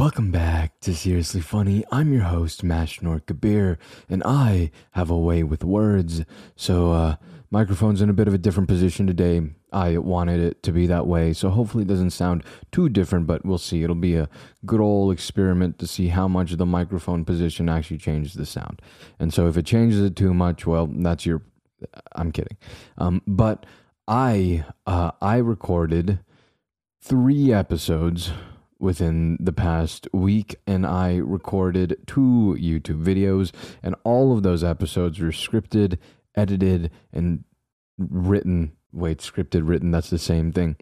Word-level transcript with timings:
Welcome 0.00 0.30
back 0.30 0.80
to 0.80 0.94
Seriously 0.94 1.42
Funny. 1.42 1.84
I'm 1.92 2.10
your 2.10 2.22
host, 2.22 2.64
Mashnor 2.64 3.20
Kabir, 3.26 3.78
and 4.08 4.22
I 4.24 4.70
have 4.92 5.10
a 5.10 5.18
way 5.18 5.42
with 5.42 5.62
words. 5.62 6.24
So, 6.56 6.92
uh, 6.92 7.16
microphone's 7.50 8.00
in 8.00 8.08
a 8.08 8.14
bit 8.14 8.26
of 8.26 8.32
a 8.32 8.38
different 8.38 8.66
position 8.70 9.06
today. 9.06 9.42
I 9.70 9.98
wanted 9.98 10.40
it 10.40 10.62
to 10.62 10.72
be 10.72 10.86
that 10.86 11.06
way, 11.06 11.34
so 11.34 11.50
hopefully 11.50 11.82
it 11.82 11.88
doesn't 11.88 12.12
sound 12.12 12.44
too 12.72 12.88
different, 12.88 13.26
but 13.26 13.44
we'll 13.44 13.58
see. 13.58 13.82
It'll 13.82 13.94
be 13.94 14.16
a 14.16 14.30
good 14.64 14.80
old 14.80 15.12
experiment 15.12 15.78
to 15.80 15.86
see 15.86 16.08
how 16.08 16.26
much 16.26 16.52
the 16.52 16.64
microphone 16.64 17.26
position 17.26 17.68
actually 17.68 17.98
changes 17.98 18.32
the 18.32 18.46
sound. 18.46 18.80
And 19.18 19.34
so, 19.34 19.48
if 19.48 19.58
it 19.58 19.66
changes 19.66 20.00
it 20.00 20.16
too 20.16 20.32
much, 20.32 20.66
well, 20.66 20.86
that's 20.90 21.26
your. 21.26 21.42
I'm 22.12 22.32
kidding. 22.32 22.56
Um, 22.96 23.20
but 23.26 23.66
I, 24.08 24.64
uh, 24.86 25.10
I 25.20 25.36
recorded 25.36 26.20
three 27.02 27.52
episodes 27.52 28.32
within 28.80 29.36
the 29.38 29.52
past 29.52 30.08
week 30.12 30.56
and 30.66 30.86
I 30.86 31.16
recorded 31.16 31.96
two 32.06 32.56
YouTube 32.58 33.04
videos 33.04 33.52
and 33.82 33.94
all 34.04 34.36
of 34.36 34.42
those 34.42 34.64
episodes 34.64 35.20
were 35.20 35.28
scripted, 35.28 35.98
edited 36.34 36.90
and 37.12 37.44
written, 37.98 38.72
wait, 38.92 39.18
scripted, 39.18 39.68
written, 39.68 39.90
that's 39.90 40.10
the 40.10 40.18
same 40.18 40.52
thing. 40.52 40.76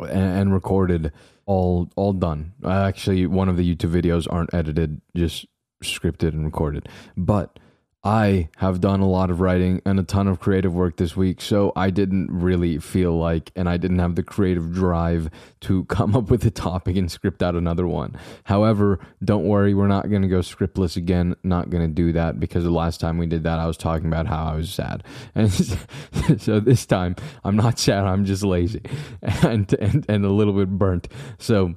And, 0.00 0.10
and 0.10 0.52
recorded 0.52 1.12
all 1.44 1.92
all 1.94 2.12
done. 2.12 2.54
Actually, 2.64 3.26
one 3.26 3.48
of 3.48 3.56
the 3.56 3.74
YouTube 3.74 3.92
videos 3.92 4.26
aren't 4.28 4.52
edited, 4.52 5.00
just 5.14 5.46
scripted 5.84 6.30
and 6.30 6.44
recorded. 6.44 6.88
But 7.16 7.58
I 8.06 8.50
have 8.58 8.80
done 8.80 9.00
a 9.00 9.08
lot 9.08 9.30
of 9.30 9.40
writing 9.40 9.82
and 9.84 9.98
a 9.98 10.04
ton 10.04 10.28
of 10.28 10.38
creative 10.38 10.72
work 10.72 10.96
this 10.96 11.16
week, 11.16 11.40
so 11.40 11.72
I 11.74 11.90
didn't 11.90 12.30
really 12.30 12.78
feel 12.78 13.18
like, 13.18 13.50
and 13.56 13.68
I 13.68 13.78
didn't 13.78 13.98
have 13.98 14.14
the 14.14 14.22
creative 14.22 14.72
drive 14.72 15.28
to 15.62 15.84
come 15.86 16.14
up 16.14 16.30
with 16.30 16.46
a 16.46 16.52
topic 16.52 16.96
and 16.96 17.10
script 17.10 17.42
out 17.42 17.56
another 17.56 17.84
one. 17.84 18.16
However, 18.44 19.00
don't 19.24 19.42
worry, 19.42 19.74
we're 19.74 19.88
not 19.88 20.08
going 20.08 20.22
to 20.22 20.28
go 20.28 20.38
scriptless 20.38 20.96
again. 20.96 21.34
Not 21.42 21.68
going 21.68 21.82
to 21.82 21.92
do 21.92 22.12
that 22.12 22.38
because 22.38 22.62
the 22.62 22.70
last 22.70 23.00
time 23.00 23.18
we 23.18 23.26
did 23.26 23.42
that, 23.42 23.58
I 23.58 23.66
was 23.66 23.76
talking 23.76 24.06
about 24.06 24.28
how 24.28 24.52
I 24.52 24.54
was 24.54 24.72
sad. 24.72 25.02
And 25.34 26.40
so 26.40 26.60
this 26.60 26.86
time, 26.86 27.16
I'm 27.42 27.56
not 27.56 27.80
sad, 27.80 28.04
I'm 28.04 28.24
just 28.24 28.44
lazy 28.44 28.82
and, 29.22 29.72
and, 29.80 30.06
and 30.08 30.24
a 30.24 30.30
little 30.30 30.52
bit 30.52 30.70
burnt. 30.70 31.08
So, 31.38 31.74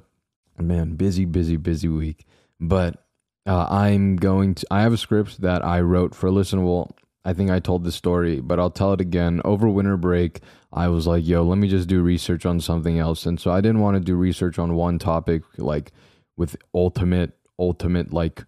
man, 0.60 0.94
busy, 0.94 1.24
busy, 1.24 1.56
busy 1.56 1.88
week. 1.88 2.24
But 2.60 3.04
uh, 3.46 3.66
I'm 3.70 4.16
going 4.16 4.54
to. 4.56 4.66
I 4.70 4.82
have 4.82 4.92
a 4.92 4.98
script 4.98 5.40
that 5.40 5.64
I 5.64 5.80
wrote 5.80 6.14
for 6.14 6.30
Listenable. 6.30 6.90
I 7.24 7.34
think 7.34 7.50
I 7.50 7.60
told 7.60 7.84
this 7.84 7.94
story, 7.94 8.40
but 8.40 8.58
I'll 8.58 8.70
tell 8.70 8.92
it 8.92 9.00
again. 9.00 9.40
Over 9.44 9.68
winter 9.68 9.96
break, 9.96 10.40
I 10.72 10.88
was 10.88 11.06
like, 11.06 11.26
"Yo, 11.26 11.42
let 11.42 11.58
me 11.58 11.68
just 11.68 11.88
do 11.88 12.02
research 12.02 12.46
on 12.46 12.60
something 12.60 12.98
else," 12.98 13.26
and 13.26 13.40
so 13.40 13.50
I 13.50 13.60
didn't 13.60 13.80
want 13.80 13.96
to 13.96 14.00
do 14.00 14.14
research 14.14 14.58
on 14.58 14.74
one 14.74 14.98
topic 14.98 15.42
like 15.58 15.92
with 16.36 16.56
ultimate, 16.74 17.32
ultimate 17.58 18.12
like 18.12 18.44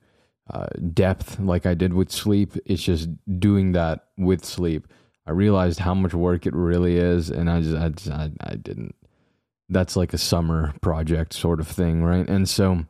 uh, 0.50 0.66
depth, 0.92 1.38
like 1.38 1.66
I 1.66 1.74
did 1.74 1.94
with 1.94 2.10
sleep. 2.10 2.56
It's 2.66 2.82
just 2.82 3.08
doing 3.38 3.72
that 3.72 4.06
with 4.16 4.44
sleep. 4.44 4.86
I 5.26 5.30
realized 5.30 5.78
how 5.80 5.94
much 5.94 6.14
work 6.14 6.46
it 6.46 6.54
really 6.54 6.96
is, 6.96 7.30
and 7.30 7.48
I 7.48 7.60
just, 7.60 7.76
I, 7.76 7.88
just, 7.90 8.10
I, 8.10 8.30
I 8.40 8.54
didn't. 8.56 8.94
That's 9.68 9.96
like 9.96 10.12
a 10.12 10.18
summer 10.18 10.74
project 10.80 11.32
sort 11.32 11.60
of 11.60 11.68
thing, 11.68 12.02
right? 12.02 12.28
And 12.28 12.48
so 12.48 12.84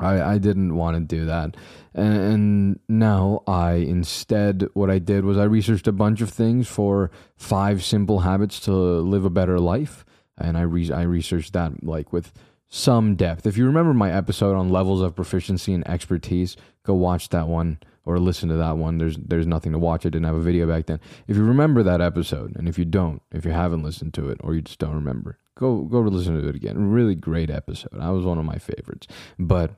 I, 0.00 0.34
I 0.34 0.38
didn't 0.38 0.76
want 0.76 0.96
to 0.96 1.16
do 1.16 1.26
that. 1.26 1.56
And, 1.94 2.16
and 2.16 2.80
now 2.88 3.42
I 3.46 3.74
instead, 3.74 4.68
what 4.74 4.90
I 4.90 4.98
did 4.98 5.24
was 5.24 5.38
I 5.38 5.44
researched 5.44 5.88
a 5.88 5.92
bunch 5.92 6.20
of 6.20 6.30
things 6.30 6.68
for 6.68 7.10
five 7.36 7.84
simple 7.84 8.20
habits 8.20 8.60
to 8.60 8.72
live 8.72 9.24
a 9.24 9.30
better 9.30 9.58
life. 9.58 10.04
And 10.38 10.58
I, 10.58 10.62
re- 10.62 10.92
I 10.92 11.02
researched 11.02 11.54
that 11.54 11.82
like 11.82 12.12
with 12.12 12.32
some 12.68 13.14
depth. 13.14 13.46
If 13.46 13.56
you 13.56 13.66
remember 13.66 13.94
my 13.94 14.12
episode 14.12 14.56
on 14.56 14.68
levels 14.68 15.00
of 15.00 15.16
proficiency 15.16 15.72
and 15.72 15.86
expertise, 15.88 16.56
go 16.82 16.94
watch 16.94 17.30
that 17.30 17.48
one 17.48 17.78
or 18.04 18.18
listen 18.18 18.48
to 18.48 18.56
that 18.56 18.76
one. 18.78 18.98
There's 18.98 19.16
there's 19.16 19.46
nothing 19.46 19.72
to 19.72 19.78
watch. 19.78 20.06
I 20.06 20.10
didn't 20.10 20.24
have 20.24 20.36
a 20.36 20.40
video 20.40 20.66
back 20.66 20.86
then. 20.86 21.00
If 21.26 21.36
you 21.36 21.44
remember 21.44 21.82
that 21.82 22.00
episode, 22.00 22.56
and 22.56 22.68
if 22.68 22.78
you 22.78 22.84
don't, 22.84 23.20
if 23.32 23.44
you 23.44 23.50
haven't 23.50 23.82
listened 23.82 24.14
to 24.14 24.28
it 24.28 24.38
or 24.42 24.54
you 24.54 24.62
just 24.62 24.78
don't 24.78 24.94
remember, 24.94 25.38
go 25.58 25.82
go 25.82 26.00
listen 26.00 26.40
to 26.40 26.48
it 26.48 26.56
again. 26.56 26.90
Really 26.90 27.14
great 27.14 27.50
episode. 27.50 27.98
I 28.00 28.10
was 28.10 28.24
one 28.24 28.38
of 28.38 28.44
my 28.44 28.58
favorites. 28.58 29.06
But 29.38 29.72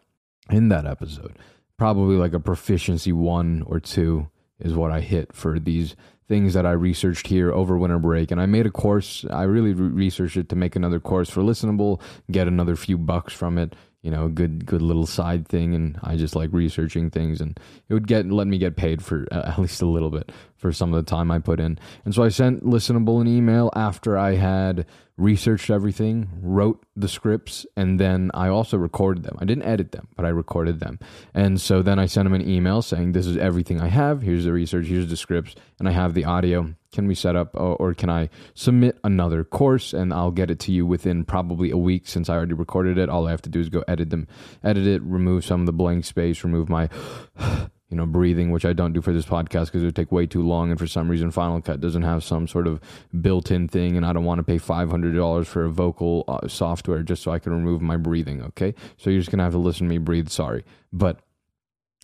in 0.50 0.68
that 0.68 0.86
episode. 0.86 1.38
Probably 1.76 2.16
like 2.16 2.32
a 2.32 2.40
proficiency 2.40 3.12
one 3.12 3.62
or 3.66 3.80
two 3.80 4.28
is 4.58 4.74
what 4.74 4.90
I 4.90 5.00
hit 5.00 5.32
for 5.32 5.58
these 5.58 5.94
things 6.28 6.54
that 6.54 6.66
I 6.66 6.72
researched 6.72 7.26
here 7.26 7.50
over 7.52 7.78
winter 7.78 7.98
break. 7.98 8.30
And 8.30 8.40
I 8.40 8.46
made 8.46 8.66
a 8.66 8.70
course. 8.70 9.24
I 9.30 9.44
really 9.44 9.72
re- 9.72 9.88
researched 9.88 10.36
it 10.36 10.48
to 10.50 10.56
make 10.56 10.76
another 10.76 11.00
course 11.00 11.30
for 11.30 11.40
listenable, 11.40 12.00
get 12.30 12.46
another 12.46 12.76
few 12.76 12.98
bucks 12.98 13.32
from 13.32 13.58
it. 13.58 13.74
You 14.02 14.12
know, 14.12 14.26
a 14.26 14.30
good, 14.30 14.64
good 14.64 14.82
little 14.82 15.06
side 15.06 15.48
thing. 15.48 15.74
And 15.74 15.98
I 16.04 16.16
just 16.16 16.36
like 16.36 16.50
researching 16.52 17.10
things, 17.10 17.40
and 17.40 17.58
it 17.88 17.94
would 17.94 18.06
get 18.06 18.26
let 18.30 18.46
me 18.46 18.56
get 18.56 18.76
paid 18.76 19.02
for 19.02 19.26
uh, 19.32 19.42
at 19.46 19.58
least 19.58 19.82
a 19.82 19.86
little 19.86 20.10
bit 20.10 20.30
for 20.56 20.72
some 20.72 20.94
of 20.94 21.04
the 21.04 21.10
time 21.10 21.32
I 21.32 21.40
put 21.40 21.58
in. 21.58 21.78
And 22.04 22.14
so 22.14 22.22
I 22.22 22.28
sent 22.28 22.64
listenable 22.64 23.20
an 23.20 23.26
email 23.26 23.70
after 23.74 24.16
I 24.16 24.34
had 24.34 24.86
researched 25.18 25.68
everything, 25.68 26.30
wrote 26.40 26.82
the 26.96 27.08
scripts, 27.08 27.66
and 27.76 27.98
then 27.98 28.30
I 28.32 28.48
also 28.48 28.78
recorded 28.78 29.24
them. 29.24 29.36
I 29.40 29.44
didn't 29.44 29.64
edit 29.64 29.92
them, 29.92 30.08
but 30.16 30.24
I 30.24 30.28
recorded 30.28 30.80
them. 30.80 31.00
And 31.34 31.60
so 31.60 31.82
then 31.82 31.98
I 31.98 32.06
sent 32.06 32.26
him 32.26 32.34
an 32.34 32.48
email 32.48 32.80
saying, 32.80 33.12
This 33.12 33.26
is 33.26 33.36
everything 33.36 33.80
I 33.80 33.88
have. 33.88 34.22
Here's 34.22 34.44
the 34.44 34.52
research, 34.52 34.86
here's 34.86 35.10
the 35.10 35.16
scripts, 35.16 35.56
and 35.78 35.88
I 35.88 35.92
have 35.92 36.14
the 36.14 36.24
audio. 36.24 36.74
Can 36.90 37.06
we 37.06 37.14
set 37.14 37.36
up 37.36 37.50
or, 37.54 37.92
can 37.92 38.08
I 38.08 38.30
submit 38.54 38.98
another 39.04 39.44
course 39.44 39.92
and 39.92 40.10
I'll 40.10 40.30
get 40.30 40.50
it 40.50 40.58
to 40.60 40.72
you 40.72 40.86
within 40.86 41.22
probably 41.22 41.70
a 41.70 41.76
week 41.76 42.08
since 42.08 42.30
I 42.30 42.34
already 42.34 42.54
recorded 42.54 42.96
it? 42.96 43.10
All 43.10 43.26
I 43.26 43.30
have 43.30 43.42
to 43.42 43.50
do 43.50 43.60
is 43.60 43.68
go 43.68 43.84
edit 43.86 44.08
them, 44.08 44.26
edit 44.64 44.86
it, 44.86 45.02
remove 45.02 45.44
some 45.44 45.60
of 45.60 45.66
the 45.66 45.72
blank 45.72 46.06
space, 46.06 46.42
remove 46.44 46.70
my 46.70 46.88
you 47.90 47.96
know, 47.96 48.04
breathing, 48.04 48.50
which 48.50 48.66
I 48.66 48.74
don't 48.74 48.92
do 48.92 49.00
for 49.00 49.12
this 49.12 49.24
podcast 49.24 49.66
because 49.66 49.82
it 49.82 49.86
would 49.86 49.96
take 49.96 50.12
way 50.12 50.26
too 50.26 50.42
long. 50.42 50.70
And 50.70 50.78
for 50.78 50.86
some 50.86 51.08
reason, 51.08 51.30
Final 51.30 51.62
Cut 51.62 51.80
doesn't 51.80 52.02
have 52.02 52.22
some 52.22 52.46
sort 52.46 52.66
of 52.66 52.80
built 53.20 53.50
in 53.50 53.66
thing. 53.66 53.96
And 53.96 54.04
I 54.04 54.12
don't 54.12 54.24
want 54.24 54.40
to 54.40 54.44
pay 54.44 54.58
$500 54.58 55.46
for 55.46 55.64
a 55.64 55.70
vocal 55.70 56.24
uh, 56.28 56.46
software 56.48 57.02
just 57.02 57.22
so 57.22 57.32
I 57.32 57.38
can 57.38 57.52
remove 57.52 57.80
my 57.80 57.96
breathing. 57.96 58.42
Okay. 58.42 58.74
So 58.98 59.08
you're 59.08 59.20
just 59.20 59.30
going 59.30 59.38
to 59.38 59.44
have 59.44 59.54
to 59.54 59.58
listen 59.58 59.86
to 59.86 59.90
me 59.90 59.98
breathe. 59.98 60.28
Sorry. 60.28 60.64
But 60.92 61.20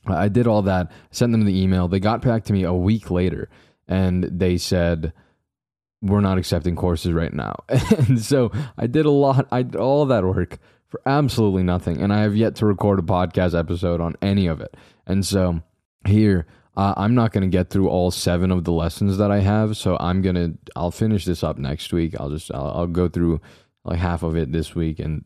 I 0.07 0.29
did 0.29 0.47
all 0.47 0.63
that, 0.63 0.91
sent 1.11 1.33
them 1.33 1.45
the 1.45 1.63
email. 1.63 1.87
They 1.87 2.01
got 2.01 2.23
back 2.23 2.45
to 2.45 2.53
me 2.53 2.65
a 2.65 2.73
week 2.73 3.11
later 3.11 3.51
and 3.87 4.25
they 4.25 4.57
said, 4.57 5.13
we're 6.01 6.21
not 6.21 6.39
accepting 6.39 6.77
courses 6.77 7.13
right 7.13 7.33
now. 7.33 7.57
and 7.69 8.21
so 8.23 8.51
I 8.77 8.87
did 8.87 9.07
a 9.07 9.11
lot, 9.11 9.49
I 9.51 9.63
did 9.63 9.77
all 9.77 10.07
that 10.07 10.25
work 10.25 10.59
for 10.89 11.01
absolutely 11.07 11.63
nothing. 11.63 12.01
And 12.01 12.13
I 12.13 12.23
have 12.23 12.37
yet 12.37 12.55
to 12.57 12.67
record 12.67 12.99
a 12.99 13.03
podcast 13.03 13.59
episode 13.59 14.01
on 14.01 14.15
any 14.21 14.47
of 14.47 14.61
it. 14.61 14.77
And 15.07 15.25
so 15.25 15.63
here 16.07 16.47
uh, 16.77 16.95
i'm 16.97 17.15
not 17.15 17.33
going 17.33 17.43
to 17.43 17.49
get 17.49 17.71
through 17.71 17.89
all 17.89 18.11
seven 18.11 18.51
of 18.51 18.65
the 18.65 18.73
lessons 18.73 19.19
that 19.19 19.31
i 19.31 19.39
have 19.39 19.77
so 19.77 19.97
i'm 20.01 20.23
going 20.23 20.35
to 20.35 20.59
i'll 20.77 20.91
finish 20.91 21.25
this 21.25 21.43
up 21.43 21.59
next 21.59 21.93
week. 21.93 22.15
I'll 22.19 22.31
just 22.31 22.53
I'll, 22.53 22.73
I'll, 22.75 22.87
go 22.87 23.09
through 23.09 23.41
like 23.85 23.99
half 23.99 24.23
of 24.23 24.37
it 24.37 24.53
this 24.53 24.75
week 24.75 24.99
and 24.99 25.25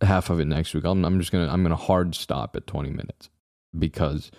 half 0.00 0.30
of 0.30 0.40
it 0.40 0.46
next 0.46 0.74
week. 0.74 0.84
I'm, 0.84 1.04
I'm 1.04 1.18
just 1.18 1.32
going 1.32 1.46
to 1.46 1.52
i'm 1.52 1.62
going 1.62 1.70
to 1.70 1.76
hard 1.76 2.14
stop 2.14 2.56
at 2.56 2.66
20 2.66 2.90
minutes 2.90 3.30
because 3.78 4.30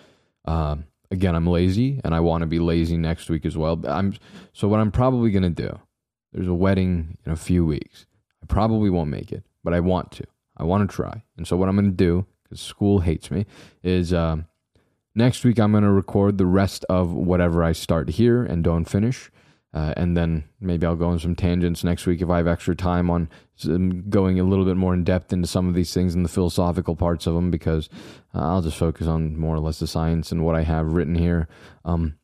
uh, 0.44 0.76
again 1.10 1.34
i'm 1.34 1.46
lazy 1.46 2.00
and 2.04 2.14
i 2.14 2.20
want 2.20 2.42
to 2.42 2.46
be 2.46 2.58
lazy 2.58 2.96
next 2.96 3.30
week 3.30 3.46
as 3.46 3.56
well. 3.56 3.80
I'm 3.86 4.14
so 4.52 4.68
what 4.68 4.80
i'm 4.80 4.92
probably 4.92 5.30
going 5.30 5.42
to 5.42 5.50
do 5.50 5.78
there's 6.32 6.48
a 6.48 6.54
wedding 6.54 7.18
in 7.26 7.32
a 7.32 7.36
few 7.36 7.64
weeks. 7.66 8.06
I 8.42 8.46
probably 8.46 8.90
won't 8.90 9.10
make 9.10 9.32
it 9.32 9.44
but 9.64 9.74
i 9.74 9.80
want 9.80 10.12
to. 10.12 10.24
I 10.56 10.64
want 10.64 10.88
to 10.88 10.94
try. 10.94 11.22
And 11.36 11.46
so 11.46 11.56
what 11.56 11.68
i'm 11.68 11.76
going 11.76 11.90
to 11.90 11.96
do 11.96 12.26
because 12.44 12.60
school 12.60 13.00
hates 13.00 13.30
me 13.30 13.46
is 13.82 14.12
um, 14.12 14.46
Next 15.14 15.44
week, 15.44 15.58
I'm 15.58 15.72
going 15.72 15.84
to 15.84 15.90
record 15.90 16.38
the 16.38 16.46
rest 16.46 16.84
of 16.88 17.12
whatever 17.12 17.62
I 17.62 17.72
start 17.72 18.10
here 18.10 18.42
and 18.42 18.64
don't 18.64 18.86
finish. 18.86 19.30
Uh, 19.74 19.94
and 19.96 20.16
then 20.16 20.44
maybe 20.60 20.86
I'll 20.86 20.96
go 20.96 21.08
on 21.08 21.18
some 21.18 21.34
tangents 21.34 21.82
next 21.82 22.04
week 22.06 22.20
if 22.20 22.28
I 22.28 22.36
have 22.36 22.46
extra 22.46 22.76
time 22.76 23.10
on 23.10 23.30
going 24.10 24.38
a 24.38 24.44
little 24.44 24.66
bit 24.66 24.76
more 24.76 24.92
in 24.92 25.02
depth 25.02 25.32
into 25.32 25.48
some 25.48 25.66
of 25.66 25.74
these 25.74 25.94
things 25.94 26.14
and 26.14 26.24
the 26.24 26.28
philosophical 26.28 26.94
parts 26.94 27.26
of 27.26 27.34
them 27.34 27.50
because 27.50 27.88
uh, 28.34 28.40
I'll 28.40 28.60
just 28.60 28.76
focus 28.76 29.06
on 29.06 29.36
more 29.36 29.54
or 29.54 29.60
less 29.60 29.78
the 29.78 29.86
science 29.86 30.30
and 30.30 30.44
what 30.44 30.56
I 30.56 30.62
have 30.62 30.92
written 30.92 31.14
here. 31.14 31.48
Um, 31.86 32.18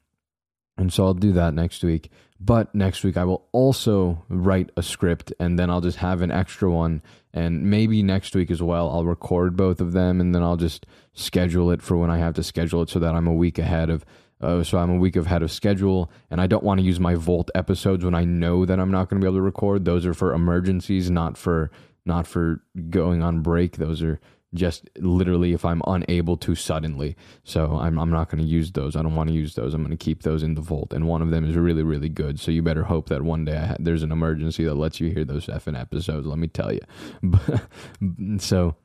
and 0.76 0.92
so 0.92 1.06
I'll 1.06 1.14
do 1.14 1.32
that 1.32 1.54
next 1.54 1.82
week. 1.82 2.10
But 2.38 2.74
next 2.74 3.02
week 3.02 3.16
I 3.16 3.24
will 3.24 3.48
also 3.52 4.24
write 4.28 4.70
a 4.76 4.82
script 4.82 5.32
and 5.40 5.58
then 5.58 5.70
I'll 5.70 5.80
just 5.80 5.98
have 5.98 6.20
an 6.20 6.30
extra 6.30 6.70
one. 6.70 7.02
And 7.32 7.64
maybe 7.70 8.02
next 8.02 8.34
week 8.34 8.50
as 8.50 8.62
well, 8.62 8.90
I'll 8.90 9.04
record 9.04 9.56
both 9.56 9.80
of 9.80 9.92
them 9.92 10.20
and 10.20 10.34
then 10.34 10.42
I'll 10.42 10.56
just 10.56 10.86
schedule 11.12 11.70
it 11.70 11.82
for 11.82 11.96
when 11.96 12.10
I 12.10 12.18
have 12.18 12.34
to 12.34 12.42
schedule 12.42 12.82
it 12.82 12.90
so 12.90 12.98
that 12.98 13.14
I'm 13.14 13.26
a 13.26 13.34
week 13.34 13.58
ahead 13.58 13.90
of. 13.90 14.04
Uh, 14.40 14.62
so 14.62 14.78
I'm 14.78 14.90
a 14.90 14.96
week 14.96 15.16
ahead 15.16 15.42
of 15.42 15.50
schedule, 15.50 16.12
and 16.30 16.40
I 16.40 16.46
don't 16.46 16.62
want 16.62 16.78
to 16.78 16.86
use 16.86 17.00
my 17.00 17.16
Volt 17.16 17.50
episodes 17.56 18.04
when 18.04 18.14
I 18.14 18.24
know 18.24 18.64
that 18.64 18.78
I'm 18.78 18.92
not 18.92 19.08
going 19.08 19.20
to 19.20 19.24
be 19.24 19.28
able 19.28 19.38
to 19.38 19.42
record. 19.42 19.84
Those 19.84 20.06
are 20.06 20.14
for 20.14 20.32
emergencies, 20.32 21.10
not 21.10 21.36
for 21.36 21.72
not 22.06 22.24
for 22.24 22.62
going 22.88 23.20
on 23.20 23.40
break. 23.40 23.78
Those 23.78 24.00
are 24.00 24.20
just 24.54 24.88
literally 24.96 25.52
if 25.52 25.64
I'm 25.64 25.82
unable 25.86 26.36
to 26.38 26.54
suddenly. 26.54 27.16
So 27.44 27.76
I'm 27.76 27.98
I'm 27.98 28.10
not 28.10 28.30
going 28.30 28.42
to 28.42 28.48
use 28.48 28.72
those. 28.72 28.96
I 28.96 29.02
don't 29.02 29.14
want 29.14 29.28
to 29.28 29.34
use 29.34 29.54
those. 29.54 29.74
I'm 29.74 29.82
going 29.82 29.96
to 29.96 30.02
keep 30.02 30.22
those 30.22 30.42
in 30.42 30.54
the 30.54 30.60
vault. 30.60 30.92
And 30.92 31.06
one 31.06 31.22
of 31.22 31.30
them 31.30 31.44
is 31.44 31.56
really 31.56 31.82
really 31.82 32.08
good. 32.08 32.40
So 32.40 32.50
you 32.50 32.62
better 32.62 32.84
hope 32.84 33.08
that 33.08 33.22
one 33.22 33.44
day 33.44 33.56
ha- 33.56 33.76
there's 33.78 34.02
an 34.02 34.12
emergency 34.12 34.64
that 34.64 34.74
lets 34.74 35.00
you 35.00 35.10
hear 35.10 35.24
those 35.24 35.46
effing 35.46 35.78
episodes. 35.78 36.26
Let 36.26 36.38
me 36.38 36.48
tell 36.48 36.72
you. 36.72 36.80
so 38.38 38.76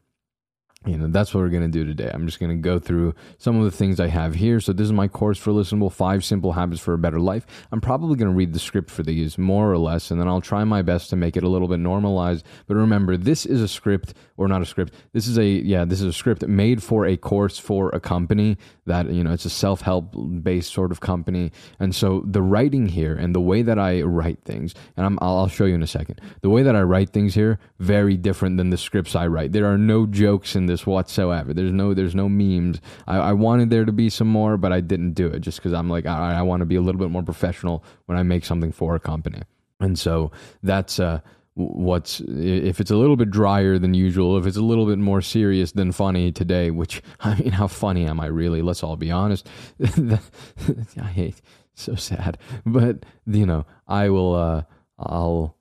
you 0.86 0.98
know 0.98 1.08
that's 1.08 1.34
what 1.34 1.42
we're 1.42 1.50
going 1.50 1.64
to 1.64 1.70
do 1.70 1.86
today. 1.86 2.10
I'm 2.14 2.26
just 2.26 2.40
going 2.40 2.50
to 2.50 2.62
go 2.62 2.78
through 2.80 3.16
some 3.38 3.58
of 3.58 3.64
the 3.64 3.72
things 3.72 4.00
i 4.00 4.08
have 4.08 4.36
here. 4.36 4.60
So 4.60 4.74
this 4.74 4.86
is 4.86 4.94
my 4.94 5.08
course 5.08 5.38
for 5.38 5.52
listenable 5.52 5.92
five 5.92 6.26
simple 6.26 6.52
habits 6.54 6.82
for 6.82 6.94
a 6.94 6.98
better 6.98 7.20
life. 7.20 7.46
I'm 7.72 7.82
probably 7.82 8.18
going 8.18 8.32
to 8.32 8.36
read 8.36 8.54
the 8.54 8.60
script 8.60 8.90
for 8.90 9.04
these 9.04 9.38
more 9.38 9.72
or 9.72 9.78
less 9.78 10.12
and 10.12 10.20
then 10.20 10.28
i'll 10.28 10.42
try 10.42 10.64
my 10.64 10.82
best 10.82 11.10
to 11.12 11.16
make 11.16 11.38
it 11.38 11.44
a 11.44 11.50
little 11.50 11.68
bit 11.68 11.80
normalized. 11.80 12.46
But 12.68 12.76
remember 12.76 13.18
this 13.18 13.46
is 13.46 13.62
a 13.62 13.68
script 13.68 14.14
or 14.36 14.48
not 14.48 14.62
a 14.62 14.66
script 14.66 14.94
this 15.14 15.28
is 15.28 15.38
a 15.38 15.46
yeah 15.46 15.86
this 15.86 16.02
is 16.02 16.08
a 16.08 16.14
script 16.14 16.46
made 16.48 16.84
for 16.84 17.06
a 17.06 17.16
course 17.16 17.58
for 17.58 17.90
a 17.90 18.00
company 18.00 18.58
that 18.86 19.10
you 19.12 19.24
know 19.24 19.32
it's 19.32 19.46
a 19.46 19.50
self-help 19.50 20.16
based 20.44 20.74
sort 20.74 20.92
of 20.92 21.00
company. 21.00 21.52
And 21.80 21.96
so 21.96 22.24
the 22.26 22.42
writing 22.42 22.88
here 22.88 23.16
and 23.16 23.34
the 23.34 23.42
way 23.42 23.62
that 23.62 23.80
i 23.80 24.02
write 24.02 24.44
things 24.44 24.74
and 24.98 25.06
I'm, 25.06 25.18
i'll 25.22 25.48
show 25.48 25.66
you 25.66 25.76
in 25.76 25.84
a 25.84 25.88
second. 25.88 26.20
The 26.42 26.50
way 26.50 26.64
that 26.64 26.76
i 26.76 26.82
write 26.82 27.12
things 27.12 27.36
here 27.36 27.60
very 27.80 28.18
different 28.18 28.58
than 28.58 28.70
the 28.70 28.78
scripts 28.78 29.16
i 29.16 29.28
write. 29.28 29.54
There 29.54 29.72
are 29.72 29.78
no 29.78 30.06
jokes 30.06 30.56
in 30.56 30.66
this 30.66 30.73
whatsoever. 30.86 31.54
There's 31.54 31.72
no 31.72 31.94
there's 31.94 32.16
no 32.16 32.28
memes. 32.28 32.82
I, 33.08 33.18
I 33.18 33.34
wanted 33.34 33.70
there 33.70 33.86
to 33.86 33.92
be 33.92 34.10
some 34.10 34.28
more 34.28 34.58
but 34.58 34.72
i 34.72 34.80
didn't 34.80 35.14
do 35.14 35.28
it 35.28 35.40
just 35.40 35.58
because 35.58 35.74
i'm 35.74 35.90
like 35.90 36.06
i, 36.06 36.40
I 36.40 36.42
want 36.42 36.62
to 36.62 36.66
be 36.66 36.76
a 36.76 36.82
little 36.82 37.00
bit 37.00 37.10
more 37.10 37.24
professional 37.24 37.84
when 38.06 38.18
i 38.18 38.24
make 38.24 38.46
something 38.46 38.72
for 38.72 38.96
a 38.96 39.00
company. 39.00 39.42
And 39.80 40.00
so 40.00 40.32
that's 40.62 41.00
uh 41.00 41.20
what's 41.56 42.22
if 42.22 42.80
it's 42.80 42.90
a 42.90 42.96
little 42.96 43.16
bit 43.16 43.30
drier 43.30 43.78
than 43.78 43.94
usual 43.94 44.38
if 44.38 44.48
it's 44.48 44.58
a 44.58 44.62
little 44.62 44.88
bit 44.88 44.98
more 44.98 45.22
serious 45.22 45.72
than 45.74 45.92
funny 45.92 46.32
today 46.32 46.72
which 46.72 47.04
i 47.20 47.36
mean 47.36 47.52
how 47.52 47.68
funny 47.68 48.06
am 48.06 48.20
i 48.20 48.26
really? 48.26 48.62
Let's 48.62 48.84
all 48.84 48.96
be 48.96 49.12
honest. 49.12 49.48
I 49.82 51.08
hate 51.08 51.42
so 51.76 51.96
sad. 51.96 52.38
But 52.66 53.06
you 53.26 53.46
know 53.46 53.66
i 53.88 54.10
will 54.10 54.36
uh 54.36 54.64
i'll 55.00 55.58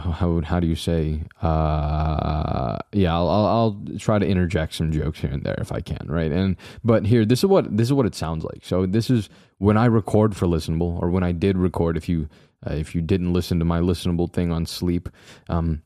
how 0.00 0.40
how 0.40 0.60
do 0.60 0.66
you 0.66 0.74
say 0.74 1.22
uh 1.42 2.78
yeah 2.92 3.14
I'll, 3.14 3.28
I'll, 3.28 3.46
I'll 3.46 3.98
try 3.98 4.18
to 4.18 4.26
interject 4.26 4.74
some 4.74 4.90
jokes 4.90 5.20
here 5.20 5.30
and 5.30 5.42
there 5.42 5.56
if 5.58 5.72
I 5.72 5.80
can 5.80 6.06
right 6.08 6.32
and 6.32 6.56
but 6.82 7.06
here 7.06 7.24
this 7.24 7.40
is 7.40 7.46
what 7.46 7.76
this 7.76 7.88
is 7.88 7.92
what 7.92 8.06
it 8.06 8.14
sounds 8.14 8.44
like 8.44 8.64
so 8.64 8.86
this 8.86 9.10
is 9.10 9.28
when 9.58 9.76
I 9.76 9.86
record 9.86 10.36
for 10.36 10.46
listenable 10.46 11.00
or 11.00 11.10
when 11.10 11.22
I 11.22 11.32
did 11.32 11.58
record 11.58 11.96
if 11.96 12.08
you 12.08 12.28
uh, 12.68 12.74
if 12.74 12.94
you 12.94 13.02
didn't 13.02 13.32
listen 13.32 13.58
to 13.58 13.64
my 13.64 13.80
listenable 13.80 14.32
thing 14.32 14.50
on 14.50 14.66
sleep, 14.66 15.08
um, 15.48 15.82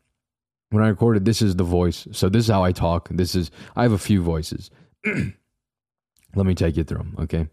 when 0.71 0.85
I 0.85 0.89
recorded, 0.89 1.25
this 1.25 1.43
is 1.43 1.57
the 1.57 1.65
voice. 1.65 2.07
So 2.13 2.29
this 2.29 2.45
is 2.45 2.51
how 2.51 2.63
I 2.63 2.73
talk. 2.73 3.09
This 3.11 3.35
is 3.35 3.51
I 3.75 3.83
have 3.83 3.93
a 3.93 3.99
few 3.99 4.23
voices. 4.23 4.71
Let 5.05 6.47
me 6.47 6.55
take 6.55 6.77
you 6.77 6.85
through 6.85 6.99
them. 6.99 7.17
Okay. 7.19 7.49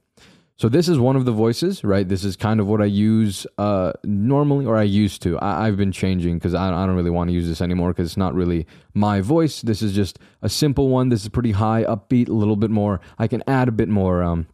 So 0.59 0.69
this 0.69 0.89
is 0.89 0.97
one 0.97 1.15
of 1.15 1.25
the 1.25 1.31
voices, 1.31 1.83
right? 1.83 2.07
This 2.07 2.23
is 2.23 2.35
kind 2.35 2.59
of 2.59 2.65
what 2.65 2.81
I 2.81 2.85
use 2.85 3.45
uh, 3.59 3.93
normally, 4.03 4.65
or 4.65 4.75
I 4.75 4.83
used 4.83 5.21
to. 5.21 5.37
I, 5.39 5.67
have 5.67 5.77
been 5.77 5.91
changing 5.91 6.39
because 6.39 6.55
I, 6.55 6.69
I, 6.69 6.87
don't 6.87 6.95
really 6.95 7.11
want 7.11 7.27
to 7.27 7.33
use 7.33 7.47
this 7.47 7.61
anymore 7.61 7.89
because 7.89 8.07
it's 8.07 8.17
not 8.17 8.33
really 8.33 8.65
my 8.95 9.21
voice. 9.21 9.61
This 9.61 9.83
is 9.83 9.93
just 9.93 10.17
a 10.41 10.49
simple 10.49 10.89
one. 10.89 11.09
This 11.09 11.21
is 11.21 11.29
pretty 11.29 11.51
high, 11.51 11.83
upbeat, 11.83 12.27
a 12.27 12.33
little 12.33 12.55
bit 12.55 12.71
more. 12.71 12.99
I 13.19 13.27
can 13.27 13.43
add 13.45 13.67
a 13.67 13.71
bit 13.71 13.87
more 13.87 14.23
um, 14.23 14.47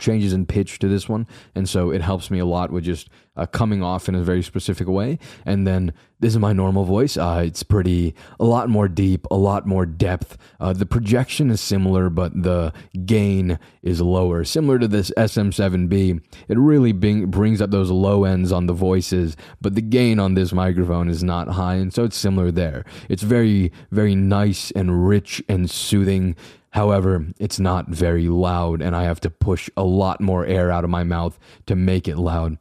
changes 0.00 0.32
in 0.32 0.46
pitch 0.46 0.78
to 0.80 0.88
this 0.88 1.08
one. 1.08 1.26
And 1.54 1.68
so 1.68 1.90
it 1.90 2.02
helps 2.02 2.30
me 2.30 2.38
a 2.38 2.46
lot 2.46 2.70
with 2.70 2.84
just 2.84 3.08
uh, 3.36 3.46
coming 3.46 3.82
off 3.82 4.08
in 4.08 4.14
a 4.14 4.22
very 4.22 4.42
specific 4.42 4.88
way. 4.88 5.18
And 5.44 5.66
then 5.66 5.92
this 6.18 6.32
is 6.32 6.38
my 6.38 6.52
normal 6.52 6.84
voice. 6.84 7.16
Uh, 7.16 7.42
it's 7.44 7.62
pretty 7.62 8.14
a 8.40 8.44
lot 8.44 8.70
more 8.70 8.88
deep 8.88 9.26
a 9.30 9.36
lot 9.36 9.66
more 9.66 9.84
depth. 9.84 10.38
Uh, 10.58 10.72
the 10.72 10.86
projection 10.86 11.50
is 11.50 11.60
similar 11.60 12.08
but 12.08 12.42
the 12.42 12.72
gain 13.04 13.58
is 13.82 14.00
lower. 14.00 14.44
Similar 14.44 14.78
to 14.78 14.88
this 14.88 15.10
sm7b 15.16 16.22
it 16.48 16.58
really 16.58 16.92
bring, 16.92 17.26
brings 17.26 17.60
up 17.60 17.70
those 17.70 17.90
low 17.90 18.24
ends 18.24 18.52
on 18.52 18.66
the 18.66 18.72
voices 18.72 19.36
but 19.60 19.74
the 19.74 19.82
gain 19.82 20.18
on 20.18 20.34
this 20.34 20.52
microphone 20.52 21.08
is 21.08 21.22
not 21.22 21.48
high. 21.48 21.74
And 21.74 21.92
so 21.92 22.04
it's 22.04 22.16
similar 22.16 22.50
there. 22.50 22.84
It's 23.08 23.22
very 23.22 23.70
very 23.90 24.14
nice 24.14 24.70
and 24.70 25.06
rich 25.06 25.42
and 25.48 25.70
soothing 25.70 26.36
However, 26.76 27.24
it's 27.38 27.58
not 27.58 27.88
very 27.88 28.28
loud, 28.28 28.82
and 28.82 28.94
I 28.94 29.04
have 29.04 29.18
to 29.20 29.30
push 29.30 29.70
a 29.78 29.82
lot 29.82 30.20
more 30.20 30.44
air 30.44 30.70
out 30.70 30.84
of 30.84 30.90
my 30.90 31.04
mouth 31.04 31.38
to 31.64 31.74
make 31.74 32.06
it 32.06 32.18
loud. 32.18 32.58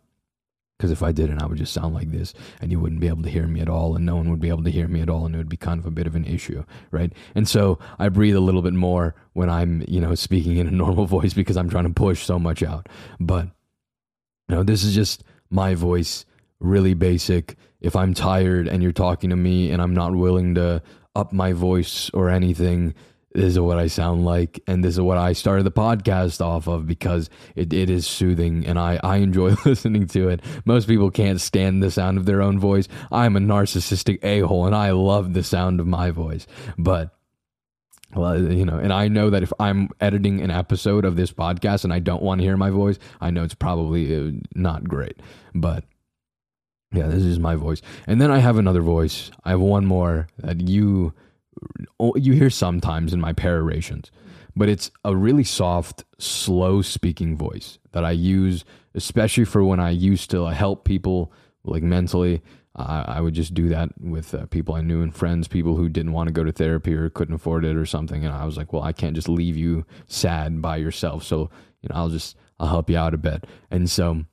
Because 0.78 0.90
if 0.90 1.04
I 1.04 1.12
didn't, 1.12 1.44
I 1.44 1.46
would 1.46 1.58
just 1.58 1.74
sound 1.74 1.94
like 1.94 2.12
this, 2.12 2.34
and 2.62 2.72
you 2.72 2.80
wouldn't 2.80 3.02
be 3.02 3.10
able 3.10 3.24
to 3.24 3.30
hear 3.30 3.46
me 3.46 3.60
at 3.60 3.68
all, 3.68 3.94
and 3.94 4.06
no 4.06 4.16
one 4.16 4.30
would 4.30 4.40
be 4.40 4.48
able 4.48 4.64
to 4.64 4.72
hear 4.72 4.88
me 4.88 5.02
at 5.02 5.10
all, 5.10 5.26
and 5.26 5.36
it 5.36 5.38
would 5.38 5.50
be 5.50 5.58
kind 5.58 5.82
of 5.82 5.86
a 5.86 5.92
bit 5.92 6.08
of 6.08 6.16
an 6.16 6.24
issue, 6.24 6.64
right? 6.92 7.12
And 7.36 7.46
so 7.46 7.78
I 8.00 8.08
breathe 8.08 8.38
a 8.38 8.40
little 8.40 8.62
bit 8.62 8.74
more 8.74 9.16
when 9.34 9.50
I'm, 9.50 9.84
you 9.86 10.00
know, 10.00 10.16
speaking 10.16 10.56
in 10.56 10.68
a 10.70 10.72
normal 10.86 11.08
voice 11.08 11.34
because 11.34 11.58
I'm 11.58 11.70
trying 11.70 11.84
to 11.84 11.90
push 11.90 12.24
so 12.24 12.40
much 12.40 12.64
out. 12.64 12.88
But, 13.20 13.48
you 14.48 14.56
know, 14.56 14.64
this 14.64 14.86
is 14.86 14.96
just 14.96 15.26
my 15.50 15.76
voice, 15.76 16.24
really 16.62 16.94
basic. 16.94 17.58
If 17.82 17.98
I'm 17.98 18.14
tired 18.14 18.70
and 18.70 18.82
you're 18.82 18.94
talking 18.94 19.32
to 19.32 19.36
me 19.36 19.72
and 19.72 19.82
I'm 19.82 19.94
not 19.94 20.16
willing 20.16 20.56
to 20.56 20.82
up 21.18 21.34
my 21.34 21.52
voice 21.52 22.10
or 22.14 22.30
anything, 22.30 22.96
this 23.36 23.52
is 23.52 23.60
what 23.60 23.78
I 23.78 23.88
sound 23.88 24.24
like, 24.24 24.64
and 24.66 24.82
this 24.82 24.96
is 24.96 25.02
what 25.02 25.18
I 25.18 25.34
started 25.34 25.66
the 25.66 25.72
podcast 25.72 26.40
off 26.40 26.68
of 26.68 26.88
because 26.88 27.30
it, 27.56 27.74
it 27.74 27.90
is 27.90 28.08
soothing 28.08 28.66
and 28.66 28.80
I, 28.80 28.98
I 29.04 29.18
enjoy 29.18 29.56
listening 29.66 30.08
to 30.08 30.30
it. 30.30 30.42
Most 30.64 30.88
people 30.88 31.12
can't 31.12 31.42
stand 31.42 31.84
the 31.84 31.92
sound 31.92 32.18
of 32.18 32.26
their 32.26 32.42
own 32.42 32.60
voice. 32.60 32.88
I'm 33.12 33.36
a 33.36 33.42
narcissistic 33.42 34.24
a 34.24 34.40
hole 34.42 34.66
and 34.66 34.74
I 34.74 34.92
love 34.92 35.34
the 35.34 35.44
sound 35.44 35.82
of 35.82 35.88
my 35.88 36.12
voice. 36.12 36.48
But, 36.78 37.14
well, 38.16 38.42
you 38.42 38.66
know, 38.66 38.78
and 38.78 38.94
I 38.94 39.10
know 39.10 39.30
that 39.30 39.44
if 39.44 39.52
I'm 39.60 39.90
editing 40.00 40.40
an 40.40 40.50
episode 40.50 41.04
of 41.04 41.18
this 41.18 41.32
podcast 41.32 41.84
and 41.84 41.92
I 41.92 42.00
don't 42.00 42.24
want 42.24 42.40
to 42.40 42.46
hear 42.46 42.56
my 42.56 42.70
voice, 42.70 42.98
I 43.20 43.32
know 43.32 43.44
it's 43.44 43.54
probably 43.54 44.16
uh, 44.16 44.32
not 44.56 44.86
great. 44.86 45.20
But, 45.54 45.84
yeah, 46.94 47.08
this 47.08 47.24
is 47.24 47.38
my 47.38 47.56
voice. 47.56 47.82
And 48.08 48.22
then 48.22 48.32
I 48.32 48.38
have 48.38 48.58
another 48.58 48.82
voice. 48.82 49.30
I 49.44 49.50
have 49.50 49.60
one 49.60 49.86
more 49.86 50.28
that 50.38 50.62
you 50.62 51.14
you 52.16 52.34
hear 52.34 52.50
sometimes 52.50 53.14
in 53.14 53.22
my 53.22 53.34
perorations, 53.34 54.10
but 54.56 54.70
it's 54.70 54.92
a 55.04 55.16
really 55.16 55.44
soft, 55.44 56.04
slow 56.18 56.82
speaking 56.82 57.38
voice 57.38 57.80
that 57.92 58.06
I 58.06 58.12
use, 58.12 58.66
especially 58.94 59.46
for 59.46 59.64
when 59.64 59.80
I 59.80 59.90
used 59.90 60.30
to 60.32 60.46
help 60.46 60.86
people 60.86 61.32
like 61.64 61.84
mentally. 61.84 62.42
I, 62.76 63.06
I 63.08 63.22
would 63.22 63.34
just 63.34 63.54
do 63.54 63.70
that 63.70 63.90
with 64.00 64.34
uh, 64.34 64.46
people 64.48 64.76
I 64.76 64.82
knew 64.82 65.02
and 65.02 65.16
friends, 65.16 65.48
people 65.48 65.76
who 65.76 65.88
didn't 65.90 66.12
want 66.12 66.28
to 66.28 66.34
go 66.34 66.44
to 66.44 66.52
therapy 66.52 66.94
or 66.94 67.10
couldn't 67.10 67.36
afford 67.36 67.64
it 67.66 67.76
or 67.76 67.86
something. 67.86 68.26
And 68.26 68.34
I 68.34 68.46
was 68.46 68.58
like, 68.58 68.74
well, 68.74 68.84
I 68.84 68.92
can't 68.92 69.16
just 69.16 69.30
leave 69.30 69.56
you 69.56 69.86
sad 70.08 70.62
by 70.62 70.78
yourself. 70.78 71.24
So, 71.24 71.50
you 71.82 71.90
know, 71.90 71.96
I'll 71.96 72.10
just, 72.10 72.36
I'll 72.60 72.68
help 72.68 72.90
you 72.90 72.98
out 72.98 73.14
a 73.14 73.18
bit. 73.18 73.46
And 73.72 73.90
so, 73.90 74.26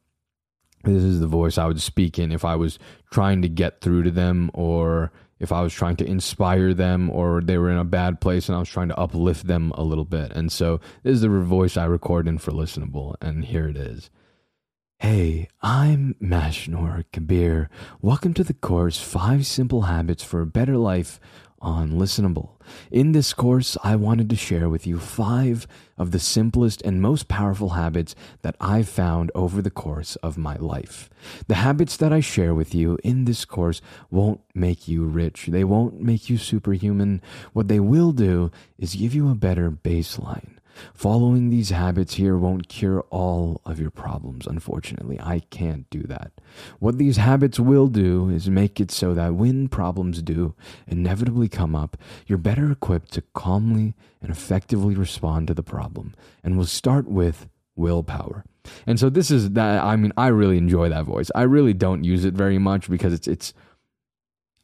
this 0.85 1.03
is 1.03 1.21
the 1.21 1.29
voice 1.29 1.59
I 1.59 1.67
would 1.67 1.81
speak 1.81 2.19
in 2.19 2.33
if 2.33 2.45
I 2.45 2.57
was 2.57 2.79
trying 3.11 3.43
to 3.43 3.49
get 3.49 3.81
through 3.81 4.03
to 4.05 4.11
them 4.11 4.51
or 4.53 5.13
if 5.43 5.51
I 5.51 5.61
was 5.61 5.75
trying 5.75 5.97
to 5.97 6.07
inspire 6.07 6.73
them 6.73 7.11
or 7.11 7.43
they 7.43 7.59
were 7.59 7.71
in 7.71 7.77
a 7.77 7.85
bad 7.85 8.21
place 8.21 8.49
and 8.49 8.55
I 8.55 8.61
was 8.61 8.69
trying 8.69 8.89
to 8.89 8.99
uplift 8.99 9.49
them 9.49 9.73
a 9.73 9.83
little 9.83 10.05
bit. 10.05 10.31
And 10.33 10.51
so 10.53 10.81
this 11.03 11.17
is 11.17 11.21
the 11.23 11.29
voice 11.29 11.77
I 11.77 11.85
record 11.85 12.29
in 12.29 12.39
for 12.39 12.53
Listenable, 12.53 13.17
and 13.21 13.45
here 13.45 13.69
it 13.69 13.77
is. 13.77 14.09
Hey, 15.03 15.49
I'm 15.61 16.15
Mashnor 16.23 17.07
Kabir. 17.13 17.69
Welcome 18.01 18.35
to 18.35 18.45
the 18.45 18.55
course 18.55 19.01
Five 19.01 19.47
Simple 19.47 19.83
Habits 19.83 20.23
for 20.23 20.41
a 20.41 20.47
Better 20.47 20.77
Life 20.77 21.19
on 21.61 21.95
Listenable. 21.95 22.51
In 22.89 23.11
this 23.11 23.35
course, 23.35 23.77
I 23.83 23.97
wanted 23.97 24.31
to 24.31 24.37
share 24.37 24.69
with 24.69 24.87
you 24.87 25.01
five 25.01 25.67
of 25.99 26.13
the 26.13 26.21
simplest 26.21 26.83
and 26.83 27.03
most 27.03 27.27
powerful 27.27 27.71
habits 27.71 28.15
that 28.43 28.55
I've 28.61 28.89
found 28.89 29.33
over 29.35 29.61
the 29.61 29.73
course 29.73 30.15
of 30.23 30.39
my 30.39 30.55
life. 30.55 31.11
The 31.49 31.57
habits 31.57 31.97
that 31.97 32.13
I 32.13 32.21
share 32.21 32.55
with 32.55 32.73
you 32.73 32.97
in 33.03 33.25
this 33.25 33.45
course 33.45 33.83
won't 34.09 34.41
make 34.55 34.87
you 34.87 35.05
rich, 35.05 35.47
they 35.47 35.65
won't 35.65 36.01
make 36.01 36.31
you 36.31 36.39
superhuman. 36.39 37.21
What 37.53 37.67
they 37.67 37.81
will 37.81 38.13
do 38.13 38.53
is 38.79 38.95
give 38.95 39.17
you 39.17 39.29
a 39.29 39.35
better 39.35 39.69
baseline. 39.69 40.59
Following 40.95 41.51
these 41.51 41.71
habits 41.71 42.15
here 42.15 42.37
won't 42.37 42.69
cure 42.69 43.03
all 43.11 43.61
of 43.65 43.81
your 43.81 43.91
problems, 43.91 44.47
unfortunately. 44.47 45.19
I 45.21 45.41
can't 45.51 45.89
do 45.91 46.03
that. 46.05 46.33
What 46.79 46.99
these 46.99 47.17
habits 47.17 47.59
will 47.61 47.89
do 47.89 48.29
is 48.29 48.49
make 48.49 48.81
it 48.81 48.91
so 48.91 49.15
that 49.15 49.35
when 49.35 49.69
problems 49.69 50.23
do 50.23 50.55
inevitably 50.87 51.49
come 51.49 51.75
up, 51.75 51.97
you're 52.27 52.39
better 52.39 52.71
equipped 52.71 53.13
to 53.13 53.23
calmly 53.35 53.95
and 54.21 54.31
effectively 54.31 54.95
respond 54.95 55.49
to 55.49 55.55
the 55.55 55.63
problem. 55.63 56.15
And 56.43 56.57
we'll 56.57 56.67
start 56.67 57.09
with 57.09 57.49
willpower. 57.77 58.45
And 58.87 58.99
so 58.99 59.11
this 59.11 59.31
is 59.31 59.51
that 59.51 59.83
I 59.83 59.97
mean 59.97 60.13
I 60.17 60.29
really 60.29 60.59
enjoy 60.59 60.89
that 60.89 61.05
voice. 61.05 61.31
I 61.35 61.43
really 61.43 61.75
don't 61.75 62.05
use 62.05 62.25
it 62.25 62.35
very 62.35 62.59
much 62.59 62.89
because 62.89 63.13
it's 63.13 63.27
it's 63.27 63.53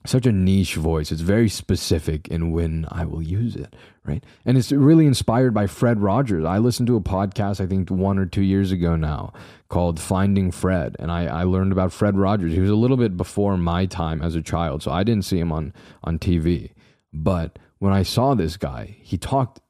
such 0.07 0.27
a 0.27 0.33
niche 0.33 0.77
voice. 0.77 1.11
It's 1.13 1.21
very 1.21 1.49
specific 1.49 2.29
in 2.29 2.51
when 2.53 2.87
I 2.91 3.05
will 3.05 3.23
use 3.23 3.57
it, 3.57 3.75
right? 4.05 4.25
And 4.45 4.57
it's 4.57 4.73
really 4.73 5.07
inspired 5.07 5.53
by 5.53 5.67
Fred 5.67 6.01
Rogers. 6.01 6.45
I 6.45 6.59
listened 6.59 6.87
to 6.87 6.97
a 6.97 7.01
podcast, 7.01 7.61
I 7.61 7.67
think 7.67 7.91
one 7.91 8.19
or 8.19 8.27
two 8.27 8.43
years 8.43 8.73
ago 8.73 8.97
now, 8.97 9.33
called 9.69 10.01
Finding 10.01 10.51
Fred. 10.51 10.97
And 10.99 11.11
I, 11.11 11.27
I 11.27 11.43
learned 11.43 11.73
about 11.73 11.93
Fred 11.93 12.17
Rogers. 12.17 12.53
He 12.53 12.61
was 12.61 12.71
a 12.71 12.77
little 12.77 12.97
bit 12.97 13.17
before 13.17 13.57
my 13.57 13.87
time 13.87 14.23
as 14.23 14.35
a 14.35 14.43
child, 14.43 14.83
so 14.83 14.91
I 14.91 15.03
didn't 15.03 15.25
see 15.25 15.39
him 15.39 15.53
on, 15.53 15.75
on 16.05 16.19
TV. 16.19 16.71
But 17.13 17.59
when 17.79 17.93
I 17.93 18.03
saw 18.03 18.35
this 18.35 18.57
guy, 18.57 18.97
he 19.01 19.19
talked, 19.19 19.61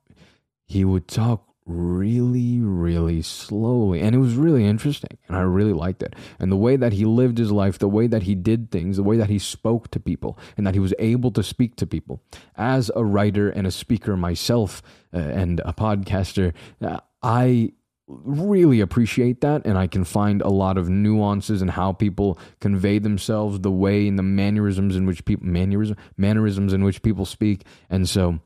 he 0.67 0.85
would 0.85 1.09
talk 1.09 1.48
really, 1.69 2.61
really 2.61 3.23
slowly. 3.23 4.01
And 4.01 4.15
it 4.15 4.19
was 4.19 4.35
really 4.35 4.65
interesting. 4.65 5.19
And 5.29 5.37
I 5.37 5.43
really 5.43 5.73
liked 5.73 6.03
it. 6.03 6.17
And 6.39 6.51
the 6.51 6.57
way 6.57 6.77
that 6.77 6.95
he 6.95 7.05
lived 7.05 7.39
his 7.39 7.53
life, 7.53 7.79
the 7.79 7.89
way 7.89 8.07
that 8.07 8.25
he 8.25 8.35
did 8.35 8.71
things, 8.71 8.97
the 8.97 9.03
way 9.03 9.19
that 9.19 9.29
he 9.29 9.39
spoke 9.39 9.91
to 9.91 10.01
people, 10.01 10.39
and 10.57 10.67
that 10.67 10.75
he 10.75 10.81
was 10.81 10.95
able 10.99 11.31
to 11.33 11.43
speak 11.43 11.77
to 11.77 11.87
people. 11.87 12.23
As 12.57 12.91
a 12.97 13.05
writer 13.05 13.51
and 13.51 13.67
a 13.67 13.71
speaker 13.71 14.17
myself 14.17 14.83
uh, 15.13 15.19
and 15.19 15.61
a 15.65 15.73
podcaster, 15.73 16.55
uh, 16.81 17.01
I 17.23 17.73
really 18.09 18.81
appreciate 18.81 19.43
that 19.43 19.67
and 19.67 19.77
i 19.77 19.87
can 19.87 20.03
find 20.03 20.41
a 20.41 20.49
lot 20.49 20.79
of 20.79 20.89
nuances 20.89 21.61
in 21.61 21.69
how 21.69 21.93
people 21.93 22.39
convey 22.59 22.99
themselves 22.99 23.61
the 23.61 23.71
way 23.71 24.09
and 24.09 24.19
the 24.19 24.23
mannerisms 24.23 24.97
in 24.97 25.05
which 25.05 25.23
people 25.27 25.47
mannerism 25.47 25.95
mannerisms 26.17 26.73
in 26.73 26.83
which 26.83 27.03
people 27.03 27.27
speak 27.27 27.67
and 27.91 28.09
so 28.09 28.41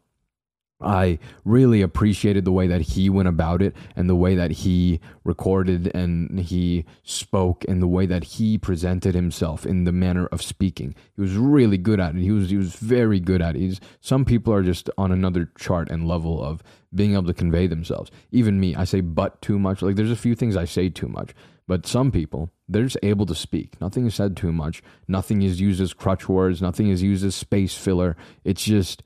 I 0.82 1.18
really 1.44 1.82
appreciated 1.82 2.44
the 2.44 2.52
way 2.52 2.66
that 2.66 2.80
he 2.80 3.08
went 3.08 3.28
about 3.28 3.62
it 3.62 3.74
and 3.96 4.08
the 4.08 4.16
way 4.16 4.34
that 4.34 4.50
he 4.50 5.00
recorded 5.24 5.90
and 5.94 6.40
he 6.40 6.84
spoke 7.02 7.64
and 7.68 7.80
the 7.80 7.88
way 7.88 8.06
that 8.06 8.24
he 8.24 8.58
presented 8.58 9.14
himself 9.14 9.64
in 9.64 9.84
the 9.84 9.92
manner 9.92 10.26
of 10.26 10.42
speaking. 10.42 10.94
He 11.14 11.20
was 11.20 11.36
really 11.36 11.78
good 11.78 12.00
at 12.00 12.14
it. 12.14 12.22
He 12.22 12.30
was 12.30 12.50
he 12.50 12.56
was 12.56 12.74
very 12.76 13.20
good 13.20 13.42
at 13.42 13.56
it. 13.56 13.60
He's, 13.60 13.80
some 14.00 14.24
people 14.24 14.52
are 14.52 14.62
just 14.62 14.90
on 14.98 15.12
another 15.12 15.50
chart 15.58 15.90
and 15.90 16.06
level 16.06 16.42
of 16.42 16.62
being 16.94 17.12
able 17.14 17.26
to 17.26 17.34
convey 17.34 17.66
themselves. 17.66 18.10
Even 18.30 18.60
me, 18.60 18.74
I 18.74 18.84
say 18.84 19.00
but 19.00 19.40
too 19.40 19.58
much. 19.58 19.82
Like 19.82 19.96
there's 19.96 20.10
a 20.10 20.16
few 20.16 20.34
things 20.34 20.56
I 20.56 20.64
say 20.64 20.88
too 20.88 21.08
much, 21.08 21.34
but 21.66 21.86
some 21.86 22.10
people 22.10 22.50
they're 22.72 22.84
just 22.84 22.98
able 23.02 23.26
to 23.26 23.34
speak. 23.34 23.80
Nothing 23.80 24.06
is 24.06 24.14
said 24.14 24.36
too 24.36 24.52
much. 24.52 24.82
Nothing 25.06 25.42
is 25.42 25.60
used 25.60 25.80
as 25.80 25.92
crutch 25.92 26.28
words. 26.28 26.62
Nothing 26.62 26.88
is 26.88 27.02
used 27.02 27.24
as 27.24 27.34
space 27.34 27.74
filler. 27.74 28.16
It's 28.44 28.64
just 28.64 29.02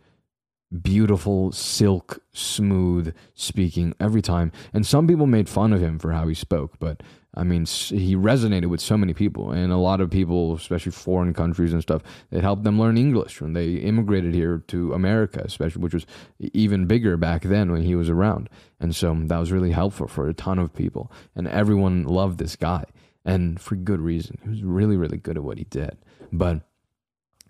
beautiful, 0.83 1.53
silk, 1.53 2.21
smooth 2.33 3.15
speaking 3.35 3.95
every 4.01 4.23
time. 4.23 4.53
And 4.73 4.87
some 4.87 5.07
people 5.07 5.27
made 5.27 5.49
fun 5.49 5.73
of 5.73 5.81
him 5.81 5.99
for 5.99 6.13
how 6.13 6.27
he 6.29 6.35
spoke, 6.35 6.79
but 6.79 7.03
I 7.39 7.43
mean, 7.43 7.67
he 7.67 8.17
resonated 8.17 8.67
with 8.67 8.81
so 8.81 8.97
many 8.97 9.13
people, 9.13 9.51
and 9.51 9.71
a 9.71 9.77
lot 9.77 10.01
of 10.01 10.11
people, 10.11 10.55
especially 10.55 10.93
foreign 10.93 11.35
countries 11.35 11.75
and 11.75 11.83
stuff, 11.83 12.03
it 12.31 12.41
helped 12.41 12.65
them 12.65 12.81
learn 12.81 12.97
English 12.97 13.43
when 13.43 13.53
they 13.53 13.75
immigrated 13.75 14.33
here 14.33 14.65
to 14.69 14.95
America, 14.95 15.43
especially, 15.45 15.83
which 15.83 15.93
was 15.93 16.07
even 16.39 16.87
bigger 16.87 17.19
back 17.19 17.43
then 17.43 17.71
when 17.71 17.83
he 17.83 17.95
was 17.95 18.09
around. 18.09 18.49
And 18.81 18.97
so 18.97 19.15
that 19.15 19.37
was 19.39 19.53
really 19.53 19.73
helpful 19.73 20.09
for 20.09 20.27
a 20.27 20.35
ton 20.35 20.59
of 20.59 20.73
people, 20.73 21.13
and 21.35 21.47
everyone 21.47 22.05
loved 22.05 22.39
this 22.39 22.57
guy, 22.57 22.85
and 23.23 23.61
for 23.61 23.77
good 23.77 24.01
reason. 24.01 24.39
He 24.43 24.49
was 24.49 24.63
really, 24.63 24.97
really 24.97 25.19
good 25.19 25.37
at 25.37 25.45
what 25.45 25.59
he 25.59 25.65
did. 25.65 25.99
But 26.33 26.63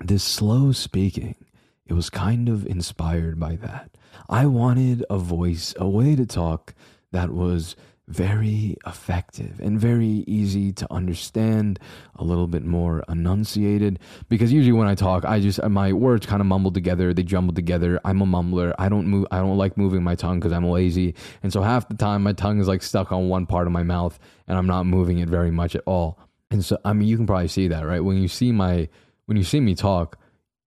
this 0.05 0.25
slow 0.25 0.73
speaking, 0.73 1.37
it 1.87 1.93
was 1.93 2.11
kind 2.11 2.49
of 2.49 2.67
inspired 2.67 3.39
by 3.39 3.57
that. 3.57 3.91
I 4.29 4.47
wanted 4.47 5.05
a 5.09 5.19
voice, 5.19 5.75
a 5.79 5.89
way 5.89 6.17
to 6.17 6.27
talk 6.27 6.75
that 7.13 7.31
was 7.31 7.77
very 8.09 8.77
effective 8.87 9.59
and 9.61 9.81
very 9.81 10.25
easy 10.27 10.73
to 10.73 10.87
understand, 10.93 11.81
a 12.15 12.23
little 12.23 12.47
bit 12.47 12.65
more 12.65 13.03
enunciated. 13.09 13.99
Because 14.29 14.53
usually 14.53 14.73
when 14.73 14.87
I 14.87 14.95
talk, 14.95 15.25
I 15.25 15.41
just 15.41 15.63
my 15.65 15.93
words 15.93 16.27
kind 16.27 16.41
of 16.41 16.47
mumble 16.47 16.71
together, 16.71 17.13
they 17.13 17.25
jumble 17.25 17.55
together. 17.55 18.01
I'm 18.05 18.23
a 18.23 18.27
mumbler. 18.27 18.75
I 18.79 18.89
don't 18.89 19.07
move. 19.07 19.27
I 19.31 19.39
don't 19.39 19.57
like 19.57 19.77
moving 19.77 20.03
my 20.03 20.15
tongue 20.15 20.39
because 20.39 20.53
I'm 20.53 20.69
lazy, 20.69 21.15
and 21.43 21.53
so 21.53 21.63
half 21.63 21.89
the 21.89 21.97
time 21.97 22.23
my 22.23 22.33
tongue 22.33 22.61
is 22.61 22.69
like 22.69 22.83
stuck 22.83 23.11
on 23.13 23.29
one 23.29 23.47
part 23.47 23.67
of 23.67 23.73
my 23.73 23.83
mouth, 23.83 24.19
and 24.47 24.57
I'm 24.57 24.67
not 24.67 24.87
moving 24.87 25.19
it 25.19 25.29
very 25.29 25.51
much 25.51 25.75
at 25.75 25.83
all. 25.87 26.19
And 26.51 26.65
so 26.65 26.79
I 26.85 26.93
mean, 26.93 27.09
you 27.09 27.17
can 27.17 27.27
probably 27.27 27.49
see 27.49 27.69
that, 27.69 27.87
right? 27.87 28.01
When 28.01 28.19
you 28.23 28.29
see 28.29 28.53
my 28.53 28.89
when 29.27 29.37
you 29.37 29.45
see 29.45 29.61
me 29.61 29.75
talk, 29.75 30.17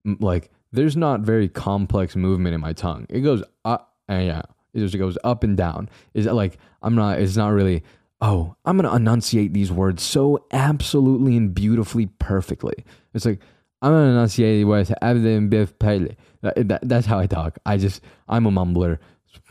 like 0.04 0.50
there's 0.72 0.96
not 0.96 1.20
very 1.20 1.48
complex 1.48 2.16
movement 2.16 2.54
in 2.54 2.60
my 2.60 2.72
tongue. 2.72 3.06
It 3.08 3.20
goes 3.20 3.42
up 3.64 3.94
and 4.08 4.26
yeah 4.26 4.42
it 4.74 4.80
just 4.80 4.96
goes 4.98 5.18
up 5.24 5.44
and 5.44 5.56
down. 5.56 5.88
Is 6.14 6.26
like 6.26 6.58
I'm 6.82 6.94
not? 6.94 7.20
It's 7.20 7.36
not 7.36 7.52
really. 7.52 7.82
Oh, 8.20 8.54
I'm 8.64 8.76
gonna 8.76 8.94
enunciate 8.94 9.52
these 9.52 9.72
words 9.72 10.02
so 10.02 10.44
absolutely 10.52 11.36
and 11.36 11.54
beautifully 11.54 12.06
perfectly. 12.06 12.84
It's 13.14 13.24
like 13.24 13.40
I'm 13.82 13.92
gonna 13.92 14.10
enunciate 14.10 14.66
words 14.66 14.90
that, 15.00 16.20
that, 16.42 16.80
That's 16.82 17.06
how 17.06 17.18
I 17.18 17.26
talk. 17.26 17.58
I 17.64 17.78
just 17.78 18.02
I'm 18.28 18.46
a 18.46 18.50
mumbler. 18.50 18.98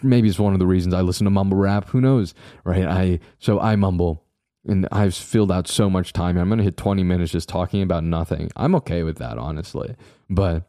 Maybe 0.04 0.30
it's 0.30 0.40
one 0.40 0.54
of 0.54 0.60
the 0.60 0.68
reasons 0.68 0.94
I 0.94 1.02
listen 1.02 1.26
to 1.26 1.32
mumble 1.32 1.58
rap. 1.58 1.90
Who 1.90 2.02
knows, 2.02 2.34
right? 2.64 2.86
I 2.86 3.20
so 3.40 3.60
I 3.60 3.76
mumble 3.76 4.24
and 4.68 4.88
I've 4.92 5.16
filled 5.16 5.52
out 5.52 5.68
so 5.68 5.90
much 5.90 6.14
time. 6.14 6.38
I'm 6.38 6.50
gonna 6.50 6.64
hit 6.64 6.78
20 6.78 7.04
minutes 7.04 7.32
just 7.32 7.50
talking 7.50 7.82
about 7.82 8.04
nothing. 8.04 8.52
I'm 8.56 8.76
okay 8.76 9.04
with 9.04 9.18
that, 9.18 9.38
honestly. 9.38 9.96
But 10.30 10.69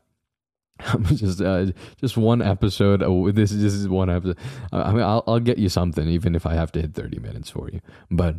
just 1.02 1.40
uh, 1.40 1.66
just 2.00 2.16
one 2.16 2.42
episode. 2.42 3.02
Oh, 3.02 3.30
this 3.30 3.52
is 3.52 3.74
just 3.74 3.88
one 3.88 4.10
episode. 4.10 4.38
I 4.72 4.92
mean, 4.92 5.02
I'll 5.02 5.24
I'll 5.26 5.40
get 5.40 5.58
you 5.58 5.68
something, 5.68 6.08
even 6.08 6.34
if 6.34 6.46
I 6.46 6.54
have 6.54 6.72
to 6.72 6.80
hit 6.80 6.94
thirty 6.94 7.18
minutes 7.18 7.50
for 7.50 7.68
you. 7.70 7.80
But 8.10 8.36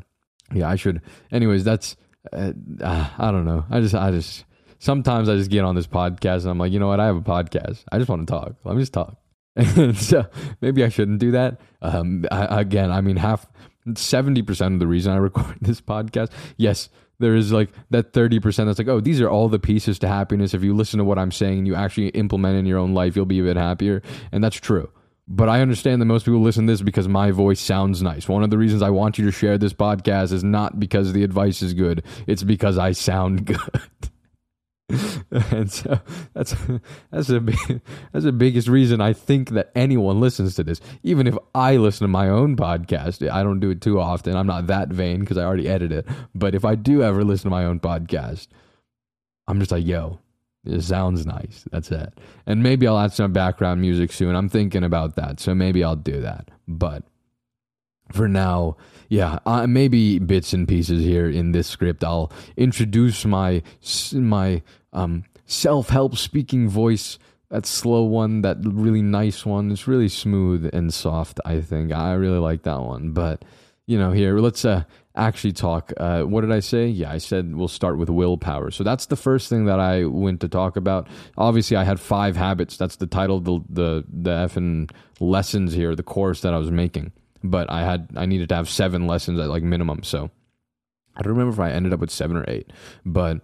yeah, 0.53 0.69
I 0.69 0.75
should. 0.75 1.01
Anyways, 1.31 1.63
that's 1.63 1.95
uh, 2.33 2.53
uh, 2.81 3.09
I 3.17 3.31
don't 3.31 3.45
know. 3.45 3.65
I 3.69 3.79
just 3.79 3.95
I 3.95 4.11
just 4.11 4.45
sometimes 4.79 5.29
I 5.29 5.35
just 5.35 5.51
get 5.51 5.63
on 5.63 5.75
this 5.75 5.87
podcast 5.87 6.41
and 6.41 6.49
I'm 6.49 6.57
like, 6.57 6.71
you 6.71 6.79
know 6.79 6.87
what? 6.87 6.99
I 6.99 7.05
have 7.05 7.17
a 7.17 7.21
podcast. 7.21 7.83
I 7.91 7.97
just 7.97 8.09
want 8.09 8.27
to 8.27 8.31
talk. 8.31 8.55
Let 8.63 8.75
me 8.75 8.81
just 8.81 8.93
talk. 8.93 9.17
So 9.95 10.25
maybe 10.61 10.83
I 10.83 10.89
shouldn't 10.89 11.19
do 11.19 11.31
that. 11.31 11.59
Um, 11.81 12.25
I, 12.31 12.61
again, 12.61 12.89
I 12.91 13.01
mean, 13.01 13.17
half 13.17 13.45
seventy 13.95 14.41
percent 14.41 14.75
of 14.75 14.79
the 14.79 14.87
reason 14.87 15.11
I 15.11 15.17
record 15.17 15.57
this 15.61 15.81
podcast, 15.81 16.31
yes, 16.57 16.89
there 17.21 17.35
is 17.35 17.51
like 17.51 17.69
that 17.91 18.13
30% 18.13 18.65
that's 18.65 18.79
like, 18.79 18.87
oh, 18.87 18.99
these 18.99 19.21
are 19.21 19.29
all 19.29 19.47
the 19.47 19.59
pieces 19.59 19.97
to 19.99 20.07
happiness. 20.07 20.53
If 20.53 20.63
you 20.63 20.75
listen 20.75 20.97
to 20.97 21.05
what 21.05 21.17
I'm 21.17 21.31
saying 21.31 21.59
and 21.59 21.67
you 21.67 21.75
actually 21.75 22.09
implement 22.09 22.57
in 22.57 22.65
your 22.65 22.79
own 22.79 22.93
life, 22.93 23.15
you'll 23.15 23.25
be 23.25 23.39
a 23.39 23.43
bit 23.43 23.57
happier. 23.57 24.01
And 24.31 24.43
that's 24.43 24.57
true. 24.57 24.89
But 25.27 25.47
I 25.47 25.61
understand 25.61 26.01
that 26.01 26.07
most 26.07 26.25
people 26.25 26.41
listen 26.41 26.67
to 26.67 26.73
this 26.73 26.81
because 26.81 27.07
my 27.07 27.31
voice 27.31 27.61
sounds 27.61 28.01
nice. 28.01 28.27
One 28.27 28.43
of 28.43 28.49
the 28.49 28.57
reasons 28.57 28.81
I 28.81 28.89
want 28.89 29.17
you 29.17 29.25
to 29.25 29.31
share 29.31 29.57
this 29.57 29.71
podcast 29.71 30.33
is 30.33 30.43
not 30.43 30.79
because 30.79 31.13
the 31.13 31.23
advice 31.23 31.61
is 31.61 31.73
good, 31.73 32.03
it's 32.27 32.43
because 32.43 32.77
I 32.77 32.91
sound 32.91 33.45
good. 33.45 33.81
and 35.31 35.71
so 35.71 35.99
that's 36.33 36.55
that's 37.11 37.29
a 37.29 37.41
that's 38.11 38.25
the 38.25 38.31
biggest 38.31 38.67
reason 38.67 39.01
I 39.01 39.13
think 39.13 39.49
that 39.49 39.71
anyone 39.75 40.19
listens 40.19 40.55
to 40.55 40.63
this. 40.63 40.81
Even 41.03 41.27
if 41.27 41.37
I 41.55 41.77
listen 41.77 42.05
to 42.05 42.09
my 42.09 42.29
own 42.29 42.55
podcast, 42.55 43.27
I 43.29 43.43
don't 43.43 43.59
do 43.59 43.69
it 43.69 43.81
too 43.81 43.99
often. 43.99 44.35
I'm 44.35 44.47
not 44.47 44.67
that 44.67 44.89
vain 44.89 45.21
because 45.21 45.37
I 45.37 45.43
already 45.43 45.67
edit 45.67 45.91
it. 45.91 46.07
But 46.35 46.55
if 46.55 46.65
I 46.65 46.75
do 46.75 47.03
ever 47.03 47.23
listen 47.23 47.45
to 47.45 47.49
my 47.49 47.65
own 47.65 47.79
podcast, 47.79 48.47
I'm 49.47 49.59
just 49.59 49.71
like, 49.71 49.85
yo, 49.85 50.19
it 50.65 50.81
sounds 50.81 51.25
nice. 51.25 51.65
That's 51.71 51.91
it. 51.91 52.13
And 52.45 52.61
maybe 52.61 52.87
I'll 52.87 52.99
add 52.99 53.13
some 53.13 53.33
background 53.33 53.81
music 53.81 54.11
soon. 54.11 54.35
I'm 54.35 54.49
thinking 54.49 54.83
about 54.83 55.15
that, 55.15 55.39
so 55.39 55.55
maybe 55.55 55.83
I'll 55.83 55.95
do 55.95 56.21
that. 56.21 56.49
But 56.67 57.03
for 58.11 58.27
now, 58.27 58.77
yeah, 59.09 59.39
uh, 59.45 59.67
maybe 59.67 60.19
bits 60.19 60.53
and 60.53 60.67
pieces 60.67 61.03
here 61.03 61.29
in 61.29 61.51
this 61.51 61.67
script. 61.67 62.03
I'll 62.03 62.31
introduce 62.55 63.25
my 63.25 63.61
my 64.13 64.61
um, 64.93 65.23
self 65.45 65.89
help 65.89 66.17
speaking 66.17 66.69
voice. 66.69 67.17
That 67.49 67.65
slow 67.65 68.03
one, 68.03 68.43
that 68.43 68.57
really 68.63 69.01
nice 69.01 69.45
one. 69.45 69.71
It's 69.71 69.85
really 69.85 70.07
smooth 70.07 70.69
and 70.71 70.93
soft. 70.93 71.41
I 71.43 71.59
think 71.59 71.91
I 71.91 72.13
really 72.13 72.37
like 72.39 72.63
that 72.63 72.79
one. 72.79 73.11
But 73.11 73.43
you 73.85 73.97
know, 73.99 74.11
here 74.11 74.39
let's 74.39 74.63
uh, 74.63 74.83
actually 75.17 75.51
talk. 75.51 75.91
Uh, 75.97 76.23
what 76.23 76.41
did 76.41 76.51
I 76.53 76.61
say? 76.61 76.87
Yeah, 76.87 77.11
I 77.11 77.17
said 77.17 77.53
we'll 77.53 77.67
start 77.67 77.97
with 77.97 78.09
willpower. 78.09 78.71
So 78.71 78.85
that's 78.85 79.07
the 79.07 79.17
first 79.17 79.49
thing 79.49 79.65
that 79.65 79.81
I 79.81 80.05
went 80.05 80.39
to 80.41 80.47
talk 80.47 80.77
about. 80.77 81.09
Obviously, 81.37 81.75
I 81.75 81.83
had 81.83 81.99
five 81.99 82.37
habits. 82.37 82.77
That's 82.77 82.95
the 82.95 83.07
title 83.07 83.37
of 83.37 83.43
the 83.43 83.59
the 83.69 84.05
the 84.07 84.31
effing 84.31 84.89
lessons 85.19 85.73
here, 85.73 85.93
the 85.93 86.03
course 86.03 86.39
that 86.41 86.53
I 86.53 86.57
was 86.57 86.71
making 86.71 87.11
but 87.43 87.69
I 87.69 87.83
had 87.83 88.09
I 88.15 88.25
needed 88.25 88.49
to 88.49 88.55
have 88.55 88.69
seven 88.69 89.07
lessons 89.07 89.39
at 89.39 89.49
like 89.49 89.63
minimum. 89.63 90.03
So 90.03 90.29
I 91.15 91.21
don't 91.21 91.33
remember 91.33 91.53
if 91.53 91.59
I 91.59 91.71
ended 91.71 91.93
up 91.93 91.99
with 91.99 92.11
seven 92.11 92.37
or 92.37 92.45
eight, 92.47 92.71
but 93.05 93.41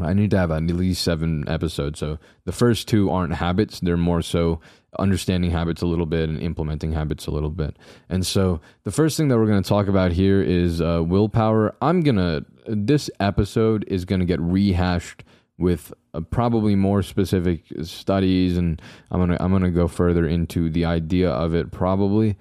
I 0.00 0.12
need 0.14 0.30
to 0.30 0.38
have 0.38 0.50
at 0.50 0.62
least 0.62 1.02
seven 1.02 1.44
episodes. 1.48 1.98
So 1.98 2.18
the 2.44 2.52
first 2.52 2.88
two 2.88 3.10
aren't 3.10 3.34
habits; 3.34 3.80
they're 3.80 3.96
more 3.96 4.22
so 4.22 4.60
understanding 4.98 5.50
habits 5.50 5.82
a 5.82 5.86
little 5.86 6.06
bit 6.06 6.28
and 6.28 6.40
implementing 6.40 6.92
habits 6.92 7.26
a 7.26 7.30
little 7.30 7.50
bit. 7.50 7.78
And 8.08 8.26
so 8.26 8.60
the 8.84 8.90
first 8.90 9.16
thing 9.16 9.28
that 9.28 9.38
we're 9.38 9.46
going 9.46 9.62
to 9.62 9.68
talk 9.68 9.88
about 9.88 10.12
here 10.12 10.42
is 10.42 10.80
uh, 10.80 11.02
willpower. 11.04 11.74
I'm 11.82 12.00
gonna 12.00 12.42
this 12.66 13.10
episode 13.20 13.84
is 13.88 14.04
gonna 14.04 14.24
get 14.24 14.40
rehashed 14.40 15.24
with 15.58 15.92
uh, 16.14 16.20
probably 16.20 16.74
more 16.74 17.02
specific 17.02 17.64
studies, 17.82 18.56
and 18.56 18.80
I'm 19.10 19.20
gonna 19.20 19.36
I'm 19.40 19.52
gonna 19.52 19.70
go 19.70 19.88
further 19.88 20.26
into 20.26 20.70
the 20.70 20.84
idea 20.84 21.30
of 21.30 21.54
it 21.54 21.70
probably 21.70 22.36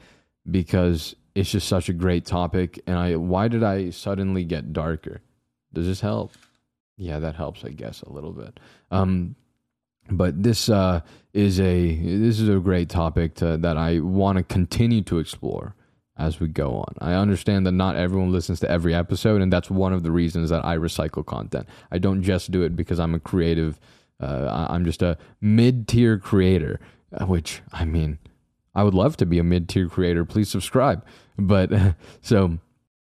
because 0.50 1.16
it's 1.36 1.52
just 1.52 1.68
such 1.68 1.90
a 1.90 1.94
great 1.94 2.26
topic. 2.26 2.82
And 2.88 2.98
I, 2.98 3.16
why 3.16 3.48
did 3.48 3.64
I 3.64 3.90
suddenly 3.92 4.44
get 4.44 4.74
darker? 4.74 5.22
Does 5.74 5.86
this 5.86 6.02
help? 6.02 6.32
Yeah, 7.02 7.18
that 7.18 7.36
helps, 7.36 7.66
I 7.66 7.70
guess, 7.70 8.04
a 8.04 8.12
little 8.12 8.32
bit. 8.32 8.60
Um, 8.92 9.36
but 10.12 10.44
this 10.44 10.70
uh, 10.70 11.02
is 11.34 11.60
a 11.60 11.96
this 11.96 12.40
is 12.40 12.48
a 12.48 12.60
great 12.60 12.90
topic 12.90 13.34
to, 13.36 13.58
that 13.58 13.76
I 13.76 14.02
want 14.02 14.38
to 14.38 14.44
continue 14.44 15.02
to 15.04 15.18
explore 15.18 15.74
as 16.16 16.40
we 16.40 16.48
go 16.48 16.76
on. 16.76 16.94
I 17.02 17.14
understand 17.14 17.66
that 17.66 17.72
not 17.72 17.96
everyone 17.96 18.32
listens 18.32 18.60
to 18.60 18.70
every 18.70 18.94
episode, 18.94 19.42
and 19.42 19.52
that's 19.52 19.72
one 19.72 19.94
of 19.94 20.04
the 20.04 20.12
reasons 20.12 20.52
that 20.52 20.64
I 20.64 20.78
recycle 20.78 21.26
content. 21.26 21.68
I 21.92 21.98
don't 21.98 22.22
just 22.22 22.52
do 22.52 22.62
it 22.62 22.76
because 22.76 23.00
I'm 23.00 23.16
a 23.16 23.20
creative. 23.20 23.80
Uh, 24.20 24.68
I'm 24.70 24.86
just 24.86 25.02
a 25.02 25.18
mid 25.42 25.88
tier 25.88 26.20
creator, 26.20 26.80
uh, 27.18 27.26
which 27.26 27.64
I 27.74 27.84
mean, 27.84 28.20
I 28.76 28.84
would 28.84 28.94
love 28.94 29.18
to 29.18 29.26
be 29.26 29.40
a 29.40 29.44
mid 29.44 29.68
tier 29.68 29.90
creator. 29.90 30.24
Please 30.24 30.50
subscribe. 30.50 31.04
But 31.36 31.72
so 32.22 32.60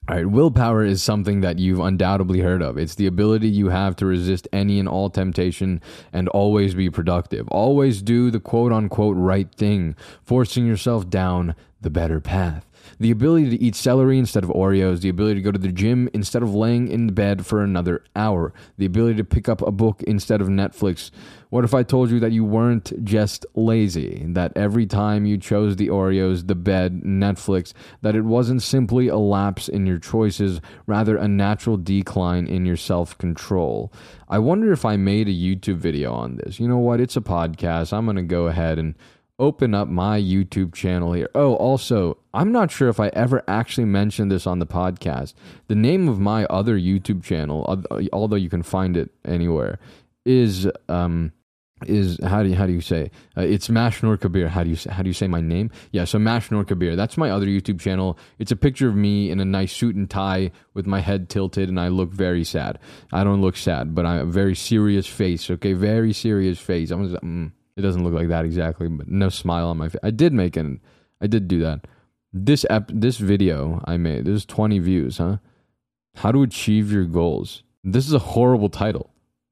all 0.09 0.15
right, 0.15 0.27
willpower 0.27 0.85
is 0.85 1.03
something 1.03 1.41
that 1.41 1.59
you've 1.59 1.81
undoubtedly 1.81 2.41
heard 2.41 2.63
of. 2.63 2.79
It's 2.79 2.95
the 2.95 3.09
ability 3.09 3.49
you 3.49 3.71
have 3.71 3.97
to 3.97 4.07
resist 4.07 4.47
any 4.53 4.79
and 4.79 4.89
all 4.89 5.11
temptation 5.11 5.81
and 6.13 6.29
always 6.29 6.77
be 6.77 6.91
productive. 6.91 7.49
Always 7.49 8.03
do 8.03 8.31
the 8.31 8.39
quote 8.39 8.73
unquote 8.73 9.17
right 9.17 9.53
thing, 9.53 9.97
forcing 10.23 10.65
yourself 10.65 11.11
down 11.11 11.57
the 11.81 11.91
better 11.91 12.21
path. 12.21 12.65
The 12.99 13.11
ability 13.11 13.51
to 13.51 13.63
eat 13.63 13.75
celery 13.75 14.19
instead 14.19 14.45
of 14.45 14.51
Oreos, 14.51 15.01
the 15.01 15.09
ability 15.09 15.37
to 15.37 15.43
go 15.43 15.53
to 15.53 15.59
the 15.59 15.73
gym 15.73 16.09
instead 16.13 16.43
of 16.43 16.55
laying 16.55 16.89
in 16.89 17.09
bed 17.09 17.47
for 17.47 17.63
another 17.63 18.03
hour, 18.15 18.53
the 18.79 18.87
ability 18.87 19.17
to 19.17 19.25
pick 19.25 19.49
up 19.49 19.63
a 19.63 19.71
book 19.71 20.03
instead 20.05 20.41
of 20.41 20.49
Netflix. 20.49 21.11
What 21.49 21.65
if 21.65 21.75
I 21.75 21.85
told 21.85 22.11
you 22.11 22.19
that 22.21 22.33
you 22.33 22.45
weren't 22.45 23.05
just 23.05 23.47
lazy, 23.55 24.25
that 24.31 24.53
every 24.57 24.85
time 24.85 25.27
you 25.27 25.39
chose 25.39 25.77
the 25.77 25.89
Oreos, 25.89 26.49
the 26.49 26.57
bed, 26.57 27.03
Netflix, 27.03 27.73
that 28.03 28.17
it 28.17 28.25
wasn't 28.25 28.63
simply 28.63 29.09
a 29.09 29.17
lapse 29.17 29.69
in 29.69 29.87
your 29.87 29.99
choices, 29.99 30.61
rather 30.87 31.17
a 31.17 31.29
natural 31.29 31.77
decline 31.77 32.47
in 32.47 32.67
your 32.67 32.77
self 32.77 33.17
control? 33.19 33.93
I 34.29 34.41
wonder 34.41 34.73
if 34.73 34.85
I 34.85 34.97
made 34.97 35.29
a 35.29 35.33
YouTube 35.33 35.77
video 35.77 36.13
on 36.13 36.37
this. 36.37 36.59
You 36.59 36.67
know 36.67 36.79
what? 36.79 37.01
It's 37.01 37.17
a 37.17 37.21
podcast. 37.21 37.93
I'm 37.93 38.07
going 38.07 38.17
to 38.17 38.23
go 38.23 38.49
ahead 38.49 38.79
and 38.79 38.97
open 39.39 39.75
up 39.75 39.89
my 39.89 40.21
YouTube 40.21 40.75
channel 40.75 41.13
here. 41.13 41.29
Oh, 41.35 41.55
also, 41.57 42.19
I'm 42.33 42.53
not 42.53 42.71
sure 42.71 42.89
if 42.89 42.99
I 43.01 43.09
ever 43.09 43.43
actually 43.49 43.85
mentioned 43.85 44.31
this 44.31 44.47
on 44.47 44.59
the 44.59 44.67
podcast. 44.67 45.35
The 45.69 45.75
name 45.75 46.09
of 46.09 46.19
my 46.19 46.45
other 46.47 46.79
YouTube 46.79 47.23
channel, 47.23 47.85
although 48.13 48.37
you 48.37 48.51
can 48.51 48.63
find 48.63 48.97
it 48.97 49.11
anywhere, 49.25 49.79
is 50.25 50.69
um 50.89 51.33
is 51.85 52.19
how 52.25 52.43
do 52.43 52.49
you, 52.49 52.55
how 52.55 52.67
do 52.67 52.73
you 52.73 52.81
say 52.81 53.11
uh, 53.37 53.43
it's 53.43 53.69
Mash 53.69 54.03
Nur 54.03 54.17
Kabir. 54.17 54.49
How 54.49 54.65
do 54.65 54.71
you 54.71 54.77
how 54.91 55.03
do 55.03 55.11
you 55.11 55.15
say 55.15 55.29
my 55.29 55.43
name? 55.43 55.71
Yeah, 55.93 56.05
so 56.05 56.19
Mash 56.19 56.51
Nur 56.51 56.65
Kabir. 56.65 56.97
That's 56.97 57.19
my 57.19 57.31
other 57.31 57.47
YouTube 57.47 57.81
channel. 57.81 58.19
It's 58.39 58.51
a 58.51 58.57
picture 58.57 58.89
of 58.89 58.97
me 58.97 59.31
in 59.31 59.41
a 59.41 59.45
nice 59.45 59.75
suit 59.75 59.95
and 59.95 60.09
tie 60.09 60.53
with 60.73 60.87
my 60.87 61.01
head 61.01 61.29
tilted, 61.29 61.69
and 61.69 61.79
I 61.79 61.89
look 61.89 62.13
very 62.13 62.45
sad. 62.45 62.79
I 63.13 63.25
don't 63.25 63.43
look 63.43 63.59
sad, 63.59 63.95
but 63.95 64.07
I'm 64.07 64.21
a 64.21 64.33
very 64.33 64.55
serious 64.55 65.07
face. 65.07 65.51
Okay, 65.51 65.75
very 65.75 66.15
serious 66.15 66.59
face. 66.59 66.91
I'm 66.91 67.11
just, 67.11 67.23
mm, 67.23 67.53
it 67.77 67.83
doesn't 67.83 68.03
look 68.03 68.15
like 68.15 68.29
that 68.29 68.45
exactly, 68.45 68.89
but 68.89 69.09
no 69.09 69.29
smile 69.29 69.69
on 69.69 69.77
my 69.77 69.89
face. 69.89 70.01
I 70.03 70.11
did 70.11 70.33
make 70.33 70.57
an, 70.57 70.81
I 71.21 71.27
did 71.27 71.47
do 71.47 71.61
that. 71.61 71.87
This 72.33 72.65
ep- 72.71 72.91
this 72.93 73.19
video 73.19 73.83
I 73.85 73.97
made. 73.97 74.25
This 74.25 74.37
is 74.37 74.47
20 74.47 74.79
views, 74.79 75.19
huh? 75.19 75.39
How 76.17 76.33
to 76.33 76.43
achieve 76.43 76.91
your 76.91 77.05
goals. 77.05 77.63
This 77.85 78.07
is 78.07 78.15
a 78.15 78.19
horrible 78.19 78.69
title. 78.69 79.11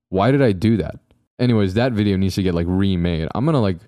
Why 0.09 0.31
did 0.31 0.43
I 0.43 0.53
do 0.53 0.77
that? 0.79 0.97
Anyways, 1.39 1.75
that 1.75 1.93
video 1.93 2.17
needs 2.17 2.35
to 2.37 2.43
get 2.43 2.55
like 2.55 2.67
remade. 2.69 3.29
I'm 3.35 3.45
gonna 3.45 3.61
like, 3.61 3.79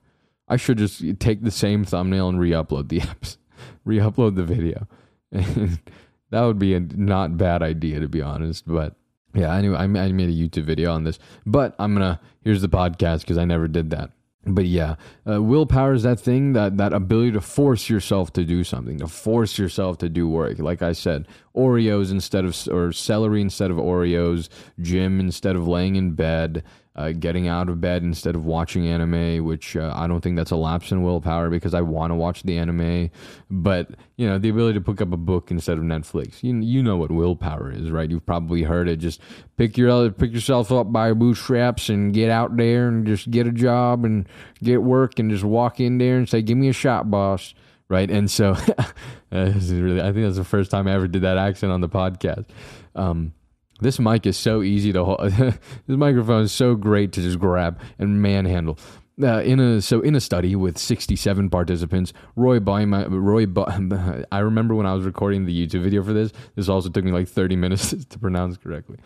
I 0.48 0.56
should 0.56 0.78
just 0.78 1.02
take 1.18 1.42
the 1.42 1.50
same 1.50 1.84
thumbnail 1.84 2.28
and 2.28 2.38
re-upload 2.38 2.88
the 2.88 3.00
apps, 3.00 3.38
re-upload 3.84 4.36
the 4.36 4.44
video. 4.44 4.86
that 5.32 6.42
would 6.42 6.58
be 6.58 6.74
a 6.74 6.80
not 6.80 7.38
bad 7.38 7.62
idea 7.62 8.00
to 8.00 8.08
be 8.08 8.20
honest, 8.20 8.64
but 8.66 8.96
yeah. 9.34 9.54
Anyway, 9.54 9.76
I 9.76 9.86
made 9.86 10.28
a 10.28 10.32
YouTube 10.32 10.64
video 10.64 10.92
on 10.92 11.04
this, 11.04 11.18
but 11.46 11.74
I'm 11.78 11.94
gonna 11.94 12.20
here's 12.42 12.62
the 12.62 12.68
podcast 12.68 13.20
because 13.20 13.38
I 13.38 13.46
never 13.46 13.68
did 13.68 13.90
that 13.90 14.10
but 14.46 14.66
yeah, 14.66 14.94
uh, 15.28 15.42
willpower 15.42 15.92
is 15.92 16.04
that 16.04 16.20
thing 16.20 16.52
that 16.52 16.76
that 16.76 16.92
ability 16.92 17.32
to 17.32 17.40
force 17.40 17.90
yourself 17.90 18.32
to 18.34 18.44
do 18.44 18.62
something, 18.62 18.98
to 18.98 19.08
force 19.08 19.58
yourself 19.58 19.98
to 19.98 20.08
do 20.08 20.28
work. 20.28 20.58
Like 20.58 20.82
I 20.82 20.92
said, 20.92 21.26
Oreos 21.54 22.10
instead 22.10 22.44
of 22.44 22.56
or 22.68 22.92
celery 22.92 23.40
instead 23.40 23.70
of 23.70 23.76
Oreos, 23.76 24.48
gym 24.80 25.18
instead 25.18 25.56
of 25.56 25.66
laying 25.66 25.96
in 25.96 26.12
bed, 26.12 26.62
uh, 26.96 27.12
getting 27.12 27.46
out 27.46 27.68
of 27.68 27.78
bed 27.80 28.02
instead 28.02 28.34
of 28.34 28.46
watching 28.46 28.88
anime, 28.88 29.44
which 29.44 29.76
uh, 29.76 29.92
I 29.94 30.06
don't 30.06 30.22
think 30.22 30.36
that's 30.36 30.50
a 30.50 30.56
lapse 30.56 30.90
in 30.90 31.02
willpower 31.02 31.50
because 31.50 31.74
I 31.74 31.82
want 31.82 32.10
to 32.10 32.14
watch 32.14 32.42
the 32.42 32.56
anime. 32.56 33.10
But 33.50 33.90
you 34.16 34.26
know, 34.26 34.38
the 34.38 34.48
ability 34.48 34.78
to 34.78 34.80
pick 34.80 35.02
up 35.02 35.12
a 35.12 35.18
book 35.18 35.50
instead 35.50 35.76
of 35.76 35.84
Netflix. 35.84 36.42
You 36.42 36.58
you 36.60 36.82
know 36.82 36.96
what 36.96 37.10
willpower 37.10 37.70
is, 37.70 37.90
right? 37.90 38.10
You've 38.10 38.24
probably 38.24 38.62
heard 38.62 38.88
it. 38.88 38.96
Just 38.96 39.20
pick 39.58 39.76
your 39.76 40.10
pick 40.10 40.32
yourself 40.32 40.72
up 40.72 40.90
by 40.90 41.06
your 41.06 41.14
bootstraps 41.14 41.90
and 41.90 42.14
get 42.14 42.30
out 42.30 42.56
there 42.56 42.88
and 42.88 43.06
just 43.06 43.30
get 43.30 43.46
a 43.46 43.52
job 43.52 44.06
and 44.06 44.26
get 44.62 44.82
work 44.82 45.18
and 45.18 45.30
just 45.30 45.44
walk 45.44 45.80
in 45.80 45.98
there 45.98 46.16
and 46.16 46.26
say, 46.26 46.40
"Give 46.40 46.56
me 46.56 46.68
a 46.68 46.72
shot, 46.72 47.10
boss." 47.10 47.54
Right, 47.88 48.10
and 48.10 48.28
so 48.30 48.54
this 49.30 49.70
is 49.70 49.80
really. 49.80 50.00
I 50.00 50.12
think 50.12 50.24
that's 50.24 50.36
the 50.36 50.44
first 50.44 50.70
time 50.70 50.88
I 50.88 50.94
ever 50.94 51.08
did 51.08 51.22
that 51.22 51.36
accent 51.36 51.72
on 51.72 51.82
the 51.82 51.88
podcast. 51.90 52.46
Um, 52.94 53.34
this 53.80 53.98
mic 53.98 54.26
is 54.26 54.36
so 54.36 54.62
easy 54.62 54.92
to 54.92 55.04
hold. 55.04 55.20
this 55.30 55.58
microphone 55.86 56.44
is 56.44 56.52
so 56.52 56.74
great 56.74 57.12
to 57.12 57.20
just 57.20 57.38
grab 57.38 57.80
and 57.98 58.22
manhandle. 58.22 58.78
Uh, 59.22 59.40
in 59.40 59.58
a 59.60 59.80
so 59.80 60.02
in 60.02 60.14
a 60.14 60.20
study 60.20 60.54
with 60.54 60.76
67 60.76 61.48
participants, 61.48 62.12
Roy 62.36 62.60
Baum, 62.60 62.92
Roy 62.92 63.46
I 64.32 64.38
remember 64.40 64.74
when 64.74 64.84
I 64.84 64.92
was 64.92 65.04
recording 65.04 65.46
the 65.46 65.66
YouTube 65.66 65.82
video 65.82 66.02
for 66.02 66.12
this. 66.12 66.32
This 66.54 66.68
also 66.68 66.90
took 66.90 67.04
me 67.04 67.12
like 67.12 67.28
30 67.28 67.56
minutes 67.64 67.94
to 68.04 68.18
pronounce 68.18 68.58
correctly. 68.58 68.98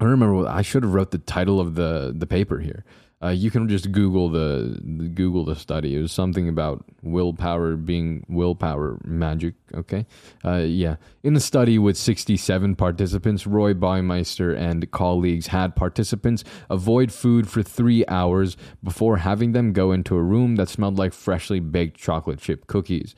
I 0.00 0.04
remember 0.04 0.46
I 0.46 0.62
should 0.62 0.84
have 0.84 0.94
wrote 0.94 1.10
the 1.10 1.18
title 1.18 1.60
of 1.60 1.74
the 1.74 2.14
the 2.16 2.26
paper 2.26 2.60
here. 2.60 2.84
Uh, 3.22 3.28
you 3.28 3.50
can 3.50 3.66
just 3.66 3.90
Google 3.92 4.28
the, 4.28 4.78
the, 4.82 5.08
Google 5.08 5.44
the 5.44 5.56
study. 5.56 5.96
It 5.96 6.02
was 6.02 6.12
something 6.12 6.50
about 6.50 6.84
willpower 7.02 7.74
being 7.76 8.26
willpower 8.28 8.98
magic. 9.04 9.54
Okay, 9.74 10.06
uh, 10.44 10.56
yeah. 10.56 10.96
In 11.22 11.32
the 11.32 11.40
study 11.40 11.78
with 11.78 11.96
67 11.96 12.76
participants, 12.76 13.46
Roy 13.46 13.72
Baumeister 13.72 14.54
and 14.54 14.90
colleagues 14.90 15.46
had 15.46 15.74
participants 15.74 16.44
avoid 16.68 17.10
food 17.10 17.48
for 17.48 17.62
three 17.62 18.04
hours 18.06 18.58
before 18.84 19.16
having 19.16 19.52
them 19.52 19.72
go 19.72 19.92
into 19.92 20.14
a 20.14 20.22
room 20.22 20.56
that 20.56 20.68
smelled 20.68 20.98
like 20.98 21.14
freshly 21.14 21.58
baked 21.58 21.96
chocolate 21.96 22.38
chip 22.38 22.66
cookies. 22.66 23.14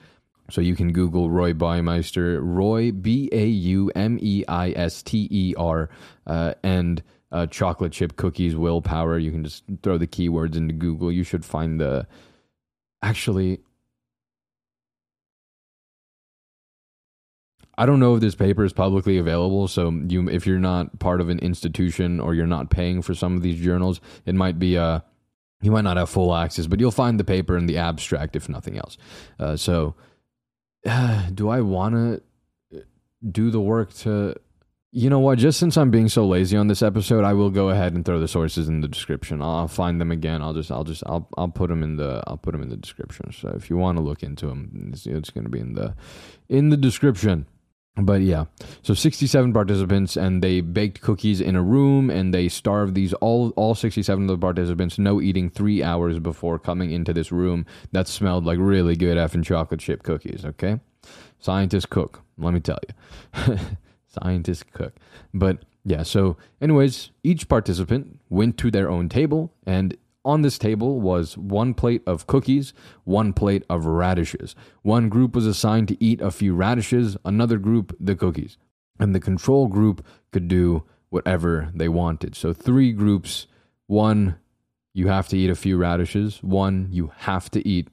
So 0.50 0.60
you 0.60 0.76
can 0.76 0.92
Google 0.92 1.28
Roy 1.28 1.52
Baumeister, 1.52 2.38
Roy 2.40 2.92
B 2.92 3.28
A 3.32 3.46
U 3.46 3.90
M 3.96 4.16
E 4.22 4.44
I 4.48 4.70
S 4.70 5.02
T 5.02 5.28
E 5.30 5.54
R, 5.58 5.90
uh, 6.26 6.54
and 6.62 7.02
uh, 7.30 7.46
chocolate 7.46 7.92
chip 7.92 8.16
cookies 8.16 8.56
willpower. 8.56 9.18
You 9.18 9.30
can 9.30 9.44
just 9.44 9.64
throw 9.82 9.98
the 9.98 10.06
keywords 10.06 10.56
into 10.56 10.74
Google. 10.74 11.12
You 11.12 11.24
should 11.24 11.44
find 11.44 11.80
the. 11.80 12.06
Actually, 13.02 13.60
I 17.76 17.86
don't 17.86 18.00
know 18.00 18.16
if 18.16 18.20
this 18.20 18.34
paper 18.34 18.64
is 18.64 18.72
publicly 18.72 19.18
available. 19.18 19.68
So 19.68 19.90
you, 20.08 20.28
if 20.28 20.46
you're 20.46 20.58
not 20.58 20.98
part 20.98 21.20
of 21.20 21.28
an 21.28 21.38
institution 21.38 22.18
or 22.18 22.34
you're 22.34 22.46
not 22.46 22.70
paying 22.70 23.02
for 23.02 23.14
some 23.14 23.36
of 23.36 23.42
these 23.42 23.60
journals, 23.60 24.00
it 24.26 24.34
might 24.34 24.58
be 24.58 24.76
uh 24.76 25.00
you 25.60 25.70
might 25.70 25.82
not 25.82 25.96
have 25.96 26.08
full 26.08 26.34
access, 26.34 26.66
but 26.66 26.78
you'll 26.80 26.90
find 26.90 27.18
the 27.18 27.24
paper 27.24 27.56
in 27.56 27.66
the 27.66 27.78
abstract 27.78 28.36
if 28.36 28.48
nothing 28.48 28.76
else. 28.78 28.96
Uh, 29.38 29.56
so, 29.56 29.94
uh, 30.86 31.28
do 31.34 31.48
I 31.48 31.60
want 31.60 31.94
to 31.94 32.84
do 33.30 33.50
the 33.50 33.60
work 33.60 33.92
to 33.94 34.36
you 34.90 35.10
know 35.10 35.18
what? 35.18 35.38
Just 35.38 35.58
since 35.58 35.76
I'm 35.76 35.90
being 35.90 36.08
so 36.08 36.26
lazy 36.26 36.56
on 36.56 36.68
this 36.68 36.82
episode, 36.82 37.24
I 37.24 37.34
will 37.34 37.50
go 37.50 37.68
ahead 37.68 37.92
and 37.92 38.04
throw 38.04 38.18
the 38.18 38.28
sources 38.28 38.68
in 38.68 38.80
the 38.80 38.88
description. 38.88 39.42
I'll 39.42 39.68
find 39.68 40.00
them 40.00 40.10
again. 40.10 40.40
I'll 40.42 40.54
just, 40.54 40.70
I'll 40.70 40.84
just, 40.84 41.02
I'll, 41.06 41.28
I'll 41.36 41.48
put 41.48 41.68
them 41.68 41.82
in 41.82 41.96
the, 41.96 42.22
I'll 42.26 42.38
put 42.38 42.52
them 42.52 42.62
in 42.62 42.70
the 42.70 42.76
description. 42.76 43.32
So 43.32 43.50
if 43.50 43.68
you 43.68 43.76
want 43.76 43.98
to 43.98 44.02
look 44.02 44.22
into 44.22 44.46
them, 44.46 44.90
it's, 44.92 45.06
it's 45.06 45.30
going 45.30 45.44
to 45.44 45.50
be 45.50 45.60
in 45.60 45.74
the, 45.74 45.94
in 46.48 46.70
the 46.70 46.76
description. 46.76 47.46
But 48.00 48.20
yeah, 48.20 48.44
so 48.82 48.94
67 48.94 49.52
participants, 49.52 50.16
and 50.16 50.40
they 50.40 50.60
baked 50.60 51.00
cookies 51.00 51.40
in 51.40 51.56
a 51.56 51.62
room, 51.62 52.10
and 52.10 52.32
they 52.32 52.48
starved 52.48 52.94
these 52.94 53.12
all, 53.14 53.50
all 53.56 53.74
67 53.74 54.22
of 54.22 54.28
the 54.28 54.38
participants, 54.38 55.00
no 55.00 55.20
eating 55.20 55.50
three 55.50 55.82
hours 55.82 56.20
before 56.20 56.60
coming 56.60 56.92
into 56.92 57.12
this 57.12 57.32
room 57.32 57.66
that 57.90 58.06
smelled 58.06 58.46
like 58.46 58.58
really 58.60 58.94
good 58.94 59.16
effing 59.16 59.44
chocolate 59.44 59.80
chip 59.80 60.04
cookies. 60.04 60.44
Okay, 60.44 60.78
scientists 61.40 61.86
cook. 61.86 62.22
Let 62.38 62.54
me 62.54 62.60
tell 62.60 62.78
you. 62.88 63.58
scientist 64.22 64.72
cook. 64.72 64.94
But 65.32 65.64
yeah, 65.84 66.02
so, 66.02 66.36
anyways, 66.60 67.10
each 67.22 67.48
participant 67.48 68.20
went 68.28 68.58
to 68.58 68.70
their 68.70 68.90
own 68.90 69.08
table, 69.08 69.52
and 69.66 69.96
on 70.24 70.42
this 70.42 70.58
table 70.58 71.00
was 71.00 71.38
one 71.38 71.72
plate 71.74 72.02
of 72.06 72.26
cookies, 72.26 72.74
one 73.04 73.32
plate 73.32 73.64
of 73.70 73.86
radishes. 73.86 74.54
One 74.82 75.08
group 75.08 75.34
was 75.34 75.46
assigned 75.46 75.88
to 75.88 76.04
eat 76.04 76.20
a 76.20 76.30
few 76.30 76.54
radishes, 76.54 77.16
another 77.24 77.56
group 77.56 77.96
the 77.98 78.14
cookies. 78.14 78.58
And 79.00 79.14
the 79.14 79.20
control 79.20 79.68
group 79.68 80.04
could 80.32 80.48
do 80.48 80.84
whatever 81.08 81.70
they 81.74 81.88
wanted. 81.88 82.34
So, 82.34 82.52
three 82.52 82.92
groups 82.92 83.46
one, 83.86 84.36
you 84.92 85.08
have 85.08 85.28
to 85.28 85.38
eat 85.38 85.48
a 85.48 85.56
few 85.56 85.78
radishes, 85.78 86.42
one, 86.42 86.88
you 86.90 87.12
have 87.18 87.50
to 87.52 87.66
eat 87.66 87.88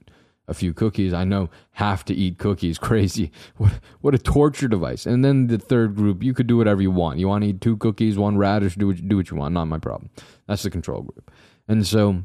a 0.48 0.54
few 0.54 0.74
cookies. 0.74 1.14
I 1.14 1.24
know 1.24 1.50
have 1.72 2.06
to 2.06 2.14
eat 2.14 2.38
cookies. 2.38 2.78
Crazy. 2.90 3.32
What 3.58 3.80
what 4.02 4.16
a 4.16 4.18
torture 4.18 4.68
device. 4.68 5.06
And 5.06 5.24
then 5.24 5.48
the 5.48 5.58
third 5.58 5.96
group, 5.96 6.24
you 6.24 6.34
could 6.34 6.48
do 6.48 6.58
whatever 6.58 6.82
you 6.82 6.92
want. 6.92 7.20
You 7.20 7.28
want 7.28 7.44
to 7.44 7.50
eat 7.50 7.62
two 7.62 7.78
cookies, 7.78 8.18
one 8.18 8.38
radish, 8.38 8.76
do 8.76 8.88
what, 8.88 9.08
do 9.08 9.18
what 9.18 9.30
you 9.30 9.38
want. 9.38 9.54
Not 9.54 9.66
my 9.66 9.80
problem. 9.80 10.10
That's 10.48 10.64
the 10.64 10.70
control 10.70 11.02
group. 11.02 11.32
And 11.68 11.86
so 11.86 12.24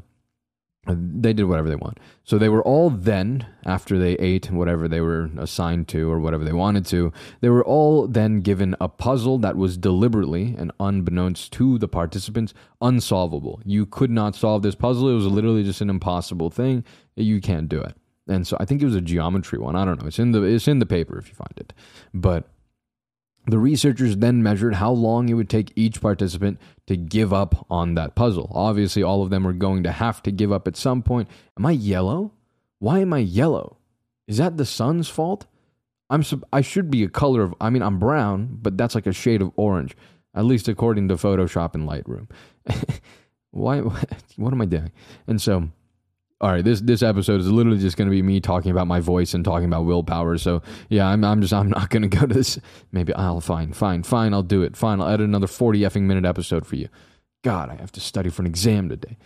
uh, 0.87 0.95
they 0.97 1.31
did 1.31 1.43
whatever 1.43 1.69
they 1.69 1.75
want. 1.75 1.99
So 2.23 2.39
they 2.39 2.49
were 2.49 2.63
all 2.63 2.89
then, 2.89 3.45
after 3.67 3.99
they 3.99 4.13
ate 4.13 4.49
whatever 4.49 4.87
they 4.87 4.99
were 4.99 5.29
assigned 5.37 5.87
to 5.89 6.11
or 6.11 6.19
whatever 6.19 6.43
they 6.43 6.53
wanted 6.53 6.87
to, 6.87 7.13
they 7.41 7.49
were 7.49 7.63
all 7.63 8.07
then 8.07 8.39
given 8.39 8.75
a 8.81 8.89
puzzle 8.89 9.37
that 9.39 9.55
was 9.55 9.77
deliberately 9.77 10.55
and 10.57 10.71
unbeknownst 10.79 11.53
to 11.53 11.77
the 11.77 11.87
participants 11.87 12.55
unsolvable. 12.81 13.61
You 13.63 13.85
could 13.85 14.09
not 14.09 14.35
solve 14.35 14.63
this 14.63 14.73
puzzle. 14.73 15.07
It 15.09 15.13
was 15.13 15.27
literally 15.27 15.63
just 15.63 15.81
an 15.81 15.89
impossible 15.91 16.49
thing. 16.49 16.83
You 17.15 17.41
can't 17.41 17.69
do 17.69 17.79
it. 17.81 17.95
And 18.31 18.47
so 18.47 18.57
I 18.59 18.65
think 18.65 18.81
it 18.81 18.85
was 18.85 18.95
a 18.95 19.01
geometry 19.01 19.59
one. 19.59 19.75
I 19.75 19.85
don't 19.85 20.01
know. 20.01 20.07
It's 20.07 20.19
in 20.19 20.31
the 20.31 20.43
it's 20.43 20.67
in 20.67 20.79
the 20.79 20.85
paper 20.85 21.17
if 21.17 21.27
you 21.27 21.35
find 21.35 21.53
it. 21.57 21.73
But 22.13 22.47
the 23.47 23.59
researchers 23.59 24.17
then 24.17 24.43
measured 24.43 24.75
how 24.75 24.91
long 24.91 25.27
it 25.29 25.33
would 25.33 25.49
take 25.49 25.73
each 25.75 25.99
participant 26.01 26.59
to 26.87 26.95
give 26.95 27.33
up 27.33 27.65
on 27.69 27.95
that 27.95 28.15
puzzle. 28.15 28.51
Obviously, 28.53 29.03
all 29.03 29.23
of 29.23 29.29
them 29.29 29.47
are 29.47 29.53
going 29.53 29.83
to 29.83 29.91
have 29.91 30.21
to 30.23 30.31
give 30.31 30.51
up 30.51 30.67
at 30.67 30.77
some 30.77 31.01
point. 31.01 31.27
Am 31.57 31.65
I 31.65 31.71
yellow? 31.71 32.33
Why 32.79 32.99
am 32.99 33.13
I 33.13 33.19
yellow? 33.19 33.77
Is 34.27 34.37
that 34.37 34.57
the 34.57 34.65
sun's 34.65 35.09
fault? 35.09 35.45
I'm 36.09 36.23
I 36.53 36.61
should 36.61 36.91
be 36.91 37.03
a 37.03 37.09
color 37.09 37.41
of 37.41 37.55
I 37.59 37.69
mean 37.69 37.81
I'm 37.81 37.99
brown, 37.99 38.59
but 38.61 38.77
that's 38.77 38.95
like 38.95 39.07
a 39.07 39.13
shade 39.13 39.41
of 39.41 39.51
orange, 39.55 39.95
at 40.33 40.45
least 40.45 40.67
according 40.67 41.07
to 41.07 41.15
Photoshop 41.15 41.73
and 41.73 41.87
Lightroom. 41.87 42.29
Why 43.51 43.79
what 44.35 44.53
am 44.53 44.61
I 44.61 44.65
doing? 44.65 44.91
And 45.27 45.41
so 45.41 45.69
all 46.41 46.51
right, 46.51 46.63
this 46.63 46.81
this 46.81 47.03
episode 47.03 47.39
is 47.39 47.49
literally 47.51 47.77
just 47.77 47.97
going 47.97 48.07
to 48.07 48.11
be 48.11 48.23
me 48.23 48.39
talking 48.39 48.71
about 48.71 48.87
my 48.87 48.99
voice 48.99 49.35
and 49.35 49.45
talking 49.45 49.65
about 49.67 49.85
willpower. 49.85 50.39
So 50.39 50.63
yeah, 50.89 51.07
I'm 51.07 51.23
I'm 51.23 51.39
just 51.39 51.53
I'm 51.53 51.69
not 51.69 51.91
going 51.91 52.01
to 52.01 52.07
go 52.07 52.25
to 52.25 52.33
this. 52.33 52.59
Maybe 52.91 53.13
I'll 53.13 53.41
fine, 53.41 53.73
fine, 53.73 54.01
fine. 54.01 54.33
I'll 54.33 54.41
do 54.41 54.63
it. 54.63 54.75
Fine, 54.75 55.01
I'll 55.01 55.07
edit 55.07 55.25
another 55.27 55.47
forty 55.47 55.81
effing 55.81 56.03
minute 56.03 56.25
episode 56.25 56.65
for 56.65 56.75
you. 56.75 56.89
God, 57.43 57.69
I 57.69 57.75
have 57.75 57.91
to 57.93 57.99
study 57.99 58.29
for 58.29 58.41
an 58.41 58.47
exam 58.47 58.89
today. 58.89 59.17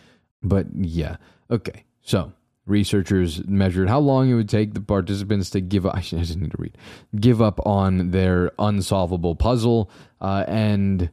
But 0.43 0.67
yeah, 0.75 1.15
okay. 1.49 1.85
So 2.01 2.33
researchers 2.65 3.45
measured 3.47 3.87
how 3.87 3.99
long 3.99 4.29
it 4.29 4.33
would 4.33 4.49
take 4.49 4.73
the 4.73 4.81
participants 4.81 5.49
to 5.51 5.61
give 5.61 5.85
up. 5.85 5.95
I 5.97 6.01
just 6.01 6.35
need 6.35 6.51
to 6.51 6.57
read. 6.59 6.77
Give 7.15 7.41
up 7.41 7.65
on 7.65 8.11
their 8.11 8.51
unsolvable 8.59 9.35
puzzle, 9.35 9.89
uh, 10.19 10.43
and 10.49 11.09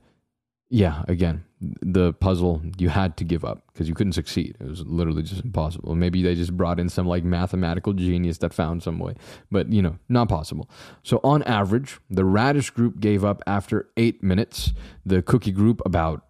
yeah, 0.68 1.04
again, 1.06 1.44
the 1.81 2.12
puzzle 2.14 2.62
you 2.79 2.88
had 2.88 3.16
to 3.16 3.25
give 3.25 3.44
up 3.44 3.62
because 3.72 3.88
you 3.88 3.94
couldn't 3.94 4.14
succeed. 4.14 4.57
It 4.61 4.68
was 4.68 4.85
literally 4.85 5.22
just 5.22 5.44
impossible. 5.44 5.94
Maybe 5.94 6.22
they 6.22 6.35
just 6.35 6.57
brought 6.57 6.81
in 6.81 6.88
some 6.88 7.07
like 7.07 7.25
mathematical 7.25 7.92
genius 7.92 8.38
that 8.38 8.53
found 8.53 8.83
some 8.83 8.98
way, 8.98 9.14
but 9.51 9.72
you 9.72 9.81
know, 9.81 9.98
not 10.09 10.29
possible. 10.29 10.68
So 11.03 11.20
on 11.22 11.42
average, 11.44 11.98
the 12.11 12.25
radish 12.25 12.70
group 12.70 13.01
gave 13.01 13.25
up 13.25 13.42
after 13.46 13.88
eight 13.96 14.22
minutes. 14.22 14.72
The 15.07 15.22
cookie 15.22 15.53
group 15.53 15.81
about 15.87 16.27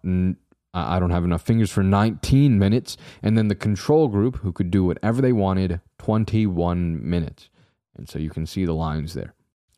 I 0.75 0.99
don't 0.99 1.11
have 1.11 1.23
enough 1.23 1.43
fingers 1.43 1.69
for 1.69 1.83
19 1.83 2.57
minutes, 2.57 2.97
and 3.21 3.37
then 3.37 3.47
the 3.47 3.55
control 3.55 4.07
group 4.07 4.37
who 4.37 4.51
could 4.51 4.71
do 4.71 4.83
whatever 4.83 5.21
they 5.21 5.33
wanted 5.33 5.81
21 5.99 7.07
minutes. 7.07 7.49
And 7.95 8.09
so 8.09 8.17
you 8.17 8.31
can 8.31 8.45
see 8.45 8.65
the 8.65 8.73
lines 8.73 9.13
there 9.13 9.35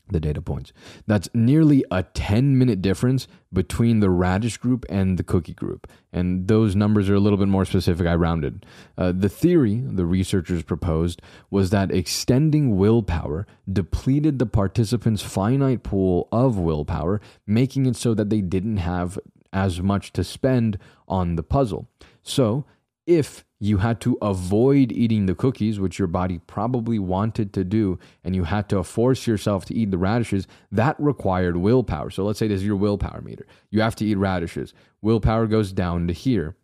the 0.10 0.20
data 0.20 0.41
points. 0.41 0.72
That's 1.08 1.30
nearly 1.34 1.84
a 1.91 2.04
10 2.04 2.58
minute 2.58 2.82
difference 2.82 3.28
between 3.52 4.00
the 4.00 4.10
radish 4.10 4.58
group 4.58 4.86
and 4.89 5.18
the 5.18 5.24
cookie 5.24 5.54
group. 5.54 5.88
And 6.12 6.48
those 6.48 6.76
numbers 6.76 7.10
are 7.10 7.15
a 7.15 7.20
little 7.20 7.38
bit 7.38 7.48
more 7.48 7.65
specific. 7.65 8.06
I 8.06 8.15
rounded. 8.15 8.65
Uh, 8.98 9.12
the 9.12 9.30
theory 9.30 9.82
the 9.84 10.06
researchers 10.06 10.63
proposed 10.63 11.22
was 11.50 11.70
that 11.70 11.91
extending 11.91 12.78
willpower 12.78 13.48
depleted 13.72 14.39
the 14.39 14.46
participants' 14.46 15.22
finite 15.22 15.84
pool 15.84 16.28
of 16.32 16.58
willpower, 16.58 17.22
making 17.48 17.86
it 17.86 17.96
so 17.96 18.13
that 18.13 18.30
they 18.30 18.41
didn't 18.41 18.78
have 18.78 19.18
as 19.54 19.82
much 19.82 20.12
to 20.13 20.24
spend 20.24 20.78
on 21.08 21.36
the 21.36 21.44
puzzle. 21.44 21.88
So, 22.22 22.65
if 23.08 23.44
you 23.65 23.80
had 23.80 23.99
to 24.01 24.17
avoid 24.21 24.91
eating 24.91 25.25
the 25.25 25.36
cookies, 25.36 25.80
which 25.80 25.97
your 25.97 26.08
body 26.08 26.39
probably 26.45 26.99
wanted 26.99 27.51
to 27.54 27.63
do, 27.63 27.97
and 28.23 28.36
you 28.36 28.43
had 28.43 28.69
to 28.69 28.84
force 28.84 29.25
yourself 29.25 29.65
to 29.65 29.75
eat 29.75 29.91
the 29.91 29.97
radishes, 29.97 30.47
that 30.71 30.95
required 30.99 31.58
willpower. 31.58 32.10
So 32.10 32.23
let's 32.23 32.39
say 32.39 32.47
this 32.47 32.62
is 32.62 32.65
your 32.65 32.75
willpower 32.75 33.21
meter. 33.21 33.47
You 33.71 33.82
have 33.82 33.95
to 33.97 34.06
eat 34.06 34.15
radishes. 34.15 34.73
Willpower 35.01 35.47
goes 35.47 35.71
down 35.71 36.08
to 36.08 36.13
here. 36.13 36.56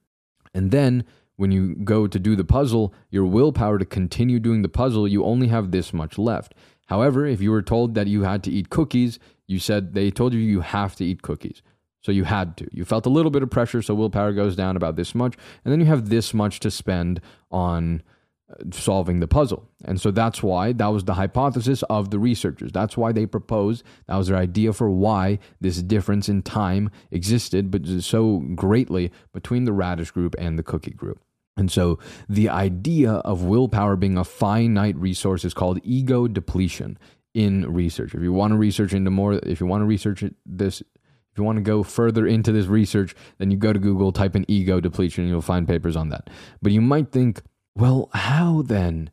And 0.54 0.72
then 0.72 1.04
when 1.38 1.52
you 1.52 1.76
go 1.76 2.08
to 2.08 2.20
do 2.20 2.36
the 2.36 2.44
puzzle, 2.44 2.94
your 3.10 3.26
willpower 3.26 3.80
to 3.80 3.86
continue 3.86 4.40
doing 4.40 4.62
the 4.62 4.70
puzzle, 4.70 5.08
you 5.08 5.24
only 5.24 5.48
have 5.48 5.72
this 5.72 5.92
much 5.94 6.18
left. 6.18 6.54
However, 6.86 7.26
if 7.26 7.42
you 7.42 7.52
were 7.52 7.62
told 7.64 7.96
that 7.96 8.08
you 8.08 8.24
had 8.24 8.44
to 8.44 8.52
eat 8.52 8.70
cookies, 8.70 9.18
you 9.48 9.58
said 9.58 9.94
they 9.94 10.12
told 10.12 10.34
you 10.34 10.40
you 10.40 10.62
have 10.62 10.96
to 10.98 11.06
eat 11.06 11.22
cookies. 11.22 11.62
So 12.02 12.12
you 12.12 12.24
had 12.24 12.58
to. 12.58 12.68
You 12.72 12.84
felt 12.84 13.06
a 13.06 13.10
little 13.10 13.32
bit 13.32 13.44
of 13.44 13.50
pressure, 13.50 13.82
so 13.82 13.94
willpower 13.94 14.34
goes 14.34 14.56
down 14.56 14.76
about 14.76 14.96
this 14.96 15.14
much. 15.14 15.36
And 15.64 15.72
then 15.72 15.80
you 15.80 15.86
have 15.86 16.10
this 16.10 16.34
much 16.34 16.60
to 16.62 16.72
spend 16.72 17.22
on 17.52 18.02
uh, 18.50 18.56
solving 18.72 19.20
the 19.20 19.28
puzzle. 19.28 19.70
And 19.86 20.02
so 20.02 20.10
that's 20.10 20.42
why 20.42 20.74
that 20.74 20.88
was 20.88 21.04
the 21.04 21.14
hypothesis 21.14 21.84
of 21.84 22.10
the 22.10 22.18
researchers. 22.18 22.72
That's 22.72 22.98
why 22.98 23.12
they 23.12 23.28
proposed, 23.28 23.84
that 24.08 24.16
was 24.16 24.28
their 24.28 24.38
idea 24.38 24.74
for 24.74 24.90
why 24.90 25.40
this 25.60 25.82
difference 25.84 26.28
in 26.28 26.42
time 26.42 26.90
existed, 27.12 27.70
but 27.70 27.86
so 28.02 28.40
greatly 28.56 29.12
between 29.32 29.66
the 29.66 29.74
radish 29.74 30.12
group 30.12 30.36
and 30.40 30.58
the 30.58 30.64
cookie 30.64 30.92
group. 30.92 31.20
And 31.58 31.72
so 31.72 32.00
the 32.28 32.50
idea 32.50 33.12
of 33.12 33.44
willpower 33.44 33.96
being 33.96 34.18
a 34.18 34.24
finite 34.24 34.96
resource 34.96 35.46
is 35.46 35.54
called 35.54 35.80
ego 35.84 36.28
depletion 36.28 36.98
in 37.34 37.72
research. 37.72 38.16
If 38.16 38.22
you 38.22 38.34
want 38.34 38.52
to 38.52 38.58
research 38.58 38.94
into 38.94 39.12
more, 39.12 39.34
if 39.34 39.60
you 39.60 39.68
want 39.68 39.82
to 39.82 39.86
research 39.86 40.24
this 40.46 40.82
if 41.32 41.38
you 41.38 41.44
want 41.44 41.58
to 41.58 41.64
go 41.64 41.84
further 41.84 42.28
into 42.28 42.52
this 42.52 42.66
research, 42.66 43.16
then 43.38 43.52
you 43.52 43.58
go 43.58 43.72
to 43.72 43.80
Google, 43.80 44.12
type 44.12 44.36
in 44.36 44.46
ego 44.50 44.80
depletion, 44.80 45.24
and 45.24 45.32
you'll 45.32 45.42
find 45.42 45.68
papers 45.68 45.96
on 45.96 46.10
that. 46.10 46.30
But 46.62 46.74
you 46.74 46.82
might 46.82 47.12
think, 47.12 47.42
well, 47.76 48.10
how 48.14 48.64
then 48.64 49.10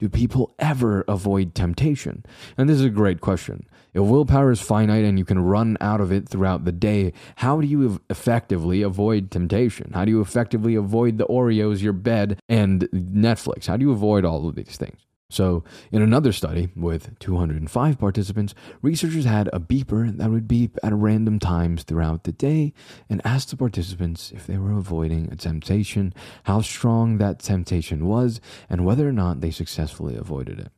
do 0.00 0.08
people 0.08 0.54
ever 0.58 1.02
avoid 1.06 1.54
temptation? 1.54 2.26
And 2.58 2.68
this 2.68 2.78
is 2.78 2.84
a 2.84 2.90
great 2.90 3.20
question. 3.20 3.68
If 3.94 4.02
willpower 4.02 4.50
is 4.50 4.60
finite 4.60 5.04
and 5.04 5.18
you 5.18 5.24
can 5.24 5.38
run 5.38 5.76
out 5.80 6.00
of 6.00 6.10
it 6.10 6.28
throughout 6.28 6.64
the 6.64 6.72
day, 6.72 7.12
how 7.36 7.60
do 7.60 7.66
you 7.68 8.00
effectively 8.10 8.82
avoid 8.82 9.30
temptation? 9.30 9.92
How 9.94 10.04
do 10.04 10.10
you 10.10 10.20
effectively 10.20 10.74
avoid 10.74 11.18
the 11.18 11.26
Oreos, 11.26 11.82
your 11.82 11.92
bed, 11.92 12.40
and 12.48 12.88
Netflix? 12.90 13.66
How 13.66 13.76
do 13.76 13.84
you 13.84 13.92
avoid 13.92 14.24
all 14.24 14.48
of 14.48 14.56
these 14.56 14.76
things? 14.76 14.98
So, 15.32 15.64
in 15.90 16.02
another 16.02 16.30
study 16.30 16.68
with 16.76 17.18
205 17.18 17.98
participants, 17.98 18.54
researchers 18.82 19.24
had 19.24 19.48
a 19.50 19.58
beeper 19.58 20.14
that 20.14 20.30
would 20.30 20.46
beep 20.46 20.76
at 20.82 20.92
random 20.92 21.38
times 21.38 21.84
throughout 21.84 22.24
the 22.24 22.32
day 22.32 22.74
and 23.08 23.22
asked 23.24 23.48
the 23.48 23.56
participants 23.56 24.30
if 24.30 24.46
they 24.46 24.58
were 24.58 24.72
avoiding 24.72 25.32
a 25.32 25.36
temptation, 25.36 26.12
how 26.42 26.60
strong 26.60 27.16
that 27.16 27.38
temptation 27.38 28.06
was, 28.06 28.42
and 28.68 28.84
whether 28.84 29.08
or 29.08 29.12
not 29.12 29.40
they 29.40 29.50
successfully 29.50 30.16
avoided 30.16 30.60
it. 30.60 30.70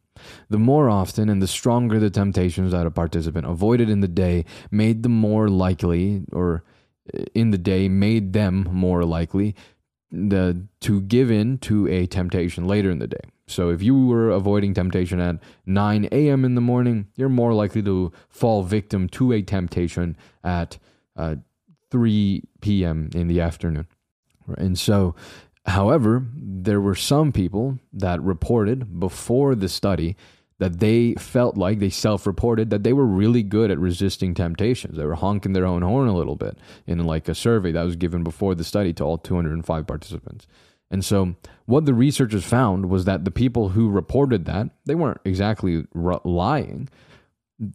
The 0.49 0.59
more 0.61 0.89
often 0.89 1.29
and 1.29 1.43
the 1.43 1.49
stronger 1.49 1.99
the 1.99 2.09
temptations 2.09 2.71
that 2.71 2.87
a 2.87 2.93
participant 2.93 3.47
avoided 3.47 3.91
in 3.91 4.03
the 4.03 4.09
day 4.09 4.45
made 4.71 5.03
them 5.03 5.13
more 5.13 5.49
likely, 5.49 6.23
or 6.31 6.63
uh, 7.13 7.25
in 7.35 7.51
the 7.51 7.59
day 7.59 7.89
made 7.89 8.35
them 8.35 8.69
more 8.71 9.05
likely 9.05 9.57
the, 10.13 10.65
to 10.83 11.01
give 11.01 11.33
in 11.33 11.59
to 11.59 11.89
a 11.89 12.07
temptation 12.07 12.69
later 12.69 12.93
in 12.93 13.01
the 13.01 13.09
day. 13.09 13.34
So 13.47 13.69
if 13.71 13.83
you 13.83 14.07
were 14.07 14.31
avoiding 14.31 14.75
temptation 14.75 15.21
at 15.21 15.37
9 15.67 16.09
a.m. 16.11 16.45
in 16.45 16.55
the 16.55 16.61
morning, 16.61 17.09
you're 17.15 17.29
more 17.29 17.53
likely 17.53 17.83
to 17.83 18.13
fall 18.29 18.63
victim 18.63 19.09
to 19.11 19.33
a 19.33 19.43
temptation 19.43 20.17
at 20.43 20.79
uh, 21.17 21.37
3 21.91 22.43
p.m. 22.61 23.11
in 23.15 23.29
the 23.29 23.41
afternoon. 23.41 23.87
And 24.57 24.79
so, 24.79 25.15
however, 25.67 26.27
there 26.35 26.81
were 26.81 26.95
some 26.95 27.33
people 27.33 27.79
that 27.93 28.23
reported 28.23 28.99
before 28.99 29.55
the 29.55 29.69
study 29.69 30.17
that 30.59 30.79
they 30.79 31.15
felt 31.15 31.57
like 31.57 31.79
they 31.81 31.91
self 31.91 32.27
reported 32.27 32.71
that 32.71 32.85
they 32.85 32.93
were 32.93 33.07
really 33.07 33.43
good 33.43 33.71
at 33.71 33.79
resisting 33.79 34.35
temptations. 34.35 34.97
They 34.97 35.05
were 35.05 35.17
honking 35.17 35.53
their 35.53 35.67
own 35.67 35.83
horn 35.83 36.09
a 36.09 36.17
little 36.17 36.37
bit 36.37 36.59
in 36.87 37.05
like 37.05 37.29
a 37.29 37.35
survey 37.35 37.73
that 37.73 37.83
was 37.83 37.97
given 37.97 38.23
before 38.23 38.55
the 38.55 38.65
study 38.65 38.93
to 38.95 39.05
all 39.05 39.19
205 39.19 39.87
participants. 39.87 40.47
And 40.91 41.05
so, 41.05 41.35
what 41.67 41.87
the 41.87 41.95
researchers 41.95 42.45
found 42.45 42.89
was 42.89 43.05
that 43.05 43.25
the 43.25 43.31
people 43.31 43.71
who 43.71 43.89
reported 43.89 44.45
that, 44.45 44.71
they 44.85 44.95
weren't 44.95 45.21
exactly 45.25 45.85
lying. 45.95 46.89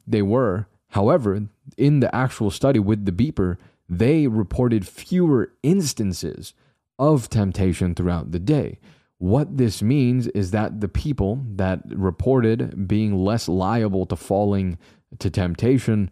They 0.07 0.21
were. 0.21 0.67
However, 0.89 1.47
in 1.77 1.99
the 1.99 2.13
actual 2.15 2.51
study 2.51 2.79
with 2.79 3.05
the 3.05 3.11
beeper, 3.11 3.57
they 3.87 4.27
reported 4.27 4.87
fewer 4.87 5.51
instances 5.63 6.53
of 6.97 7.29
temptation 7.29 7.95
throughout 7.95 8.31
the 8.31 8.39
day. 8.39 8.79
What 9.17 9.57
this 9.57 9.81
means 9.81 10.27
is 10.27 10.51
that 10.51 10.79
the 10.79 10.87
people 10.87 11.43
that 11.55 11.81
reported 11.87 12.87
being 12.87 13.17
less 13.17 13.49
liable 13.49 14.05
to 14.07 14.15
falling 14.15 14.77
to 15.17 15.29
temptation 15.29 16.09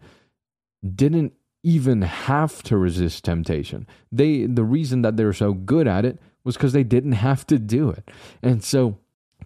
didn't 0.94 1.32
even 1.62 2.02
have 2.02 2.62
to 2.64 2.76
resist 2.76 3.24
temptation. 3.24 3.86
They 4.12 4.46
the 4.46 4.64
reason 4.64 5.02
that 5.02 5.16
they're 5.16 5.32
so 5.32 5.52
good 5.52 5.88
at 5.88 6.04
it 6.04 6.20
was 6.48 6.56
because 6.56 6.72
they 6.72 6.82
didn't 6.82 7.12
have 7.12 7.46
to 7.46 7.58
do 7.58 7.90
it. 7.90 8.10
And 8.42 8.64
so, 8.64 8.96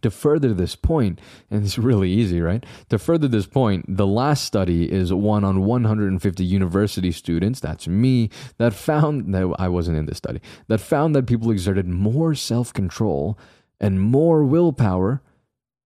to 0.03 0.11
further 0.11 0.55
this 0.55 0.77
point, 0.77 1.21
and 1.51 1.65
it's 1.65 1.79
really 1.79 2.11
easy, 2.11 2.41
right? 2.41 2.65
To 2.91 2.99
further 2.99 3.27
this 3.27 3.47
point, 3.47 3.85
the 3.89 4.07
last 4.07 4.45
study 4.45 4.91
is 4.91 5.13
one 5.13 5.43
on 5.43 5.65
150 5.65 6.45
university 6.45 7.11
students, 7.11 7.59
that's 7.59 7.89
me, 7.89 8.31
that 8.59 8.73
found 8.73 9.35
that 9.35 9.53
I 9.59 9.69
wasn't 9.69 9.99
in 9.99 10.07
this 10.07 10.19
study, 10.19 10.41
that 10.69 10.79
found 10.79 11.17
that 11.17 11.27
people 11.27 11.51
exerted 11.51 11.89
more 11.89 12.37
self 12.37 12.73
control 12.73 13.37
and 13.81 14.01
more 14.01 14.45
willpower 14.45 15.23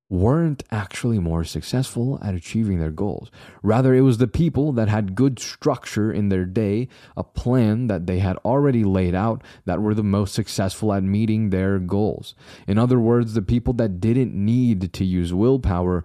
weren't 0.08 0.62
actually 0.70 1.18
more 1.18 1.42
successful 1.42 2.18
at 2.22 2.34
achieving 2.34 2.78
their 2.78 2.90
goals. 2.90 3.30
Rather, 3.62 3.94
it 3.94 4.02
was 4.02 4.18
the 4.18 4.28
people 4.28 4.72
that 4.72 4.88
had 4.88 5.16
good 5.16 5.38
structure 5.40 6.12
in 6.12 6.28
their 6.28 6.44
day, 6.44 6.88
a 7.16 7.24
plan 7.24 7.88
that 7.88 8.06
they 8.06 8.20
had 8.20 8.36
already 8.38 8.84
laid 8.84 9.14
out, 9.14 9.42
that 9.64 9.82
were 9.82 9.94
the 9.94 10.04
most 10.04 10.32
successful 10.32 10.92
at 10.92 11.02
meeting 11.02 11.50
their 11.50 11.78
goals. 11.78 12.34
In 12.68 12.78
other 12.78 13.00
words, 13.00 13.34
the 13.34 13.42
people 13.42 13.72
that 13.74 14.00
didn't 14.00 14.32
need 14.32 14.92
to 14.92 15.04
use 15.04 15.34
willpower 15.34 16.04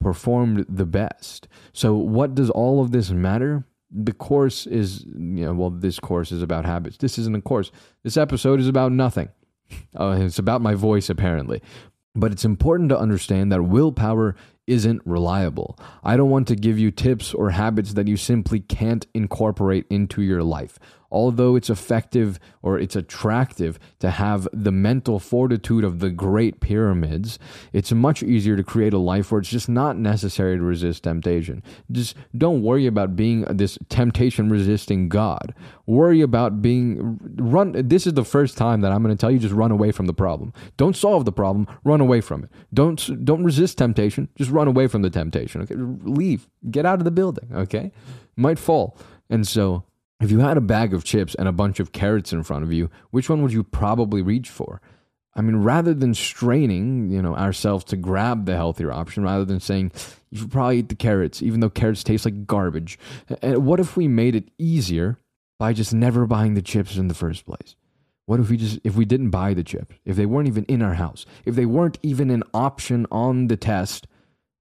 performed 0.00 0.66
the 0.68 0.86
best. 0.86 1.46
So, 1.72 1.94
what 1.94 2.34
does 2.34 2.50
all 2.50 2.82
of 2.82 2.90
this 2.90 3.10
matter? 3.10 3.64
The 3.90 4.12
course 4.12 4.66
is, 4.66 5.04
you 5.04 5.44
know, 5.44 5.52
well, 5.52 5.70
this 5.70 6.00
course 6.00 6.32
is 6.32 6.42
about 6.42 6.64
habits. 6.64 6.96
This 6.96 7.18
isn't 7.18 7.36
a 7.36 7.42
course. 7.42 7.70
This 8.02 8.16
episode 8.16 8.58
is 8.60 8.68
about 8.68 8.92
nothing. 8.92 9.28
Uh, 9.98 10.18
it's 10.20 10.38
about 10.38 10.60
my 10.60 10.74
voice, 10.74 11.08
apparently. 11.08 11.62
But 12.14 12.32
it's 12.32 12.44
important 12.44 12.90
to 12.90 12.98
understand 12.98 13.50
that 13.52 13.62
willpower 13.62 14.36
isn't 14.66 15.02
reliable. 15.04 15.78
I 16.04 16.16
don't 16.16 16.30
want 16.30 16.46
to 16.48 16.56
give 16.56 16.78
you 16.78 16.90
tips 16.90 17.34
or 17.34 17.50
habits 17.50 17.94
that 17.94 18.06
you 18.06 18.16
simply 18.16 18.60
can't 18.60 19.06
incorporate 19.14 19.86
into 19.90 20.22
your 20.22 20.42
life 20.42 20.78
although 21.12 21.54
it's 21.54 21.70
effective 21.70 22.40
or 22.62 22.78
it's 22.78 22.96
attractive 22.96 23.78
to 24.00 24.10
have 24.10 24.48
the 24.52 24.72
mental 24.72 25.20
fortitude 25.20 25.84
of 25.84 26.00
the 26.00 26.10
great 26.10 26.60
pyramids, 26.60 27.38
it's 27.72 27.92
much 27.92 28.22
easier 28.22 28.56
to 28.56 28.64
create 28.64 28.92
a 28.92 28.98
life 28.98 29.30
where 29.30 29.40
it's 29.40 29.50
just 29.50 29.68
not 29.68 29.96
necessary 29.96 30.56
to 30.56 30.62
resist 30.62 31.04
temptation. 31.04 31.62
Just 31.90 32.16
don't 32.36 32.62
worry 32.62 32.86
about 32.86 33.14
being 33.14 33.42
this 33.42 33.78
temptation 33.88 34.48
resisting 34.48 35.08
God. 35.08 35.54
Worry 35.86 36.22
about 36.22 36.62
being 36.62 37.18
run. 37.36 37.72
This 37.72 38.06
is 38.06 38.14
the 38.14 38.24
first 38.24 38.56
time 38.56 38.80
that 38.80 38.92
I'm 38.92 39.02
going 39.02 39.14
to 39.14 39.20
tell 39.20 39.30
you 39.30 39.38
just 39.38 39.54
run 39.54 39.70
away 39.70 39.92
from 39.92 40.06
the 40.06 40.14
problem. 40.14 40.52
Don't 40.76 40.96
solve 40.96 41.24
the 41.24 41.32
problem, 41.32 41.66
run 41.84 42.00
away 42.00 42.20
from 42.20 42.44
it. 42.44 42.50
Don't 42.72 43.24
don't 43.24 43.44
resist 43.44 43.78
temptation, 43.78 44.28
just 44.36 44.50
run 44.50 44.68
away 44.68 44.86
from 44.86 45.02
the 45.02 45.10
temptation. 45.10 45.60
Okay? 45.60 45.74
Leave. 45.76 46.48
Get 46.70 46.86
out 46.86 46.98
of 46.98 47.04
the 47.04 47.10
building, 47.10 47.50
okay? 47.52 47.92
Might 48.36 48.58
fall. 48.58 48.96
And 49.28 49.46
so 49.46 49.84
if 50.24 50.30
you 50.30 50.40
had 50.40 50.56
a 50.56 50.62
bag 50.62 50.94
of 50.94 51.04
chips 51.04 51.34
and 51.34 51.48
a 51.48 51.52
bunch 51.52 51.80
of 51.80 51.92
carrots 51.92 52.32
in 52.32 52.42
front 52.42 52.64
of 52.64 52.72
you, 52.72 52.90
which 53.10 53.28
one 53.28 53.42
would 53.42 53.52
you 53.52 53.62
probably 53.62 54.22
reach 54.22 54.48
for? 54.48 54.80
I 55.34 55.40
mean, 55.40 55.56
rather 55.56 55.94
than 55.94 56.14
straining, 56.14 57.10
you 57.10 57.22
know, 57.22 57.34
ourselves 57.34 57.84
to 57.84 57.96
grab 57.96 58.44
the 58.44 58.54
healthier 58.54 58.92
option, 58.92 59.22
rather 59.22 59.44
than 59.44 59.60
saying 59.60 59.92
you 60.30 60.38
should 60.38 60.52
probably 60.52 60.78
eat 60.78 60.90
the 60.90 60.94
carrots, 60.94 61.40
even 61.40 61.60
though 61.60 61.70
carrots 61.70 62.04
taste 62.04 62.26
like 62.26 62.46
garbage. 62.46 62.98
And 63.40 63.64
what 63.64 63.80
if 63.80 63.96
we 63.96 64.08
made 64.08 64.34
it 64.34 64.50
easier 64.58 65.18
by 65.58 65.72
just 65.72 65.94
never 65.94 66.26
buying 66.26 66.54
the 66.54 66.62
chips 66.62 66.96
in 66.96 67.08
the 67.08 67.14
first 67.14 67.46
place? 67.46 67.76
What 68.26 68.40
if 68.40 68.50
we 68.50 68.56
just 68.56 68.78
if 68.84 68.94
we 68.94 69.04
didn't 69.04 69.30
buy 69.30 69.54
the 69.54 69.64
chips, 69.64 69.96
if 70.04 70.16
they 70.16 70.26
weren't 70.26 70.48
even 70.48 70.64
in 70.66 70.82
our 70.82 70.94
house, 70.94 71.24
if 71.44 71.54
they 71.54 71.66
weren't 71.66 71.98
even 72.02 72.30
an 72.30 72.44
option 72.52 73.06
on 73.10 73.48
the 73.48 73.56
test, 73.56 74.06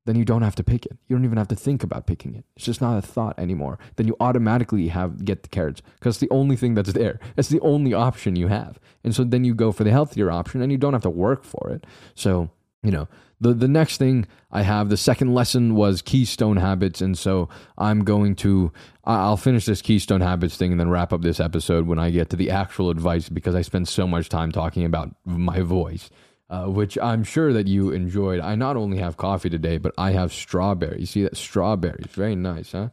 then 0.05 0.15
you 0.15 0.25
don't 0.25 0.41
have 0.41 0.55
to 0.55 0.63
pick 0.63 0.85
it. 0.85 0.97
You 1.07 1.15
don't 1.15 1.25
even 1.25 1.37
have 1.37 1.47
to 1.49 1.55
think 1.55 1.83
about 1.83 2.07
picking 2.07 2.33
it. 2.33 2.45
It's 2.55 2.65
just 2.65 2.81
not 2.81 2.97
a 2.97 3.01
thought 3.01 3.37
anymore. 3.37 3.77
Then 3.97 4.07
you 4.07 4.15
automatically 4.19 4.87
have 4.87 5.23
get 5.23 5.43
the 5.43 5.49
carrots 5.49 5.81
because 5.99 6.15
it's 6.15 6.21
the 6.21 6.33
only 6.33 6.55
thing 6.55 6.73
that's 6.73 6.93
there. 6.93 7.19
It's 7.37 7.49
the 7.49 7.59
only 7.59 7.93
option 7.93 8.35
you 8.35 8.47
have. 8.47 8.79
And 9.03 9.15
so 9.15 9.23
then 9.23 9.43
you 9.43 9.53
go 9.53 9.71
for 9.71 9.83
the 9.83 9.91
healthier 9.91 10.31
option 10.31 10.61
and 10.61 10.71
you 10.71 10.77
don't 10.77 10.93
have 10.93 11.03
to 11.03 11.09
work 11.09 11.43
for 11.43 11.69
it. 11.69 11.85
So, 12.15 12.49
you 12.81 12.91
know, 12.91 13.07
the 13.39 13.53
the 13.53 13.67
next 13.67 13.97
thing 13.97 14.25
I 14.51 14.63
have, 14.63 14.89
the 14.89 14.97
second 14.97 15.35
lesson 15.35 15.75
was 15.75 16.01
keystone 16.01 16.57
habits 16.57 17.01
and 17.01 17.15
so 17.15 17.49
I'm 17.77 18.03
going 18.03 18.35
to 18.37 18.71
I'll 19.03 19.37
finish 19.37 19.65
this 19.65 19.83
keystone 19.83 20.21
habits 20.21 20.57
thing 20.57 20.71
and 20.71 20.79
then 20.79 20.89
wrap 20.89 21.13
up 21.13 21.21
this 21.21 21.39
episode 21.39 21.85
when 21.85 21.99
I 21.99 22.09
get 22.09 22.31
to 22.31 22.35
the 22.35 22.49
actual 22.49 22.89
advice 22.89 23.29
because 23.29 23.53
I 23.53 23.61
spend 23.61 23.87
so 23.87 24.07
much 24.07 24.29
time 24.29 24.51
talking 24.51 24.83
about 24.83 25.15
my 25.25 25.61
voice 25.61 26.09
uh, 26.51 26.65
which 26.65 26.97
I'm 26.99 27.23
sure 27.23 27.53
that 27.53 27.67
you 27.67 27.91
enjoyed. 27.91 28.41
I 28.41 28.55
not 28.55 28.75
only 28.75 28.97
have 28.97 29.15
coffee 29.15 29.49
today, 29.49 29.77
but 29.77 29.93
I 29.97 30.11
have 30.11 30.33
strawberry. 30.33 30.99
You 30.99 31.05
see 31.05 31.23
that 31.23 31.37
strawberries, 31.37 32.07
very 32.11 32.35
nice, 32.35 32.73
huh? 32.73 32.89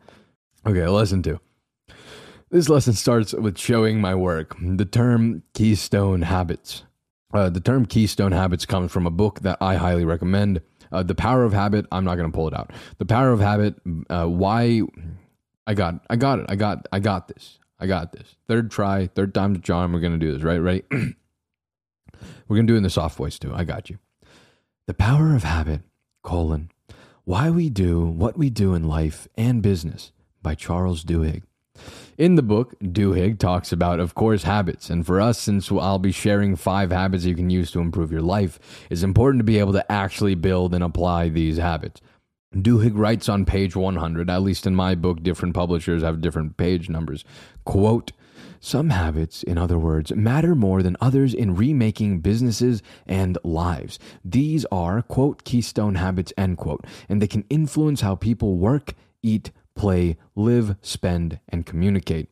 Okay, 0.65 0.87
lesson 0.87 1.23
two. 1.23 1.41
This 2.51 2.69
lesson 2.69 2.95
starts 2.95 3.35
with 3.35 3.59
showing 3.59 4.01
my 4.01 4.15
work. 4.15 4.57
The 4.61 4.85
term 4.85 5.43
keystone 5.55 6.23
habits. 6.23 6.85
Uh, 7.35 7.51
the 7.51 7.61
term 7.61 7.85
keystone 7.85 8.33
habits 8.33 8.65
comes 8.65 8.91
from 8.91 9.07
a 9.07 9.11
book 9.11 9.41
that 9.41 9.59
I 9.61 9.75
highly 9.75 10.05
recommend. 10.05 10.63
Uh, 10.91 11.03
the 11.03 11.15
Power 11.15 11.45
of 11.45 11.53
Habit. 11.53 11.87
I'm 11.93 12.05
not 12.05 12.15
going 12.15 12.31
to 12.31 12.35
pull 12.35 12.49
it 12.49 12.55
out. 12.55 12.73
The 12.97 13.05
Power 13.05 13.33
of 13.33 13.41
Habit. 13.41 13.75
Uh, 14.09 14.27
why? 14.27 14.83
I 15.67 15.75
got. 15.75 16.07
I 16.09 16.17
got 16.17 16.39
it. 16.39 16.47
I 16.49 16.57
got. 16.57 16.87
I 16.93 17.01
got 17.01 17.29
this. 17.29 17.59
I 17.79 17.87
got 17.87 18.13
this. 18.13 18.37
Third 18.47 18.71
try. 18.71 19.09
Third 19.09 19.35
time's 19.35 19.59
a 19.59 19.61
charm. 19.61 19.93
We're 19.93 20.01
going 20.01 20.19
to 20.19 20.25
do 20.25 20.33
this. 20.33 20.43
Right. 20.43 20.59
Ready. 20.59 20.85
We're 22.47 22.57
going 22.57 22.67
to 22.67 22.73
do 22.73 22.77
it 22.77 22.79
in 22.79 22.83
the 22.83 22.91
soft 22.91 23.17
voice 23.17 23.39
too. 23.39 23.53
I 23.55 23.65
got 23.65 23.91
you. 23.91 23.99
The 24.87 24.95
power 24.95 25.35
of 25.35 25.45
habit, 25.45 25.83
colon, 26.23 26.71
why 27.25 27.51
we 27.51 27.69
do 27.69 28.07
what 28.07 28.39
we 28.39 28.49
do 28.49 28.75
in 28.75 28.89
life 28.89 29.29
and 29.37 29.63
business 29.63 30.13
by 30.43 30.55
Charles 30.55 31.05
Duhigg. 31.05 31.43
In 32.17 32.35
the 32.35 32.43
book, 32.43 32.79
Duhigg 32.81 33.39
talks 33.39 33.71
about, 33.71 34.01
of 34.01 34.15
course, 34.15 34.43
habits. 34.43 34.91
And 34.91 35.07
for 35.07 35.21
us, 35.21 35.39
since 35.39 35.71
I'll 35.71 35.99
be 35.99 36.11
sharing 36.11 36.57
five 36.57 36.91
habits 36.91 37.25
you 37.25 37.35
can 37.35 37.51
use 37.51 37.71
to 37.73 37.81
improve 37.81 38.11
your 38.11 38.23
life, 38.23 38.59
it's 38.91 39.03
important 39.03 39.41
to 39.41 39.45
be 39.45 39.59
able 39.59 39.73
to 39.75 39.93
actually 39.93 40.35
build 40.35 40.75
and 40.75 40.83
apply 40.83 41.29
these 41.29 41.59
habits. 41.59 42.01
Duhigg 42.55 42.97
writes 42.97 43.29
on 43.29 43.45
page 43.45 43.77
100, 43.77 44.31
at 44.31 44.43
least 44.43 44.67
in 44.67 44.75
my 44.75 44.95
book, 44.95 45.23
different 45.23 45.55
publishers 45.55 46.03
have 46.03 46.21
different 46.21 46.57
page 46.57 46.89
numbers. 46.89 47.25
Quote, 47.65 48.13
some 48.61 48.91
habits, 48.91 49.43
in 49.43 49.59
other 49.59 49.79
words, 49.79 50.13
matter 50.15 50.55
more 50.55 50.83
than 50.83 50.97
others 51.01 51.35
in 51.35 51.55
remaking 51.55 52.21
businesses 52.21 52.83
and 53.07 53.39
lives. 53.45 53.99
These 54.25 54.65
are, 54.73 55.03
quote, 55.03 55.45
keystone 55.45 55.97
habits, 55.97 56.33
end 56.37 56.59
quote, 56.59 56.87
and 57.09 57.21
they 57.21 57.27
can 57.27 57.45
influence 57.51 58.01
how 58.01 58.15
people 58.15 58.59
work, 58.59 58.95
eat, 59.23 59.51
play, 59.75 60.17
live, 60.35 60.77
spend, 60.83 61.41
and 61.49 61.67
communicate. 61.67 62.29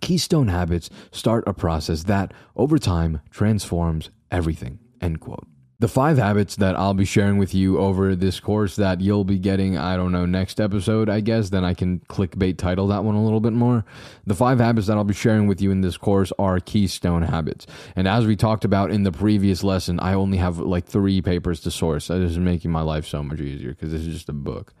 Keystone 0.00 0.48
habits 0.48 0.90
start 1.10 1.44
a 1.46 1.54
process 1.54 2.04
that, 2.04 2.32
over 2.56 2.78
time, 2.78 3.20
transforms 3.30 4.10
everything, 4.30 4.78
end 5.00 5.20
quote 5.20 5.46
the 5.80 5.88
five 5.88 6.18
habits 6.18 6.56
that 6.56 6.76
I'll 6.76 6.94
be 6.94 7.04
sharing 7.04 7.36
with 7.36 7.52
you 7.54 7.78
over 7.78 8.14
this 8.14 8.38
course 8.38 8.76
that 8.76 9.00
you'll 9.00 9.24
be 9.24 9.38
getting, 9.38 9.76
I 9.76 9.96
don't 9.96 10.12
know, 10.12 10.24
next 10.24 10.60
episode, 10.60 11.08
I 11.08 11.20
guess, 11.20 11.50
then 11.50 11.64
I 11.64 11.74
can 11.74 12.00
clickbait 12.08 12.58
title 12.58 12.86
that 12.88 13.02
one 13.02 13.16
a 13.16 13.24
little 13.24 13.40
bit 13.40 13.52
more. 13.52 13.84
The 14.24 14.36
five 14.36 14.60
habits 14.60 14.86
that 14.86 14.96
I'll 14.96 15.04
be 15.04 15.14
sharing 15.14 15.48
with 15.48 15.60
you 15.60 15.72
in 15.72 15.80
this 15.80 15.96
course 15.96 16.32
are 16.38 16.60
keystone 16.60 17.22
habits. 17.22 17.66
And 17.96 18.06
as 18.06 18.24
we 18.24 18.36
talked 18.36 18.64
about 18.64 18.92
in 18.92 19.02
the 19.02 19.12
previous 19.12 19.64
lesson, 19.64 19.98
I 19.98 20.14
only 20.14 20.38
have 20.38 20.58
like 20.58 20.86
three 20.86 21.20
papers 21.20 21.60
to 21.62 21.70
source. 21.70 22.06
That 22.06 22.22
is 22.22 22.38
making 22.38 22.70
my 22.70 22.82
life 22.82 23.06
so 23.06 23.22
much 23.22 23.40
easier 23.40 23.70
because 23.70 23.90
this 23.90 24.02
is 24.02 24.14
just 24.14 24.28
a 24.28 24.32
book. 24.34 24.72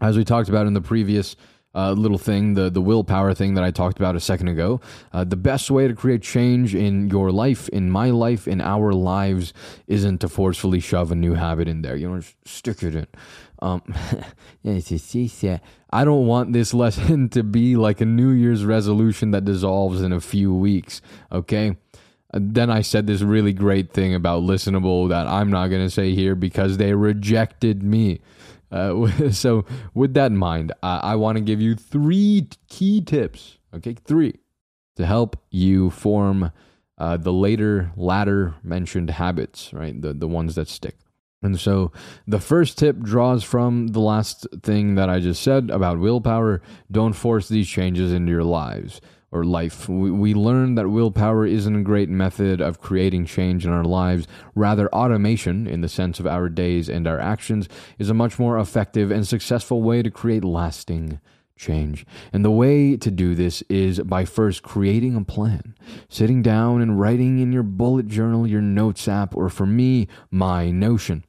As 0.00 0.16
we 0.16 0.24
talked 0.24 0.48
about 0.48 0.66
in 0.66 0.72
the 0.72 0.80
previous 0.80 1.36
uh, 1.74 1.92
little 1.92 2.18
thing, 2.18 2.54
the 2.54 2.68
the 2.70 2.80
willpower 2.80 3.34
thing 3.34 3.54
that 3.54 3.64
I 3.64 3.70
talked 3.70 3.98
about 3.98 4.16
a 4.16 4.20
second 4.20 4.48
ago. 4.48 4.80
Uh, 5.12 5.24
the 5.24 5.36
best 5.36 5.70
way 5.70 5.86
to 5.86 5.94
create 5.94 6.22
change 6.22 6.74
in 6.74 7.08
your 7.08 7.30
life, 7.30 7.68
in 7.68 7.90
my 7.90 8.10
life, 8.10 8.48
in 8.48 8.60
our 8.60 8.92
lives, 8.92 9.52
isn't 9.86 10.18
to 10.18 10.28
forcefully 10.28 10.80
shove 10.80 11.12
a 11.12 11.14
new 11.14 11.34
habit 11.34 11.68
in 11.68 11.82
there. 11.82 11.96
You 11.96 12.10
know, 12.10 12.20
stick 12.44 12.82
it 12.82 12.94
in. 12.94 13.06
Um, 13.62 13.82
I 15.92 16.04
don't 16.04 16.26
want 16.26 16.52
this 16.52 16.74
lesson 16.84 17.28
to 17.30 17.42
be 17.42 17.76
like 17.76 18.00
a 18.00 18.06
New 18.06 18.30
Year's 18.30 18.64
resolution 18.64 19.30
that 19.32 19.44
dissolves 19.44 20.02
in 20.02 20.12
a 20.12 20.20
few 20.20 20.54
weeks. 20.54 21.00
Okay. 21.30 21.76
Uh, 22.32 22.38
then 22.40 22.70
I 22.70 22.82
said 22.82 23.06
this 23.06 23.22
really 23.22 23.52
great 23.52 23.92
thing 23.92 24.14
about 24.14 24.42
listenable 24.42 25.08
that 25.08 25.26
I'm 25.26 25.50
not 25.50 25.68
going 25.68 25.84
to 25.84 25.90
say 25.90 26.14
here 26.14 26.34
because 26.34 26.76
they 26.76 26.94
rejected 26.94 27.82
me. 27.82 28.20
Uh, 28.70 29.30
so, 29.30 29.64
with 29.94 30.14
that 30.14 30.30
in 30.30 30.36
mind, 30.36 30.72
I, 30.82 30.98
I 30.98 31.14
want 31.16 31.38
to 31.38 31.42
give 31.42 31.60
you 31.60 31.74
three 31.74 32.48
key 32.68 33.00
tips, 33.00 33.58
okay, 33.74 33.94
three, 34.04 34.34
to 34.96 35.06
help 35.06 35.36
you 35.50 35.90
form 35.90 36.52
uh, 36.98 37.16
the 37.16 37.32
later, 37.32 37.92
latter 37.96 38.54
mentioned 38.62 39.10
habits, 39.10 39.72
right? 39.72 40.00
The, 40.00 40.12
the 40.12 40.28
ones 40.28 40.54
that 40.54 40.68
stick. 40.68 40.96
And 41.42 41.58
so 41.58 41.90
the 42.26 42.38
first 42.38 42.76
tip 42.76 43.00
draws 43.00 43.42
from 43.42 43.88
the 43.88 44.00
last 44.00 44.46
thing 44.62 44.96
that 44.96 45.08
I 45.08 45.20
just 45.20 45.42
said 45.42 45.70
about 45.70 45.98
willpower. 45.98 46.60
Don't 46.90 47.14
force 47.14 47.48
these 47.48 47.68
changes 47.68 48.12
into 48.12 48.30
your 48.30 48.44
lives 48.44 49.00
or 49.32 49.44
life. 49.44 49.88
We, 49.88 50.10
we 50.10 50.34
learn 50.34 50.74
that 50.74 50.88
willpower 50.88 51.46
isn't 51.46 51.76
a 51.76 51.82
great 51.82 52.08
method 52.08 52.60
of 52.60 52.80
creating 52.80 53.26
change 53.26 53.64
in 53.64 53.72
our 53.72 53.84
lives. 53.84 54.26
Rather, 54.54 54.88
automation, 54.94 55.66
in 55.66 55.80
the 55.80 55.88
sense 55.88 56.18
of 56.18 56.26
our 56.26 56.48
days 56.48 56.88
and 56.88 57.06
our 57.06 57.20
actions, 57.20 57.68
is 57.98 58.10
a 58.10 58.14
much 58.14 58.38
more 58.38 58.58
effective 58.58 59.10
and 59.10 59.26
successful 59.26 59.82
way 59.82 60.02
to 60.02 60.10
create 60.10 60.44
lasting 60.44 61.20
change. 61.56 62.06
And 62.32 62.44
the 62.44 62.50
way 62.50 62.96
to 62.96 63.10
do 63.10 63.34
this 63.34 63.62
is 63.68 64.00
by 64.00 64.24
first 64.24 64.62
creating 64.62 65.14
a 65.14 65.24
plan, 65.24 65.74
sitting 66.08 66.42
down 66.42 66.80
and 66.80 66.98
writing 66.98 67.38
in 67.38 67.52
your 67.52 67.62
bullet 67.62 68.08
journal, 68.08 68.46
your 68.46 68.62
notes 68.62 69.06
app, 69.06 69.36
or 69.36 69.48
for 69.48 69.66
me, 69.66 70.08
my 70.30 70.70
Notion. 70.70 71.24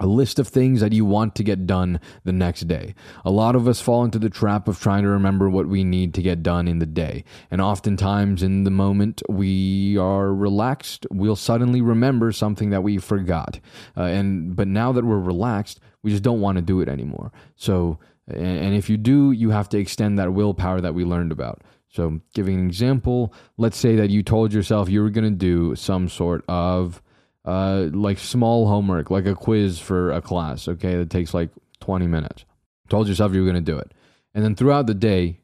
A 0.00 0.06
list 0.06 0.38
of 0.38 0.48
things 0.48 0.80
that 0.80 0.92
you 0.92 1.04
want 1.04 1.34
to 1.34 1.42
get 1.42 1.66
done 1.66 2.00
the 2.24 2.32
next 2.32 2.62
day. 2.62 2.94
A 3.24 3.30
lot 3.30 3.56
of 3.56 3.66
us 3.66 3.80
fall 3.80 4.04
into 4.04 4.18
the 4.18 4.30
trap 4.30 4.68
of 4.68 4.80
trying 4.80 5.02
to 5.02 5.08
remember 5.08 5.50
what 5.50 5.66
we 5.66 5.84
need 5.84 6.14
to 6.14 6.22
get 6.22 6.42
done 6.42 6.68
in 6.68 6.78
the 6.78 6.86
day. 6.86 7.24
And 7.50 7.60
oftentimes, 7.60 8.42
in 8.42 8.64
the 8.64 8.70
moment 8.70 9.22
we 9.28 9.96
are 9.98 10.32
relaxed, 10.32 11.06
we'll 11.10 11.36
suddenly 11.36 11.80
remember 11.80 12.32
something 12.32 12.70
that 12.70 12.82
we 12.82 12.98
forgot. 12.98 13.58
Uh, 13.96 14.02
and 14.02 14.54
but 14.54 14.68
now 14.68 14.92
that 14.92 15.04
we're 15.04 15.18
relaxed, 15.18 15.80
we 16.02 16.10
just 16.10 16.22
don't 16.22 16.40
want 16.40 16.56
to 16.56 16.62
do 16.62 16.80
it 16.80 16.88
anymore. 16.88 17.32
So, 17.56 17.98
and, 18.28 18.58
and 18.58 18.74
if 18.76 18.88
you 18.88 18.96
do, 18.96 19.32
you 19.32 19.50
have 19.50 19.68
to 19.70 19.78
extend 19.78 20.18
that 20.18 20.32
willpower 20.32 20.80
that 20.80 20.94
we 20.94 21.04
learned 21.04 21.32
about. 21.32 21.62
So, 21.90 22.20
giving 22.34 22.60
an 22.60 22.66
example, 22.66 23.32
let's 23.56 23.78
say 23.78 23.96
that 23.96 24.10
you 24.10 24.22
told 24.22 24.52
yourself 24.52 24.90
you 24.90 25.02
were 25.02 25.10
going 25.10 25.30
to 25.30 25.36
do 25.36 25.74
some 25.74 26.08
sort 26.08 26.44
of 26.46 27.02
uh, 27.48 27.88
like 27.94 28.18
small 28.18 28.68
homework, 28.68 29.10
like 29.10 29.24
a 29.24 29.34
quiz 29.34 29.78
for 29.78 30.12
a 30.12 30.20
class, 30.20 30.68
okay, 30.68 30.96
that 30.96 31.08
takes 31.08 31.32
like 31.32 31.48
20 31.80 32.06
minutes. 32.06 32.44
Told 32.90 33.08
yourself 33.08 33.32
you 33.32 33.40
were 33.40 33.50
going 33.50 33.64
to 33.64 33.72
do 33.72 33.78
it. 33.78 33.92
And 34.34 34.44
then 34.44 34.54
throughout 34.54 34.86
the 34.86 34.94
day, 34.94 35.40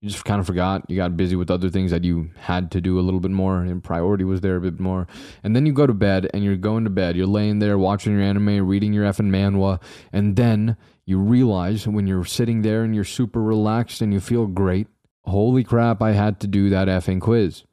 you 0.00 0.08
just 0.08 0.24
kind 0.24 0.38
of 0.38 0.46
forgot. 0.46 0.88
You 0.88 0.94
got 0.94 1.16
busy 1.16 1.34
with 1.34 1.50
other 1.50 1.68
things 1.68 1.90
that 1.90 2.04
you 2.04 2.30
had 2.38 2.70
to 2.70 2.80
do 2.80 3.00
a 3.00 3.02
little 3.02 3.18
bit 3.18 3.32
more, 3.32 3.60
and 3.60 3.82
priority 3.82 4.22
was 4.22 4.40
there 4.40 4.54
a 4.54 4.60
bit 4.60 4.78
more. 4.78 5.08
And 5.42 5.56
then 5.56 5.66
you 5.66 5.72
go 5.72 5.88
to 5.88 5.92
bed, 5.92 6.30
and 6.32 6.44
you're 6.44 6.56
going 6.56 6.84
to 6.84 6.90
bed. 6.90 7.16
You're 7.16 7.26
laying 7.26 7.58
there 7.58 7.76
watching 7.76 8.12
your 8.12 8.22
anime, 8.22 8.64
reading 8.64 8.92
your 8.92 9.04
effing 9.04 9.30
manhwa, 9.30 9.82
and 10.12 10.36
then 10.36 10.76
you 11.06 11.18
realize 11.18 11.88
when 11.88 12.06
you're 12.06 12.24
sitting 12.24 12.62
there 12.62 12.84
and 12.84 12.94
you're 12.94 13.02
super 13.02 13.42
relaxed 13.42 14.00
and 14.00 14.12
you 14.12 14.20
feel 14.20 14.46
great, 14.46 14.86
holy 15.24 15.64
crap, 15.64 16.02
I 16.02 16.12
had 16.12 16.38
to 16.40 16.46
do 16.46 16.70
that 16.70 16.86
effing 16.86 17.20
quiz. 17.20 17.64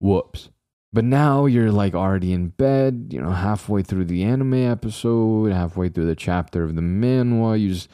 Whoops. 0.00 0.50
But 0.92 1.04
now 1.04 1.46
you're 1.46 1.72
like 1.72 1.94
already 1.94 2.32
in 2.32 2.48
bed, 2.48 3.08
you 3.10 3.20
know, 3.20 3.30
halfway 3.30 3.82
through 3.82 4.04
the 4.04 4.24
anime 4.24 4.54
episode, 4.54 5.50
halfway 5.50 5.88
through 5.88 6.06
the 6.06 6.16
chapter 6.16 6.64
of 6.64 6.76
the 6.76 6.82
manhwa. 6.82 7.58
You 7.58 7.70
just 7.70 7.88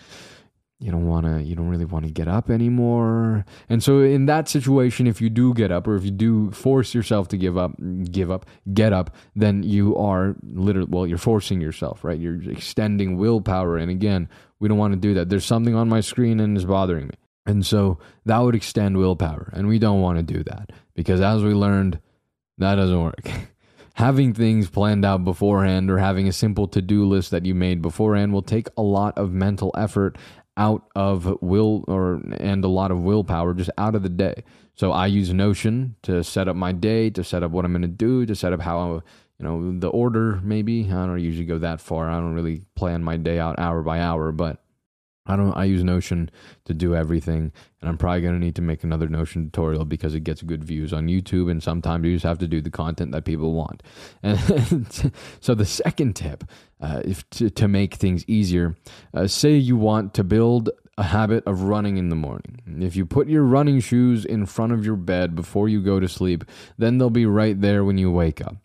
you 0.81 0.93
don't 0.93 1.09
want 1.09 1.27
to 1.27 1.43
you 1.43 1.57
don't 1.57 1.69
really 1.69 1.85
want 1.85 2.07
to 2.07 2.11
get 2.11 2.29
up 2.29 2.51
anymore. 2.51 3.45
And 3.69 3.83
so 3.83 4.01
in 4.01 4.27
that 4.27 4.49
situation 4.49 5.07
if 5.07 5.21
you 5.21 5.29
do 5.29 5.53
get 5.55 5.73
up 5.73 5.87
or 5.87 5.97
if 5.97 6.05
you 6.05 6.11
do 6.11 6.51
force 6.53 6.95
yourself 6.95 7.29
to 7.29 7.37
give 7.37 7.57
up 7.57 7.73
give 8.11 8.31
up 8.31 8.47
get 8.73 8.93
up 8.93 9.15
then 9.35 9.63
you 9.63 9.97
are 9.97 10.37
literally 10.43 10.89
well 10.91 11.07
you're 11.07 11.19
forcing 11.19 11.61
yourself 11.61 12.05
right? 12.05 12.19
You're 12.19 12.43
extending 12.51 13.17
willpower. 13.17 13.77
And 13.77 13.91
again 13.91 14.29
we 14.61 14.69
don't 14.69 14.79
want 14.79 14.95
to 14.95 15.01
do 15.01 15.15
that. 15.15 15.29
There's 15.29 15.45
something 15.45 15.75
on 15.75 15.89
my 15.89 16.01
screen 16.01 16.41
and 16.41 16.57
it's 16.57 16.65
bothering 16.65 17.07
me. 17.07 17.15
And 17.47 17.65
so 17.65 17.99
that 18.27 18.39
would 18.39 18.55
extend 18.55 18.99
willpower 18.99 19.51
and 19.53 19.69
we 19.69 19.79
don't 19.79 20.01
want 20.01 20.19
to 20.19 20.23
do 20.23 20.45
that. 20.45 20.71
Because 20.95 21.21
as 21.21 21.43
we 21.43 21.55
learned 21.55 22.01
that 22.59 22.75
doesn't 22.77 23.03
work. 23.03 23.31
having 23.99 24.33
things 24.33 24.71
planned 24.71 25.05
out 25.05 25.25
beforehand 25.25 25.91
or 25.91 25.99
having 25.99 26.29
a 26.29 26.33
simple 26.33 26.69
to 26.69 26.81
do 26.81 27.05
list 27.05 27.33
that 27.33 27.45
you 27.45 27.53
made 27.53 27.83
beforehand 27.83 28.33
will 28.33 28.43
take 28.43 28.69
a 28.77 28.83
lot 28.83 29.17
of 29.19 29.33
mental 29.33 29.73
effort 29.77 30.17
out 30.57 30.85
of 30.95 31.37
will 31.41 31.85
or 31.89 32.23
and 32.39 32.65
a 32.65 32.69
lot 32.69 32.93
of 32.93 33.03
willpower 33.03 33.55
just 33.55 33.71
out 33.77 33.97
of 33.97 34.05
the 34.05 34.09
day. 34.09 34.45
So 34.75 34.93
I 34.93 35.07
use 35.07 35.33
Notion 35.33 35.97
to 36.03 36.23
set 36.23 36.47
up 36.47 36.55
my 36.55 36.71
day, 36.71 37.11
to 37.11 37.25
set 37.25 37.43
up 37.43 37.51
what 37.51 37.65
I'm 37.65 37.73
going 37.73 37.83
to 37.83 37.89
do, 37.89 38.25
to 38.27 38.37
set 38.37 38.53
up 38.53 38.61
how 38.61 38.79
I, 38.79 38.89
you 38.95 39.03
know 39.41 39.77
the 39.79 39.89
order. 39.89 40.41
Maybe 40.45 40.85
I 40.85 41.07
don't 41.07 41.19
usually 41.19 41.47
go 41.47 41.59
that 41.59 41.81
far. 41.81 42.09
I 42.09 42.21
don't 42.21 42.35
really 42.35 42.63
plan 42.77 43.03
my 43.03 43.17
day 43.17 43.41
out 43.41 43.59
hour 43.59 43.83
by 43.83 44.01
hour, 44.01 44.31
but 44.31 44.63
I 45.29 45.37
don't 45.37 45.57
I 45.57 45.65
use 45.65 45.85
Notion 45.85 46.31
to 46.65 46.75
do 46.75 46.95
everything 46.95 47.53
and 47.81 47.89
I'm 47.89 47.99
probably 47.99 48.23
going 48.23 48.35
to 48.35 48.45
need 48.45 48.57
to 48.57 48.63
make 48.63 48.83
another 48.83 49.09
Notion 49.09 49.45
tutorial 49.47 49.85
because 49.85 50.15
it 50.15 50.21
gets 50.21 50.43
good 50.43 50.65
views 50.65 50.93
on 50.93 51.07
YouTube 51.07 51.51
and 51.51 51.63
sometimes 51.63 52.05
you 52.07 52.15
just 52.15 52.25
have 52.25 52.39
to 52.39 52.49
do 52.49 52.61
the 52.61 52.71
content 52.71 53.13
that 53.13 53.25
people 53.25 53.53
want. 53.53 53.83
And 54.23 55.13
so 55.41 55.55
the 55.55 55.65
second 55.65 56.17
tip 56.17 56.45
uh, 56.81 57.03
if 57.05 57.29
to, 57.31 57.51
to 57.51 57.69
make 57.69 57.95
things 57.95 58.25
easier, 58.27 58.77
uh, 59.15 59.27
say 59.27 59.55
you 59.55 59.77
want 59.77 60.15
to 60.15 60.25
build 60.25 60.71
a 60.97 61.05
habit 61.05 61.45
of 61.47 61.63
running 61.63 61.97
in 61.97 62.09
the 62.09 62.17
morning. 62.17 62.61
If 62.81 62.97
you 62.97 63.07
put 63.07 63.29
your 63.29 63.45
running 63.45 63.81
shoes 63.81 64.25
in 64.25 64.47
front 64.47 64.73
of 64.73 64.85
your 64.85 64.97
bed 64.97 65.37
before 65.37 65.69
you 65.69 65.81
go 65.81 66.01
to 66.01 66.09
sleep, 66.09 66.45
then 66.77 66.99
they'll 66.99 67.11
be 67.11 67.27
right 67.27 67.59
there 67.61 67.85
when 67.85 67.99
you 67.99 68.11
wake 68.11 68.41
up. 68.41 68.57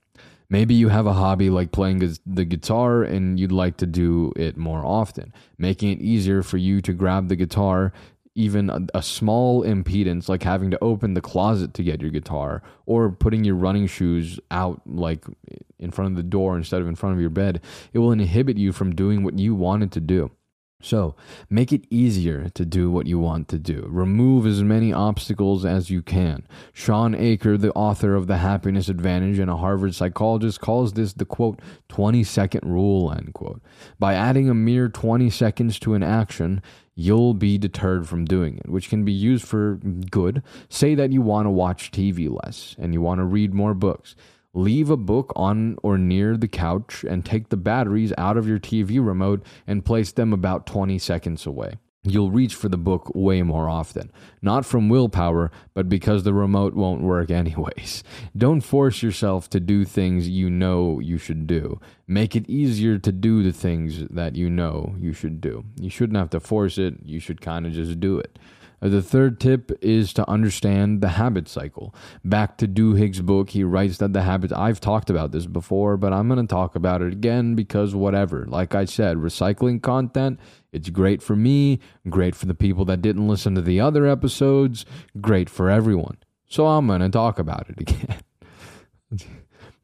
Maybe 0.54 0.76
you 0.76 0.90
have 0.90 1.08
a 1.08 1.14
hobby 1.14 1.50
like 1.50 1.72
playing 1.72 2.16
the 2.28 2.46
guitar 2.46 3.02
and 3.02 3.40
you'd 3.40 3.52
like 3.52 3.78
to 3.78 3.88
do 3.88 4.32
it 4.36 4.56
more 4.56 4.86
often, 4.86 5.34
making 5.58 5.94
it 5.94 6.00
easier 6.00 6.44
for 6.44 6.58
you 6.58 6.80
to 6.84 6.94
grab 6.94 7.28
the 7.28 7.36
guitar. 7.36 7.92
Even 8.36 8.70
a, 8.70 8.82
a, 8.94 9.02
small 9.02 9.64
impedance 9.64 10.30
like 10.30 10.44
having 10.44 10.70
to 10.70 10.78
open 10.84 11.16
the 11.16 11.22
closet 11.22 11.74
to 11.74 11.82
get 11.82 12.02
your 12.02 12.12
guitar 12.12 12.62
or 12.86 13.10
putting 13.10 13.44
your 13.44 13.56
running 13.56 13.88
shoes 13.88 14.40
out 14.52 14.80
like 14.86 15.26
in 15.80 15.90
front 15.90 16.12
of 16.12 16.18
the 16.18 16.30
door 16.38 16.56
instead 16.56 16.82
of 16.82 16.88
in 16.88 16.96
front 16.96 17.16
of 17.16 17.22
your 17.22 17.32
bed, 17.32 17.60
it 17.92 17.98
will 17.98 18.12
inhibit 18.12 18.58
you 18.58 18.72
from 18.72 18.94
doing 18.94 19.24
what 19.24 19.40
you 19.40 19.56
wanted 19.56 19.92
to 19.94 20.00
do. 20.00 20.30
So, 20.84 21.16
make 21.50 21.72
it 21.72 21.88
easier 21.90 22.50
to 22.50 22.66
do 22.66 22.92
what 22.92 23.08
you 23.08 23.18
want 23.18 23.48
to 23.48 23.58
do. 23.58 23.88
Remove 23.90 24.46
as 24.46 24.64
many 24.64 24.92
obstacles 24.92 25.64
as 25.64 25.90
you 25.90 26.02
can. 26.02 26.46
Shawn 26.74 27.16
Achor, 27.16 27.58
the 27.58 27.72
author 27.72 28.16
of 28.16 28.28
The 28.28 28.40
Happiness 28.40 28.90
Advantage 28.90 29.40
and 29.40 29.50
a 29.50 29.56
Harvard 29.56 29.96
psychologist, 29.96 30.60
calls 30.60 30.92
this 30.92 31.14
the 31.14 31.24
quote, 31.24 31.62
20 31.88 32.26
second 32.26 32.70
rule, 32.70 33.14
end 33.14 33.34
quote. 33.34 33.62
By 33.98 34.16
adding 34.16 34.50
a 34.50 34.54
mere 34.54 34.90
20 34.90 35.30
seconds 35.30 35.80
to 35.80 35.94
an 35.94 36.04
action, 36.04 36.62
you'll 36.96 37.34
be 37.34 37.58
deterred 37.58 38.10
from 38.10 38.26
doing 38.26 38.58
it, 38.58 38.70
which 38.70 38.90
can 38.90 39.06
be 39.06 39.14
used 39.14 39.48
for 39.48 39.76
good. 40.12 40.44
Say 40.68 40.96
that 40.96 41.14
you 41.14 41.22
want 41.22 41.46
to 41.46 41.50
watch 41.50 41.92
TV 41.92 42.30
less 42.44 42.76
and 42.78 42.94
you 42.94 43.02
want 43.02 43.20
to 43.20 43.26
read 43.26 43.54
more 43.54 43.74
books. 43.74 44.18
Leave 44.54 44.90
a 44.90 44.98
book 44.98 45.34
on 45.36 45.78
or 45.82 45.98
near 45.98 46.38
the 46.38 46.48
couch 46.48 47.04
and 47.04 47.26
take 47.26 47.50
the 47.50 47.58
batteries 47.58 48.14
out 48.18 48.38
of 48.38 48.48
your 48.48 48.60
TV 48.60 49.04
remote 49.04 49.44
and 49.66 49.86
place 49.86 50.12
them 50.12 50.32
about 50.32 50.68
20 50.68 51.00
seconds 51.00 51.46
away. 51.46 51.78
You'll 52.06 52.32
reach 52.32 52.54
for 52.54 52.68
the 52.68 52.78
book 52.78 53.10
way 53.16 53.42
more 53.44 53.70
often. 53.70 54.12
Not 54.42 54.66
from 54.66 54.90
willpower, 54.90 55.52
but 55.74 55.88
because 55.88 56.24
the 56.24 56.34
remote 56.34 56.74
won't 56.74 57.02
work 57.02 57.32
anyways. 57.32 58.04
Don't 58.38 58.62
force 58.62 59.02
yourself 59.02 59.50
to 59.52 59.60
do 59.60 59.86
things 59.86 60.28
you 60.28 60.50
know 60.50 61.00
you 61.00 61.18
should 61.18 61.48
do. 61.48 61.80
Make 62.06 62.36
it 62.36 62.50
easier 62.50 63.00
to 63.00 63.12
do 63.12 63.42
the 63.42 63.54
things 63.54 64.06
that 64.10 64.36
you 64.36 64.50
know 64.50 64.96
you 65.00 65.14
should 65.14 65.40
do. 65.40 65.64
You 65.80 65.90
shouldn't 65.90 66.18
have 66.18 66.30
to 66.32 66.42
force 66.42 66.78
it, 66.78 66.96
you 67.04 67.20
should 67.20 67.40
kind 67.40 67.66
of 67.66 67.72
just 67.72 68.00
do 68.02 68.20
it. 68.20 68.38
Uh, 68.84 68.90
the 68.90 69.02
third 69.02 69.40
tip 69.40 69.72
is 69.82 70.12
to 70.14 70.30
understand 70.30 71.00
the 71.02 71.10
habit 71.10 71.48
cycle. 71.48 71.96
Back 72.26 72.58
to 72.58 72.68
Duhigg's 72.68 73.22
book, 73.22 73.52
he 73.52 73.64
writes 73.64 73.98
that 73.98 74.14
the 74.14 74.24
habits, 74.24 74.52
I've 74.52 74.82
talked 74.82 75.10
about 75.10 75.32
this 75.32 75.46
before, 75.46 75.96
but 75.96 76.12
I'm 76.12 76.28
going 76.28 76.46
to 76.46 76.52
talk 76.52 76.76
about 76.76 77.02
it 77.02 77.14
again 77.14 77.56
because 77.56 77.96
whatever. 77.96 78.46
Like 78.46 78.76
I 78.76 78.86
said, 78.86 79.18
recycling 79.18 79.82
content, 79.82 80.40
it's 80.74 80.90
great 80.90 81.22
for 81.22 81.36
me, 81.36 81.80
great 82.10 82.36
for 82.36 82.46
the 82.46 82.54
people 82.54 82.84
that 82.86 83.02
didn't 83.02 83.28
listen 83.28 83.56
to 83.56 83.62
the 83.62 83.80
other 83.80 84.06
episodes, 84.06 84.86
great 85.22 85.50
for 85.50 85.70
everyone. 85.70 86.18
So 86.48 86.68
I'm 86.68 86.88
going 86.88 87.02
to 87.02 87.10
talk 87.10 87.40
about 87.40 87.70
it 87.70 87.80
again. 87.82 88.18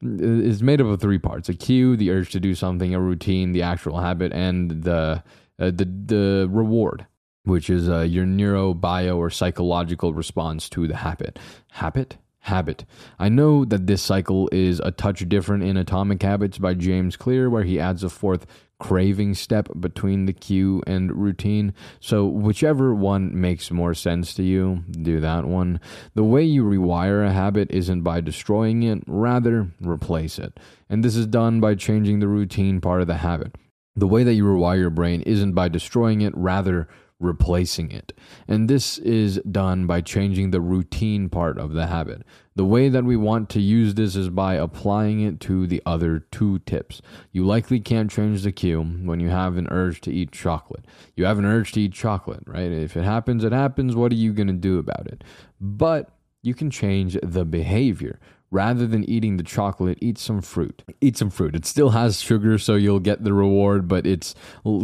it's 0.02 0.62
made 0.62 0.82
up 0.82 0.88
of 0.88 1.00
three 1.00 1.20
parts 1.20 1.48
a 1.48 1.54
cue, 1.54 1.96
the 1.96 2.12
urge 2.12 2.32
to 2.32 2.40
do 2.40 2.54
something, 2.54 2.94
a 2.94 3.00
routine, 3.00 3.54
the 3.54 3.62
actual 3.62 4.00
habit, 4.00 4.34
and 4.34 4.84
the, 4.84 5.24
uh, 5.58 5.72
the, 5.72 5.86
the 5.86 6.48
reward 6.52 7.06
which 7.50 7.70
is 7.70 7.90
uh, 7.90 8.02
your 8.02 8.26
neuro, 8.26 8.74
bio, 8.74 9.18
or 9.18 9.30
psychological 9.30 10.14
response 10.14 10.70
to 10.70 10.88
the 10.88 10.98
habit. 10.98 11.40
Habit? 11.72 12.18
Habit. 12.44 12.86
I 13.20 13.28
know 13.28 13.66
that 13.66 13.88
this 13.88 14.02
cycle 14.02 14.48
is 14.52 14.80
a 14.80 14.92
touch 14.92 15.28
different 15.28 15.64
in 15.64 15.76
Atomic 15.76 16.22
Habits 16.22 16.58
by 16.58 16.74
James 16.74 17.18
Clear, 17.18 17.50
where 17.50 17.64
he 17.64 17.80
adds 17.80 18.04
a 18.04 18.10
fourth 18.10 18.46
craving 18.80 19.34
step 19.34 19.68
between 19.78 20.26
the 20.26 20.34
cue 20.34 20.82
and 20.88 21.12
routine. 21.12 21.74
So, 22.00 22.26
whichever 22.26 22.96
one 22.96 23.40
makes 23.40 23.72
more 23.72 23.94
sense 23.94 24.34
to 24.36 24.44
you, 24.44 24.84
do 24.90 25.20
that 25.20 25.46
one. 25.46 25.82
The 26.16 26.24
way 26.24 26.44
you 26.44 26.64
rewire 26.64 27.28
a 27.28 27.34
habit 27.34 27.70
isn't 27.72 28.04
by 28.04 28.22
destroying 28.22 28.84
it, 28.84 29.04
rather, 29.06 29.72
replace 29.82 30.40
it. 30.40 30.60
And 30.90 31.04
this 31.04 31.18
is 31.18 31.28
done 31.28 31.60
by 31.60 31.76
changing 31.76 32.20
the 32.20 32.28
routine 32.28 32.80
part 32.80 33.02
of 33.02 33.08
the 33.08 33.18
habit. 33.18 33.56
The 33.96 34.08
way 34.08 34.24
that 34.24 34.36
you 34.36 34.46
rewire 34.46 34.80
your 34.80 34.90
brain 34.90 35.22
isn't 35.24 35.52
by 35.52 35.68
destroying 35.68 36.22
it, 36.22 36.36
rather, 36.38 36.88
replacing 37.20 37.92
it. 37.92 38.14
And 38.48 38.70
this 38.70 38.98
is 38.98 39.40
done 39.40 39.88
by 39.88 40.02
changing 40.02 40.52
the 40.52 40.62
routine 40.62 41.30
part 41.30 41.58
of 41.58 41.74
the 41.74 41.88
habit. 41.88 42.24
The 42.56 42.66
way 42.66 42.90
that 42.90 43.04
we 43.04 43.16
want 43.16 43.50
to 43.52 43.62
use 43.62 43.96
this 43.96 44.16
is 44.16 44.30
by 44.30 44.56
applying 44.56 45.22
it 45.22 45.40
to 45.42 45.68
the 45.68 45.82
other 45.86 46.20
two 46.32 46.60
tips. 46.60 47.02
You 47.32 47.46
likely 47.46 47.80
can't 47.80 48.10
change 48.10 48.44
the 48.44 48.52
cue 48.52 48.82
when 48.82 49.20
you 49.20 49.30
have 49.30 49.58
an 49.58 49.68
urge 49.70 50.02
to 50.02 50.14
eat 50.14 50.32
chocolate. 50.32 50.86
You 51.16 51.26
have 51.26 51.40
an 51.40 51.46
urge 51.46 51.74
to 51.74 51.82
eat 51.82 51.94
chocolate, 51.94 52.44
right? 52.46 52.72
If 52.72 52.96
it 52.96 53.04
happens, 53.04 53.44
it 53.44 53.52
happens. 53.52 53.96
What 53.96 54.12
are 54.12 54.16
you 54.16 54.34
going 54.34 54.48
to 54.48 54.54
do 54.54 54.80
about 54.80 55.08
it? 55.08 55.24
But 55.60 56.12
you 56.42 56.54
can 56.54 56.70
change 56.70 57.18
the 57.22 57.46
behavior 57.46 58.20
rather 58.52 58.88
than 58.88 59.08
eating 59.10 59.38
the 59.38 59.44
chocolate, 59.44 59.98
eat 60.02 60.18
some 60.18 60.42
fruit. 60.42 60.84
Eat 61.02 61.18
some 61.18 61.30
fruit. 61.30 61.56
It 61.56 61.66
still 61.66 61.92
has 61.92 62.20
sugar, 62.20 62.58
so 62.58 62.76
you'll 62.76 63.00
get 63.00 63.24
the 63.24 63.34
reward, 63.34 63.88
but 63.88 64.08
it's 64.08 64.36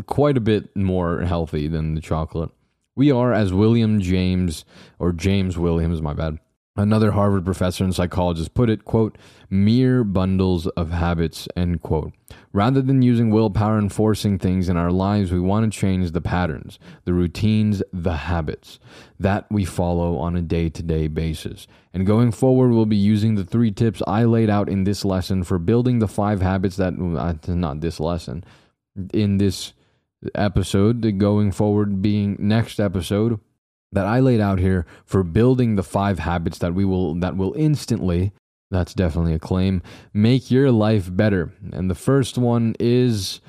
quite 0.05 0.37
a 0.37 0.41
bit 0.41 0.75
more 0.75 1.21
healthy 1.21 1.67
than 1.67 1.95
the 1.95 2.01
chocolate. 2.01 2.51
We 2.95 3.11
are, 3.11 3.33
as 3.33 3.51
William 3.51 3.99
James, 3.99 4.63
or 4.99 5.11
James 5.11 5.57
Williams, 5.57 6.01
my 6.01 6.13
bad, 6.13 6.39
Another 6.77 7.11
Harvard 7.11 7.45
professor 7.45 7.85
and 7.85 7.95
psychologist 7.95 8.53
put 8.53 8.69
it, 8.69 8.83
quote, 8.83 9.17
mere 9.49 10.03
bundles 10.03 10.67
of 10.67 10.91
habits, 10.91 11.47
end 11.55 11.81
quote. 11.81 12.11
Rather 12.51 12.81
than 12.81 13.01
using 13.01 13.29
willpower 13.29 13.77
and 13.77 13.93
forcing 13.93 14.37
things 14.37 14.67
in 14.67 14.75
our 14.75 14.91
lives, 14.91 15.31
we 15.31 15.39
want 15.39 15.71
to 15.71 15.79
change 15.79 16.11
the 16.11 16.19
patterns, 16.19 16.77
the 17.05 17.13
routines, 17.13 17.81
the 17.93 18.17
habits 18.17 18.77
that 19.17 19.45
we 19.49 19.63
follow 19.63 20.17
on 20.17 20.35
a 20.35 20.41
day 20.41 20.67
to 20.69 20.83
day 20.83 21.07
basis. 21.07 21.65
And 21.93 22.05
going 22.05 22.33
forward, 22.33 22.71
we'll 22.71 22.85
be 22.85 22.97
using 22.97 23.35
the 23.35 23.45
three 23.45 23.71
tips 23.71 24.01
I 24.05 24.25
laid 24.25 24.49
out 24.49 24.67
in 24.67 24.83
this 24.83 25.05
lesson 25.05 25.45
for 25.45 25.57
building 25.57 25.99
the 25.99 26.09
five 26.09 26.41
habits 26.41 26.75
that, 26.75 26.95
uh, 26.95 27.53
not 27.53 27.79
this 27.79 28.01
lesson, 28.01 28.43
in 29.13 29.37
this 29.37 29.71
episode, 30.33 31.17
going 31.19 31.53
forward 31.53 32.01
being 32.01 32.35
next 32.37 32.81
episode 32.81 33.39
that 33.95 34.05
I 34.05 34.19
laid 34.19 34.39
out 34.39 34.59
here 34.59 34.85
for 35.05 35.23
building 35.23 35.75
the 35.75 35.83
five 35.83 36.19
habits 36.19 36.59
that 36.59 36.73
we 36.73 36.85
will 36.85 37.15
that 37.15 37.35
will 37.35 37.53
instantly 37.53 38.31
that's 38.71 38.93
definitely 38.93 39.33
a 39.33 39.39
claim 39.39 39.81
make 40.13 40.49
your 40.49 40.71
life 40.71 41.15
better. 41.15 41.53
And 41.71 41.89
the 41.89 41.95
first 41.95 42.37
one 42.37 42.75
is 42.79 43.41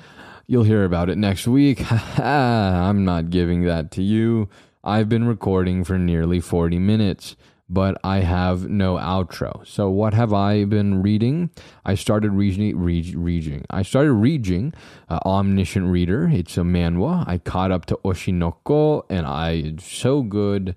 you'll 0.47 0.63
hear 0.63 0.83
about 0.83 1.09
it 1.09 1.17
next 1.17 1.47
week. 1.47 1.91
I'm 2.19 3.03
not 3.03 3.29
giving 3.29 3.63
that 3.63 3.91
to 3.91 4.03
you. 4.03 4.49
I've 4.83 5.09
been 5.09 5.27
recording 5.27 5.83
for 5.83 5.97
nearly 5.97 6.39
40 6.39 6.79
minutes 6.79 7.35
but 7.69 7.99
I 8.03 8.19
have 8.19 8.69
no 8.69 8.95
outro. 8.95 9.65
So 9.67 9.89
what 9.89 10.13
have 10.13 10.33
I 10.33 10.63
been 10.63 11.01
reading? 11.01 11.49
I 11.85 11.95
started 11.95 12.31
reading. 12.31 12.77
reading. 12.77 13.65
I 13.69 13.81
started 13.81 14.13
reading 14.13 14.73
uh, 15.09 15.19
Omniscient 15.25 15.87
Reader. 15.87 16.29
It's 16.31 16.57
a 16.57 16.61
manhwa. 16.61 17.27
I 17.27 17.37
caught 17.37 17.71
up 17.71 17.85
to 17.87 17.99
Oshi 18.05 18.33
no 18.33 18.57
Ko, 18.63 19.05
and 19.09 19.25
I 19.25 19.73
so 19.79 20.21
good. 20.21 20.75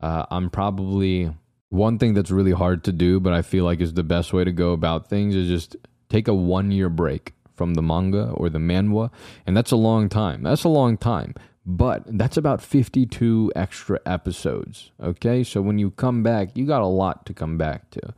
Uh, 0.00 0.26
I'm 0.30 0.48
probably 0.48 1.34
one 1.70 1.98
thing 1.98 2.14
that's 2.14 2.30
really 2.30 2.52
hard 2.52 2.84
to 2.84 2.92
do, 2.92 3.20
but 3.20 3.32
I 3.32 3.42
feel 3.42 3.64
like 3.64 3.80
is 3.80 3.94
the 3.94 4.04
best 4.04 4.32
way 4.32 4.44
to 4.44 4.52
go 4.52 4.72
about 4.72 5.08
things 5.08 5.34
is 5.34 5.48
just 5.48 5.76
take 6.08 6.28
a 6.28 6.34
one 6.34 6.70
year 6.70 6.88
break 6.88 7.34
from 7.54 7.74
the 7.74 7.82
manga 7.82 8.30
or 8.30 8.48
the 8.48 8.60
manhwa, 8.60 9.10
and 9.46 9.56
that's 9.56 9.72
a 9.72 9.76
long 9.76 10.08
time. 10.08 10.44
That's 10.44 10.64
a 10.64 10.68
long 10.68 10.96
time. 10.96 11.34
But 11.70 12.04
that's 12.06 12.38
about 12.38 12.62
52 12.62 13.52
extra 13.54 14.00
episodes. 14.06 14.90
Okay, 15.02 15.44
so 15.44 15.60
when 15.60 15.78
you 15.78 15.90
come 15.90 16.22
back, 16.22 16.56
you 16.56 16.64
got 16.64 16.80
a 16.80 16.86
lot 16.86 17.26
to 17.26 17.34
come 17.34 17.58
back 17.58 17.90
to. 17.90 18.14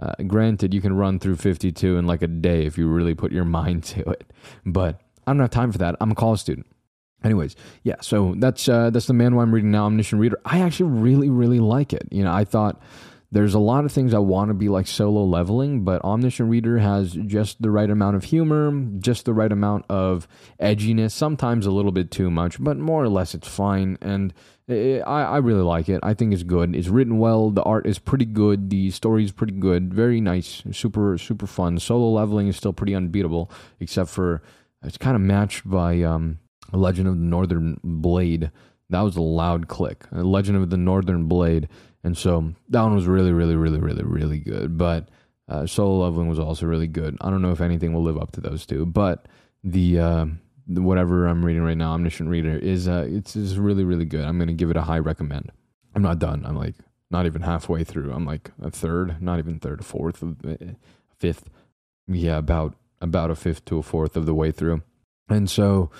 Uh, 0.00 0.14
granted, 0.26 0.72
you 0.72 0.80
can 0.80 0.96
run 0.96 1.18
through 1.18 1.36
52 1.36 1.98
in 1.98 2.06
like 2.06 2.22
a 2.22 2.26
day 2.26 2.64
if 2.64 2.78
you 2.78 2.88
really 2.88 3.14
put 3.14 3.32
your 3.32 3.44
mind 3.60 3.84
to 3.84 4.00
it. 4.08 4.32
But 4.64 5.02
I 5.26 5.32
don't 5.32 5.40
have 5.40 5.50
time 5.50 5.72
for 5.72 5.78
that. 5.78 5.96
I'm 6.00 6.12
a 6.12 6.14
college 6.14 6.40
student. 6.40 6.66
Anyways, 7.22 7.54
yeah, 7.82 7.96
so 8.00 8.34
that's 8.38 8.66
uh, 8.66 8.88
that's 8.88 9.06
the 9.06 9.12
manhwa 9.12 9.42
I'm 9.42 9.54
reading 9.54 9.70
now, 9.70 9.84
Omniscient 9.86 10.18
Reader. 10.20 10.40
I 10.46 10.60
actually 10.60 10.90
really, 10.90 11.28
really 11.28 11.60
like 11.60 11.92
it. 11.92 12.08
You 12.10 12.24
know, 12.24 12.32
I 12.32 12.44
thought 12.44 12.80
there's 13.32 13.54
a 13.54 13.58
lot 13.58 13.84
of 13.84 13.92
things 13.92 14.14
I 14.14 14.18
want 14.18 14.50
to 14.50 14.54
be 14.54 14.68
like 14.68 14.86
solo 14.86 15.24
leveling, 15.24 15.82
but 15.82 16.02
Omniscient 16.02 16.48
Reader 16.48 16.78
has 16.78 17.12
just 17.12 17.60
the 17.60 17.70
right 17.70 17.90
amount 17.90 18.16
of 18.16 18.24
humor, 18.24 18.72
just 18.98 19.24
the 19.24 19.34
right 19.34 19.50
amount 19.50 19.84
of 19.88 20.28
edginess, 20.60 21.10
sometimes 21.10 21.66
a 21.66 21.72
little 21.72 21.92
bit 21.92 22.10
too 22.10 22.30
much, 22.30 22.62
but 22.62 22.76
more 22.76 23.02
or 23.02 23.08
less 23.08 23.34
it's 23.34 23.48
fine. 23.48 23.98
And 24.00 24.32
it, 24.68 25.00
I, 25.00 25.22
I 25.22 25.36
really 25.38 25.62
like 25.62 25.88
it. 25.88 26.00
I 26.02 26.14
think 26.14 26.32
it's 26.32 26.44
good. 26.44 26.74
It's 26.76 26.88
written 26.88 27.18
well. 27.18 27.50
The 27.50 27.62
art 27.62 27.86
is 27.86 27.98
pretty 27.98 28.24
good. 28.24 28.70
The 28.70 28.90
story 28.90 29.24
is 29.24 29.32
pretty 29.32 29.54
good. 29.54 29.92
Very 29.92 30.20
nice. 30.20 30.62
Super, 30.72 31.18
super 31.18 31.46
fun. 31.46 31.78
Solo 31.78 32.10
leveling 32.10 32.48
is 32.48 32.56
still 32.56 32.72
pretty 32.72 32.94
unbeatable, 32.94 33.50
except 33.80 34.10
for 34.10 34.42
it's 34.82 34.98
kind 34.98 35.16
of 35.16 35.22
matched 35.22 35.68
by 35.68 36.02
um, 36.02 36.38
Legend 36.72 37.08
of 37.08 37.18
the 37.18 37.24
Northern 37.24 37.80
Blade. 37.82 38.50
That 38.88 39.00
was 39.00 39.16
a 39.16 39.20
loud 39.20 39.66
click. 39.66 40.04
Legend 40.12 40.58
of 40.58 40.70
the 40.70 40.76
Northern 40.76 41.24
Blade 41.24 41.68
and 42.06 42.16
so 42.16 42.52
that 42.68 42.82
one 42.82 42.94
was 42.94 43.08
really, 43.08 43.32
really, 43.32 43.56
really, 43.56 43.80
really, 43.80 44.04
really 44.04 44.38
good. 44.38 44.78
But 44.78 45.08
uh, 45.48 45.66
Solo 45.66 46.04
Leveling 46.04 46.28
was 46.28 46.38
also 46.38 46.64
really 46.64 46.86
good. 46.86 47.18
I 47.20 47.30
don't 47.30 47.42
know 47.42 47.50
if 47.50 47.60
anything 47.60 47.92
will 47.92 48.04
live 48.04 48.16
up 48.16 48.30
to 48.32 48.40
those 48.40 48.64
two, 48.64 48.86
but 48.86 49.26
the, 49.64 49.98
uh, 49.98 50.26
the 50.68 50.82
whatever 50.82 51.26
I'm 51.26 51.44
reading 51.44 51.62
right 51.62 51.76
now, 51.76 51.94
Omniscient 51.94 52.28
Reader, 52.28 52.58
is 52.58 52.86
uh, 52.86 53.08
it's, 53.10 53.34
it's 53.34 53.54
really, 53.54 53.82
really 53.82 54.04
good. 54.04 54.24
I'm 54.24 54.38
going 54.38 54.46
to 54.46 54.54
give 54.54 54.70
it 54.70 54.76
a 54.76 54.82
high 54.82 55.00
recommend. 55.00 55.50
I'm 55.96 56.02
not 56.02 56.20
done. 56.20 56.46
I'm 56.46 56.54
like 56.54 56.76
not 57.10 57.26
even 57.26 57.42
halfway 57.42 57.82
through. 57.82 58.12
I'm 58.12 58.24
like 58.24 58.52
a 58.62 58.70
third, 58.70 59.20
not 59.20 59.40
even 59.40 59.58
third, 59.58 59.80
a 59.80 59.82
fourth, 59.82 60.22
a 60.22 60.76
fifth. 61.18 61.50
Yeah, 62.06 62.38
about 62.38 62.76
about 63.00 63.32
a 63.32 63.34
fifth 63.34 63.64
to 63.64 63.78
a 63.78 63.82
fourth 63.82 64.16
of 64.16 64.26
the 64.26 64.34
way 64.34 64.52
through. 64.52 64.82
And 65.28 65.50
so, 65.50 65.90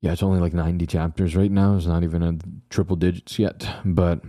yeah, 0.00 0.10
it's 0.10 0.22
only 0.24 0.40
like 0.40 0.52
90 0.52 0.84
chapters 0.88 1.36
right 1.36 1.50
now. 1.50 1.76
It's 1.76 1.86
not 1.86 2.02
even 2.02 2.24
a 2.24 2.38
triple 2.70 2.96
digits 2.96 3.38
yet, 3.38 3.68
but 3.84 4.20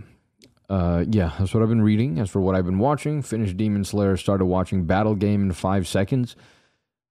uh, 0.68 1.04
yeah, 1.08 1.32
that's 1.38 1.54
what 1.54 1.62
I've 1.62 1.68
been 1.68 1.82
reading. 1.82 2.18
As 2.18 2.28
for 2.28 2.40
what 2.40 2.54
I've 2.54 2.66
been 2.66 2.78
watching, 2.78 3.22
finished 3.22 3.56
Demon 3.56 3.84
Slayer, 3.84 4.16
started 4.16 4.44
watching 4.44 4.84
Battle 4.84 5.14
Game 5.14 5.42
in 5.42 5.52
five 5.52 5.88
seconds. 5.88 6.36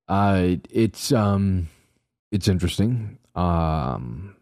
Uh, 0.08 0.56
it's 0.70 1.12
um, 1.12 1.68
it's 2.32 2.48
interesting. 2.48 3.18
Um, 3.36 4.36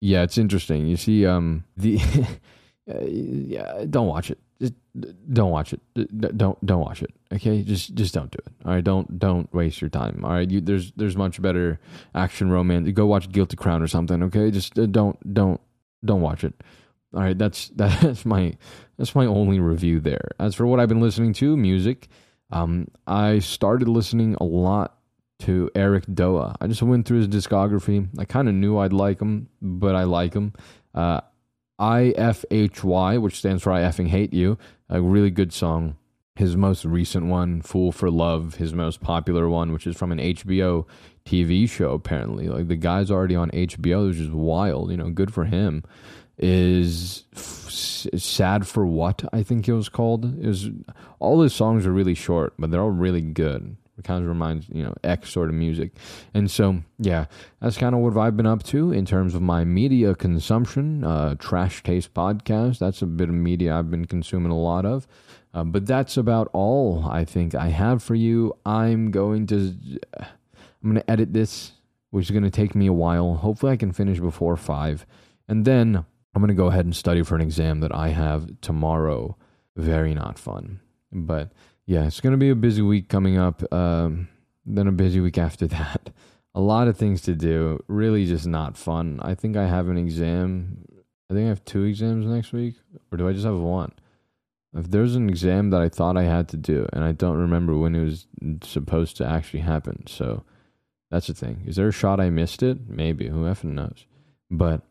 yeah, 0.00 0.22
it's 0.22 0.36
interesting. 0.36 0.86
You 0.86 0.96
see, 0.96 1.26
um, 1.26 1.64
the 1.76 2.00
uh, 2.90 3.04
yeah, 3.04 3.84
don't 3.88 4.08
watch 4.08 4.30
it. 4.30 4.38
Just 4.60 4.74
don't 5.32 5.50
watch 5.50 5.72
it. 5.72 5.80
Don't 6.36 6.64
don't 6.64 6.80
watch 6.80 7.02
it. 7.02 7.10
Okay, 7.32 7.62
just 7.62 7.94
just 7.94 8.14
don't 8.14 8.30
do 8.30 8.38
it. 8.44 8.52
All 8.64 8.72
right, 8.72 8.82
don't 8.82 9.18
don't 9.18 9.52
waste 9.54 9.80
your 9.80 9.90
time. 9.90 10.24
All 10.24 10.32
right, 10.32 10.50
you, 10.50 10.60
there's 10.60 10.92
there's 10.92 11.16
much 11.16 11.40
better 11.40 11.78
action 12.14 12.50
romance. 12.50 12.90
Go 12.92 13.06
watch 13.06 13.30
Guilty 13.30 13.56
Crown 13.56 13.82
or 13.82 13.86
something. 13.86 14.22
Okay, 14.24 14.50
just 14.50 14.76
uh, 14.78 14.86
don't 14.86 15.34
don't 15.34 15.60
don't 16.04 16.20
watch 16.20 16.42
it. 16.42 16.54
All 17.14 17.22
right, 17.22 17.36
that's 17.36 17.68
that's 17.74 18.24
my 18.24 18.54
that's 18.98 19.14
my 19.14 19.26
only 19.26 19.60
review 19.60 20.00
there. 20.00 20.30
As 20.38 20.54
for 20.54 20.66
what 20.66 20.80
I've 20.80 20.88
been 20.88 21.00
listening 21.00 21.32
to, 21.34 21.56
music, 21.56 22.08
um, 22.50 22.88
I 23.06 23.38
started 23.40 23.88
listening 23.88 24.36
a 24.40 24.44
lot 24.44 24.98
to 25.40 25.70
Eric 25.74 26.06
Doa. 26.06 26.56
I 26.60 26.66
just 26.66 26.82
went 26.82 27.06
through 27.06 27.18
his 27.18 27.28
discography. 27.28 28.08
I 28.18 28.24
kind 28.24 28.48
of 28.48 28.54
knew 28.54 28.78
I'd 28.78 28.92
like 28.92 29.20
him, 29.20 29.48
but 29.60 29.94
I 29.94 30.04
like 30.04 30.34
him. 30.34 30.54
Uh, 30.94 31.20
IFHY, 31.78 33.20
which 33.20 33.36
stands 33.36 33.62
for 33.62 33.70
I 33.70 33.82
effing 33.82 34.08
hate 34.08 34.32
you, 34.32 34.56
a 34.88 35.00
really 35.02 35.30
good 35.30 35.52
song. 35.52 35.96
His 36.36 36.56
most 36.56 36.84
recent 36.84 37.26
one, 37.26 37.62
Fool 37.62 37.92
for 37.92 38.10
Love, 38.10 38.56
his 38.56 38.74
most 38.74 39.00
popular 39.00 39.48
one, 39.48 39.72
which 39.72 39.86
is 39.86 39.96
from 39.96 40.12
an 40.12 40.18
HBO 40.18 40.86
TV 41.24 41.68
show, 41.68 41.92
apparently. 41.92 42.48
Like 42.48 42.68
the 42.68 42.76
guy's 42.76 43.10
already 43.10 43.36
on 43.36 43.50
HBO, 43.50 44.08
which 44.08 44.18
is 44.18 44.30
wild. 44.30 44.90
You 44.90 44.98
know, 44.98 45.10
good 45.10 45.32
for 45.32 45.44
him 45.44 45.82
is 46.38 47.24
sad 47.32 48.66
for 48.66 48.86
what 48.86 49.24
I 49.32 49.42
think 49.42 49.68
it 49.68 49.72
was 49.72 49.88
called. 49.88 50.38
Is 50.44 50.70
all 51.18 51.40
his 51.40 51.54
songs 51.54 51.86
are 51.86 51.92
really 51.92 52.14
short, 52.14 52.54
but 52.58 52.70
they're 52.70 52.82
all 52.82 52.90
really 52.90 53.22
good. 53.22 53.76
It 53.98 54.04
kind 54.04 54.22
of 54.22 54.28
reminds 54.28 54.68
you 54.68 54.82
know 54.82 54.94
X 55.02 55.30
sort 55.30 55.48
of 55.48 55.54
music, 55.54 55.92
and 56.34 56.50
so 56.50 56.82
yeah, 56.98 57.26
that's 57.60 57.78
kind 57.78 57.94
of 57.94 58.02
what 58.02 58.16
I've 58.16 58.36
been 58.36 58.46
up 58.46 58.62
to 58.64 58.92
in 58.92 59.06
terms 59.06 59.34
of 59.34 59.40
my 59.40 59.64
media 59.64 60.14
consumption. 60.14 61.02
Uh, 61.02 61.34
Trash 61.36 61.82
Taste 61.82 62.12
podcast. 62.12 62.78
That's 62.78 63.00
a 63.00 63.06
bit 63.06 63.30
of 63.30 63.34
media 63.34 63.74
I've 63.74 63.90
been 63.90 64.04
consuming 64.04 64.52
a 64.52 64.58
lot 64.58 64.84
of. 64.84 65.06
Uh, 65.54 65.64
but 65.64 65.86
that's 65.86 66.18
about 66.18 66.50
all 66.52 67.06
I 67.08 67.24
think 67.24 67.54
I 67.54 67.68
have 67.68 68.02
for 68.02 68.14
you. 68.14 68.54
I'm 68.66 69.10
going 69.10 69.46
to 69.46 69.74
I'm 70.20 70.92
going 70.92 70.96
to 70.96 71.10
edit 71.10 71.32
this, 71.32 71.72
which 72.10 72.26
is 72.26 72.30
going 72.30 72.44
to 72.44 72.50
take 72.50 72.74
me 72.74 72.86
a 72.86 72.92
while. 72.92 73.36
Hopefully, 73.36 73.72
I 73.72 73.76
can 73.76 73.92
finish 73.92 74.20
before 74.20 74.58
five, 74.58 75.06
and 75.48 75.64
then 75.64 76.04
I'm 76.36 76.42
going 76.42 76.48
to 76.48 76.54
go 76.54 76.66
ahead 76.66 76.84
and 76.84 76.94
study 76.94 77.22
for 77.22 77.34
an 77.34 77.40
exam 77.40 77.80
that 77.80 77.94
I 77.94 78.08
have 78.08 78.60
tomorrow. 78.60 79.38
Very 79.74 80.12
not 80.12 80.38
fun. 80.38 80.80
But 81.10 81.52
yeah, 81.86 82.06
it's 82.06 82.20
going 82.20 82.34
to 82.34 82.36
be 82.36 82.50
a 82.50 82.54
busy 82.54 82.82
week 82.82 83.08
coming 83.08 83.38
up. 83.38 83.62
Um, 83.72 84.28
then 84.66 84.86
a 84.86 84.92
busy 84.92 85.18
week 85.18 85.38
after 85.38 85.66
that. 85.68 86.10
A 86.54 86.60
lot 86.60 86.88
of 86.88 86.98
things 86.98 87.22
to 87.22 87.34
do. 87.34 87.82
Really 87.88 88.26
just 88.26 88.46
not 88.46 88.76
fun. 88.76 89.18
I 89.22 89.34
think 89.34 89.56
I 89.56 89.66
have 89.66 89.88
an 89.88 89.96
exam. 89.96 90.84
I 91.30 91.32
think 91.32 91.46
I 91.46 91.48
have 91.48 91.64
two 91.64 91.84
exams 91.84 92.26
next 92.26 92.52
week. 92.52 92.74
Or 93.10 93.16
do 93.16 93.26
I 93.26 93.32
just 93.32 93.46
have 93.46 93.56
one? 93.56 93.92
If 94.74 94.90
there's 94.90 95.16
an 95.16 95.30
exam 95.30 95.70
that 95.70 95.80
I 95.80 95.88
thought 95.88 96.18
I 96.18 96.24
had 96.24 96.48
to 96.48 96.58
do, 96.58 96.86
and 96.92 97.02
I 97.02 97.12
don't 97.12 97.38
remember 97.38 97.78
when 97.78 97.94
it 97.94 98.04
was 98.04 98.26
supposed 98.62 99.16
to 99.16 99.26
actually 99.26 99.60
happen. 99.60 100.06
So 100.06 100.44
that's 101.10 101.28
the 101.28 101.34
thing. 101.34 101.62
Is 101.64 101.76
there 101.76 101.88
a 101.88 101.92
shot 101.92 102.20
I 102.20 102.28
missed 102.28 102.62
it? 102.62 102.90
Maybe. 102.90 103.28
Who 103.28 103.44
effing 103.44 103.72
knows? 103.72 104.04
But, 104.50 104.82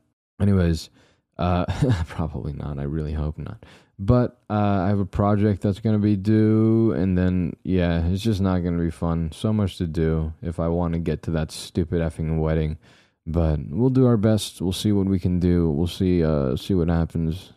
anyways, 0.42 0.90
uh, 1.38 1.66
probably 2.08 2.54
not. 2.54 2.80
I 2.80 2.84
really 2.84 3.14
hope 3.14 3.38
not. 3.38 3.64
But 3.98 4.42
uh, 4.50 4.54
I 4.54 4.88
have 4.90 5.00
a 5.00 5.06
project 5.06 5.62
that's 5.62 5.80
going 5.80 5.96
to 5.96 6.02
be 6.02 6.18
due, 6.18 6.92
and 6.92 7.18
then, 7.18 7.56
yeah, 7.64 8.06
it's 8.08 8.22
just 8.22 8.42
not 8.42 8.60
going 8.60 8.78
to 8.78 8.84
be 8.84 8.92
fun. 8.92 9.32
So 9.32 9.54
much 9.54 9.78
to 9.78 9.88
do 9.88 10.34
if 10.42 10.60
I 10.60 10.68
want 10.68 10.94
to 10.94 11.00
get 11.00 11.24
to 11.24 11.32
that 11.32 11.52
stupid 11.52 12.02
effing 12.02 12.40
wedding. 12.40 12.78
But 13.26 13.60
we'll 13.70 13.90
do 13.90 14.06
our 14.06 14.18
best. 14.18 14.62
We'll 14.62 14.74
see 14.74 14.92
what 14.92 15.08
we 15.08 15.20
can 15.20 15.40
do. 15.40 15.70
We'll 15.70 15.88
see, 15.88 16.24
uh, 16.24 16.58
see 16.58 16.74
what 16.74 16.90
happens. 16.90 17.54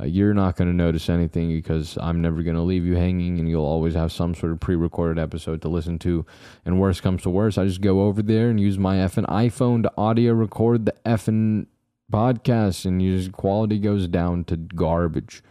Uh, 0.00 0.04
you're 0.04 0.32
not 0.32 0.56
going 0.56 0.68
to 0.68 0.74
notice 0.74 1.10
anything 1.10 1.50
because 1.50 1.98
I'm 2.00 2.22
never 2.22 2.42
going 2.42 2.56
to 2.56 2.62
leave 2.62 2.86
you 2.86 2.94
hanging, 2.94 3.38
and 3.38 3.48
you'll 3.48 3.66
always 3.66 3.94
have 3.94 4.12
some 4.12 4.34
sort 4.34 4.52
of 4.52 4.60
pre-recorded 4.60 5.20
episode 5.20 5.60
to 5.62 5.68
listen 5.68 5.98
to. 6.00 6.24
And 6.64 6.80
worst 6.80 7.02
comes 7.02 7.22
to 7.22 7.30
worst, 7.30 7.58
I 7.58 7.66
just 7.66 7.82
go 7.82 8.02
over 8.02 8.22
there 8.22 8.48
and 8.48 8.58
use 8.58 8.78
my 8.78 8.96
effing 8.96 9.26
iPhone 9.26 9.82
to 9.82 9.92
audio 9.98 10.32
record 10.32 10.86
the 10.86 10.94
effing 11.04 11.66
podcast 12.12 12.84
and 12.84 13.02
your 13.02 13.30
quality 13.30 13.78
goes 13.78 14.06
down 14.06 14.44
to 14.44 14.56
garbage. 14.56 15.42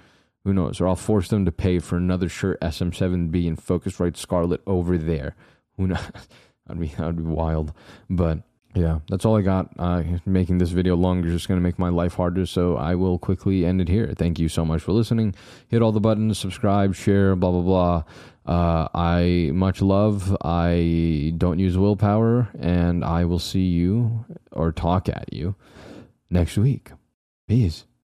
Who 0.44 0.54
knows? 0.54 0.80
Or 0.82 0.88
I'll 0.88 0.96
force 0.96 1.28
them 1.28 1.46
to 1.46 1.52
pay 1.52 1.80
for 1.80 1.98
another 1.98 2.30
Shure 2.30 2.58
SM7B 2.62 3.48
and 3.48 3.58
Focusrite 3.58 4.18
Scarlett 4.18 4.62
over 4.66 4.98
there. 4.98 5.36
Who 5.78 5.88
knows? 5.88 6.00
I'd 6.70 6.80
be 6.80 6.88
that'd 6.88 7.18
be 7.18 7.24
wild. 7.24 7.74
But 8.10 8.40
yeah, 8.74 9.00
that's 9.10 9.26
all 9.26 9.38
I 9.38 9.42
got. 9.42 9.70
Uh, 9.78 10.04
making 10.26 10.60
this 10.60 10.70
video 10.70 10.96
longer 10.96 11.28
is 11.28 11.34
just 11.34 11.48
going 11.48 11.60
to 11.60 11.64
make 11.64 11.78
my 11.78 11.90
life 11.90 12.14
harder, 12.14 12.46
so 12.46 12.78
I 12.78 12.96
will 12.96 13.20
quickly 13.20 13.66
end 13.66 13.82
it 13.82 13.90
here. 13.90 14.14
Thank 14.18 14.40
you 14.40 14.48
so 14.48 14.64
much 14.64 14.82
for 14.82 14.94
listening. 14.94 15.36
Hit 15.68 15.82
all 15.82 15.92
the 15.92 16.00
buttons, 16.00 16.40
subscribe, 16.40 16.96
share, 16.96 17.36
blah, 17.36 17.52
blah, 17.52 17.62
blah. 17.62 18.04
Uh, 18.46 18.88
I 18.94 19.52
much 19.54 19.82
love. 19.82 20.36
I 20.42 21.34
don't 21.38 21.60
use 21.60 21.78
willpower, 21.78 22.50
and 22.58 23.04
I 23.04 23.26
will 23.26 23.40
see 23.40 23.66
you 23.66 24.26
or 24.52 24.72
talk 24.72 25.10
at 25.10 25.34
you 25.34 25.56
next 26.32 26.58
week. 26.58 26.92
Peace. 27.48 27.86